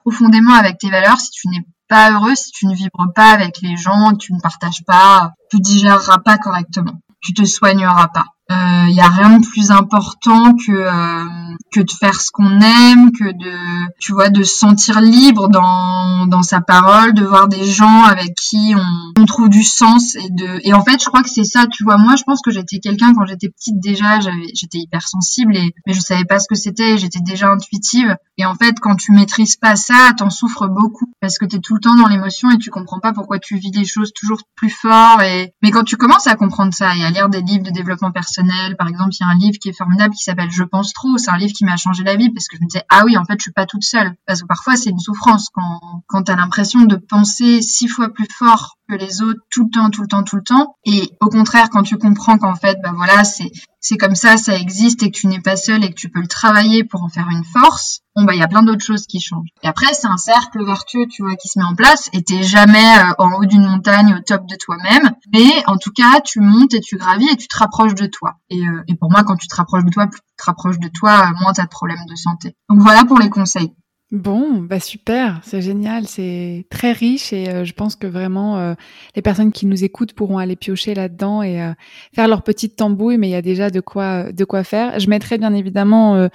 profondément 0.00 0.54
avec 0.54 0.78
tes 0.78 0.90
valeurs, 0.90 1.20
si 1.20 1.30
tu 1.30 1.48
n'es 1.48 1.64
pas 1.88 2.10
heureux, 2.10 2.34
si 2.34 2.50
tu 2.50 2.66
ne 2.66 2.74
vibres 2.74 3.12
pas 3.14 3.30
avec 3.30 3.60
les 3.62 3.76
gens, 3.76 4.12
que 4.12 4.18
tu 4.18 4.32
ne 4.32 4.40
partages 4.40 4.84
pas, 4.86 5.32
tu 5.50 5.60
digéreras 5.60 6.18
pas 6.18 6.38
correctement, 6.38 7.00
tu 7.20 7.34
te 7.34 7.44
soigneras 7.44 8.08
pas 8.08 8.26
il 8.50 8.54
euh, 8.54 8.94
y 8.94 9.00
a 9.00 9.08
rien 9.08 9.38
de 9.40 9.46
plus 9.46 9.70
important 9.70 10.54
que 10.54 10.72
euh, 10.72 11.54
que 11.70 11.80
de 11.80 11.90
faire 11.90 12.18
ce 12.18 12.30
qu'on 12.30 12.60
aime, 12.60 13.12
que 13.12 13.30
de 13.30 13.92
tu 13.98 14.12
vois 14.12 14.30
de 14.30 14.42
se 14.42 14.56
sentir 14.56 15.02
libre 15.02 15.48
dans 15.48 16.26
dans 16.26 16.40
sa 16.40 16.62
parole, 16.62 17.12
de 17.12 17.24
voir 17.24 17.48
des 17.48 17.66
gens 17.66 18.04
avec 18.04 18.34
qui 18.36 18.74
on, 18.74 19.20
on 19.20 19.26
trouve 19.26 19.50
du 19.50 19.62
sens 19.62 20.14
et 20.14 20.30
de 20.30 20.60
et 20.66 20.72
en 20.72 20.82
fait 20.82 21.02
je 21.02 21.04
crois 21.08 21.22
que 21.22 21.28
c'est 21.28 21.44
ça, 21.44 21.66
tu 21.66 21.84
vois. 21.84 21.98
Moi 21.98 22.16
je 22.16 22.22
pense 22.22 22.40
que 22.40 22.50
j'étais 22.50 22.78
quelqu'un 22.78 23.12
quand 23.12 23.26
j'étais 23.26 23.50
petite 23.50 23.80
déjà, 23.80 24.18
j'avais 24.20 24.46
j'étais 24.54 24.78
hypersensible 24.78 25.54
et 25.54 25.74
mais 25.86 25.92
je 25.92 26.00
savais 26.00 26.24
pas 26.24 26.38
ce 26.38 26.48
que 26.48 26.54
c'était, 26.54 26.96
j'étais 26.96 27.20
déjà 27.20 27.48
intuitive. 27.48 28.16
Et 28.38 28.46
en 28.46 28.54
fait 28.54 28.76
quand 28.80 28.96
tu 28.96 29.12
maîtrises 29.12 29.56
pas 29.56 29.76
ça, 29.76 30.12
t'en 30.16 30.30
souffres 30.30 30.68
beaucoup 30.68 31.12
parce 31.20 31.36
que 31.36 31.44
t'es 31.44 31.58
tout 31.58 31.74
le 31.74 31.80
temps 31.80 31.96
dans 31.96 32.08
l'émotion 32.08 32.50
et 32.50 32.56
tu 32.56 32.70
comprends 32.70 33.00
pas 33.00 33.12
pourquoi 33.12 33.38
tu 33.38 33.58
vis 33.58 33.72
des 33.72 33.84
choses 33.84 34.14
toujours 34.14 34.40
plus 34.56 34.70
fort 34.70 35.20
et 35.20 35.52
mais 35.62 35.70
quand 35.70 35.84
tu 35.84 35.98
commences 35.98 36.26
à 36.26 36.34
comprendre 36.34 36.72
ça 36.72 36.96
et 36.96 37.04
à 37.04 37.10
lire 37.10 37.28
des 37.28 37.42
livres 37.42 37.64
de 37.64 37.70
développement 37.70 38.10
personnel 38.10 38.37
par 38.76 38.88
exemple, 38.88 39.10
il 39.12 39.20
y 39.20 39.24
a 39.24 39.28
un 39.28 39.38
livre 39.38 39.58
qui 39.58 39.68
est 39.68 39.76
formidable 39.76 40.14
qui 40.14 40.22
s'appelle 40.22 40.50
Je 40.50 40.64
pense 40.64 40.92
trop. 40.92 41.18
C'est 41.18 41.30
un 41.30 41.38
livre 41.38 41.52
qui 41.52 41.64
m'a 41.64 41.76
changé 41.76 42.04
la 42.04 42.16
vie 42.16 42.30
parce 42.30 42.48
que 42.48 42.56
je 42.56 42.62
me 42.62 42.68
disais, 42.68 42.84
ah 42.88 43.02
oui, 43.04 43.16
en 43.16 43.24
fait, 43.24 43.34
je 43.38 43.42
suis 43.42 43.52
pas 43.52 43.66
toute 43.66 43.84
seule. 43.84 44.14
Parce 44.26 44.42
que 44.42 44.46
parfois, 44.46 44.76
c'est 44.76 44.90
une 44.90 44.98
souffrance 44.98 45.48
quand, 45.52 46.02
quand 46.06 46.24
tu 46.24 46.32
as 46.32 46.36
l'impression 46.36 46.82
de 46.82 46.96
penser 46.96 47.62
six 47.62 47.88
fois 47.88 48.12
plus 48.12 48.28
fort 48.30 48.76
que 48.88 48.94
les 48.94 49.22
autres 49.22 49.40
tout 49.50 49.64
le 49.64 49.70
temps, 49.70 49.90
tout 49.90 50.02
le 50.02 50.08
temps, 50.08 50.22
tout 50.22 50.36
le 50.36 50.42
temps. 50.42 50.76
Et 50.84 51.12
au 51.20 51.28
contraire, 51.28 51.70
quand 51.70 51.82
tu 51.82 51.98
comprends 51.98 52.38
qu'en 52.38 52.54
fait, 52.54 52.78
bah 52.82 52.92
voilà, 52.94 53.24
c'est 53.24 53.52
c'est 53.80 53.96
comme 53.96 54.14
ça, 54.14 54.36
ça 54.36 54.56
existe 54.56 55.02
et 55.02 55.10
que 55.10 55.16
tu 55.16 55.28
n'es 55.28 55.40
pas 55.40 55.56
seul 55.56 55.84
et 55.84 55.90
que 55.90 55.94
tu 55.94 56.08
peux 56.08 56.20
le 56.20 56.26
travailler 56.26 56.84
pour 56.84 57.02
en 57.02 57.08
faire 57.08 57.28
une 57.30 57.44
force. 57.44 58.00
Bon 58.18 58.24
bah 58.24 58.34
il 58.34 58.40
y 58.40 58.42
a 58.42 58.48
plein 58.48 58.64
d'autres 58.64 58.84
choses 58.84 59.06
qui 59.06 59.20
changent. 59.20 59.46
Et 59.62 59.68
après 59.68 59.94
c'est 59.94 60.08
un 60.08 60.16
cercle 60.16 60.64
vertueux, 60.64 61.06
tu 61.06 61.22
vois, 61.22 61.36
qui 61.36 61.46
se 61.46 61.56
met 61.56 61.64
en 61.64 61.76
place. 61.76 62.10
Et 62.12 62.24
t'es 62.24 62.42
jamais 62.42 62.76
euh, 62.98 63.12
en 63.18 63.34
haut 63.34 63.44
d'une 63.44 63.64
montagne, 63.64 64.12
au 64.12 64.20
top 64.20 64.44
de 64.48 64.56
toi-même, 64.56 65.12
mais 65.32 65.48
en 65.68 65.76
tout 65.76 65.92
cas 65.92 66.20
tu 66.20 66.40
montes 66.40 66.74
et 66.74 66.80
tu 66.80 66.96
gravis 66.96 67.28
et 67.28 67.36
tu 67.36 67.46
te 67.46 67.56
rapproches 67.56 67.94
de 67.94 68.06
toi. 68.06 68.34
Et, 68.50 68.66
euh, 68.66 68.82
pour 68.98 69.12
moi, 69.12 69.22
quand 69.22 69.36
tu 69.36 69.46
te 69.46 69.54
rapproches 69.54 69.84
de 69.84 69.90
toi, 69.90 70.08
plus 70.08 70.18
tu 70.18 70.36
te 70.36 70.44
rapproches 70.44 70.80
de 70.80 70.88
toi, 70.88 71.30
moins 71.40 71.52
t'as 71.52 71.62
de 71.62 71.68
problèmes 71.68 72.06
de 72.08 72.16
santé. 72.16 72.56
Donc 72.68 72.80
voilà 72.80 73.04
pour 73.04 73.20
les 73.20 73.30
conseils. 73.30 73.72
Bon, 74.10 74.62
bah 74.62 74.80
super, 74.80 75.38
c'est 75.44 75.60
génial, 75.60 76.06
c'est 76.06 76.64
très 76.70 76.92
riche 76.92 77.34
et 77.34 77.50
euh, 77.50 77.64
je 77.66 77.74
pense 77.74 77.94
que 77.94 78.06
vraiment 78.06 78.56
euh, 78.56 78.72
les 79.14 79.20
personnes 79.20 79.52
qui 79.52 79.66
nous 79.66 79.84
écoutent 79.84 80.14
pourront 80.14 80.38
aller 80.38 80.56
piocher 80.56 80.94
là-dedans 80.94 81.42
et 81.42 81.60
euh, 81.60 81.74
faire 82.14 82.26
leur 82.26 82.40
petite 82.40 82.74
tambouille, 82.74 83.18
mais 83.18 83.28
il 83.28 83.32
y 83.32 83.34
a 83.34 83.42
déjà 83.42 83.68
de 83.68 83.80
quoi 83.80 84.32
de 84.32 84.44
quoi 84.46 84.64
faire. 84.64 84.98
Je 84.98 85.10
mettrai 85.10 85.36
bien 85.36 85.52
évidemment 85.52 86.26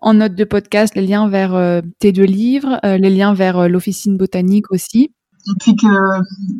en 0.00 0.14
note 0.14 0.36
de 0.36 0.44
podcast 0.44 0.94
les 0.94 1.04
liens 1.04 1.28
vers 1.28 1.82
tes 1.98 2.12
deux 2.12 2.22
livres, 2.22 2.78
les 2.84 3.10
liens 3.10 3.34
vers 3.34 3.68
l'officine 3.68 4.16
botanique 4.16 4.70
aussi. 4.70 5.10
Et 5.48 5.54
puis 5.58 5.74
que 5.74 5.86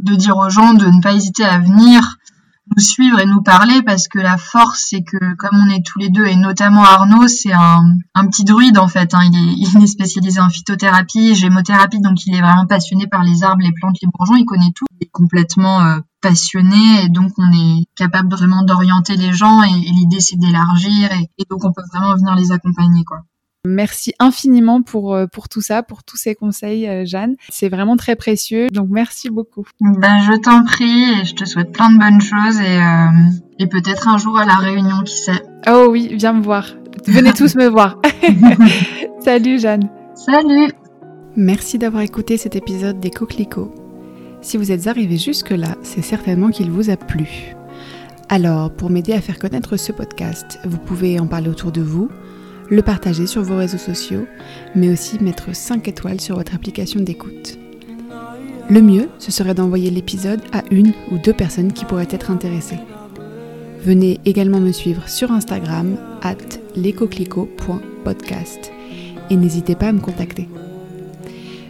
de 0.02 0.16
dire 0.16 0.36
aux 0.36 0.50
gens 0.50 0.74
de 0.74 0.86
ne 0.86 1.00
pas 1.00 1.12
hésiter 1.12 1.44
à 1.44 1.61
venir 1.61 2.18
suivre 2.79 3.20
et 3.20 3.26
nous 3.26 3.43
parler 3.43 3.83
parce 3.83 4.09
que 4.09 4.18
la 4.18 4.37
force 4.37 4.87
c'est 4.91 5.03
que 5.03 5.35
comme 5.37 5.59
on 5.59 5.70
est 5.70 5.85
tous 5.85 5.99
les 5.99 6.09
deux 6.09 6.26
et 6.26 6.37
notamment 6.37 6.83
Arnaud 6.85 7.29
c'est 7.29 7.53
un, 7.53 7.83
petit 8.31 8.45
druide 8.45 8.79
en 8.79 8.89
fait 8.89 9.14
hein. 9.14 9.20
il, 9.24 9.37
est, 9.37 9.68
il 9.74 9.83
est 9.83 9.87
spécialisé 9.87 10.41
en 10.41 10.49
phytothérapie 10.49 11.35
gémothérapie 11.35 12.01
donc 12.01 12.26
il 12.26 12.35
est 12.35 12.41
vraiment 12.41 12.66
passionné 12.66 13.07
par 13.07 13.22
les 13.22 13.43
arbres 13.43 13.62
les 13.62 13.72
plantes 13.72 13.97
les 14.03 14.09
bourgeons 14.12 14.37
il 14.37 14.45
connaît 14.45 14.72
tout 14.74 14.87
il 15.01 15.07
est 15.07 15.11
complètement 15.11 15.83
euh, 15.83 16.01
passionné 16.20 17.05
et 17.05 17.09
donc 17.09 17.33
on 17.39 17.51
est 17.53 17.85
capable 17.97 18.31
vraiment 18.31 18.64
d'orienter 18.64 19.16
les 19.16 19.33
gens 19.33 19.62
et, 19.62 19.70
l'idée 19.70 20.20
c'est 20.20 20.37
d'élargir 20.37 21.12
et, 21.12 21.31
et 21.39 21.45
donc 21.51 21.64
on 21.64 21.72
peut 21.72 21.83
vraiment 21.93 22.14
venir 22.14 22.35
les 22.35 22.53
accompagner 22.53 23.05
quoi 23.05 23.22
Merci 23.69 24.14
infiniment 24.19 24.81
pour, 24.81 25.14
euh, 25.14 25.27
pour 25.27 25.51
tout 25.51 25.61
ça, 25.61 25.83
pour 25.83 26.03
tous 26.03 26.16
ces 26.16 26.35
conseils, 26.35 26.89
euh, 26.89 27.05
Jeanne. 27.05 27.37
C'est 27.51 27.69
vraiment 27.69 27.99
très 27.99 28.16
précieux, 28.16 28.69
donc 28.71 28.89
merci 28.91 29.29
beaucoup. 29.29 29.66
Ben, 29.81 30.21
je 30.23 30.41
t'en 30.41 30.64
prie 30.64 31.21
et 31.21 31.25
je 31.27 31.35
te 31.35 31.45
souhaite 31.45 31.73
plein 31.73 31.91
de 31.91 31.99
bonnes 31.99 32.23
choses 32.23 32.59
et, 32.61 32.79
euh, 32.79 33.09
et 33.59 33.66
peut-être 33.66 34.09
un 34.09 34.16
jour 34.16 34.39
à 34.39 34.47
la 34.47 34.55
réunion, 34.55 35.03
qui 35.05 35.14
sait. 35.14 35.43
Oh 35.69 35.89
oui, 35.91 36.09
viens 36.14 36.33
me 36.33 36.43
voir. 36.43 36.64
Venez 37.07 37.35
tous 37.35 37.57
me 37.57 37.66
voir. 37.66 38.01
Salut 39.21 39.59
Jeanne. 39.59 39.91
Salut. 40.14 40.73
Merci 41.37 41.77
d'avoir 41.77 42.03
écouté 42.03 42.39
cet 42.39 42.57
épisode 42.57 43.01
des 43.01 43.11
Coquelicots. 43.11 43.75
Si 44.41 44.57
vous 44.57 44.73
êtes 44.73 44.87
arrivé 44.87 45.19
jusque-là, 45.19 45.77
c'est 45.83 46.03
certainement 46.03 46.49
qu'il 46.49 46.71
vous 46.71 46.89
a 46.89 46.97
plu. 46.97 47.55
Alors, 48.31 48.71
pour 48.71 48.89
m'aider 48.89 49.12
à 49.12 49.21
faire 49.21 49.39
connaître 49.39 49.77
ce 49.77 49.93
podcast, 49.93 50.59
vous 50.64 50.79
pouvez 50.79 51.21
en 51.21 51.27
parler 51.27 51.49
autour 51.49 51.73
de 51.73 51.83
vous, 51.83 52.11
le 52.71 52.83
partager 52.83 53.27
sur 53.27 53.43
vos 53.43 53.57
réseaux 53.57 53.79
sociaux, 53.79 54.27
mais 54.75 54.91
aussi 54.91 55.23
mettre 55.23 55.55
5 55.55 55.89
étoiles 55.89 56.21
sur 56.21 56.37
votre 56.37 56.55
application 56.55 57.01
d'écoute. 57.01 57.59
Le 58.71 58.83
mieux, 58.83 59.09
ce 59.19 59.33
serait 59.33 59.55
d'envoyer 59.55 59.91
l'épisode 59.91 60.43
à 60.53 60.62
une 60.71 60.93
ou 61.11 61.16
deux 61.16 61.33
personnes 61.33 61.73
qui 61.73 61.87
pourraient 61.87 62.09
être 62.11 62.31
intéressées. 62.31 62.79
Venez 63.81 64.21
également 64.27 64.61
me 64.61 64.73
suivre 64.73 65.09
sur 65.09 65.33
Instagram, 65.33 65.97
at 66.23 66.37
lescoquelicots.podcast, 66.77 68.71
et 69.31 69.37
n'hésitez 69.37 69.75
pas 69.75 69.89
à 69.89 69.93
me 69.93 70.01
contacter. 70.01 70.49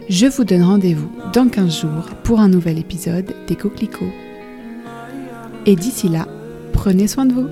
Je 0.09 0.25
vous 0.25 0.43
donne 0.43 0.63
rendez-vous 0.63 1.11
dans 1.33 1.47
15 1.47 1.81
jours 1.81 2.09
pour 2.23 2.39
un 2.39 2.49
nouvel 2.49 2.79
épisode 2.79 3.31
des 3.47 3.55
Coquelicots. 3.55 4.11
Et 5.65 5.75
d'ici 5.75 6.09
là, 6.09 6.27
prenez 6.73 7.07
soin 7.07 7.27
de 7.27 7.33
vous. 7.33 7.47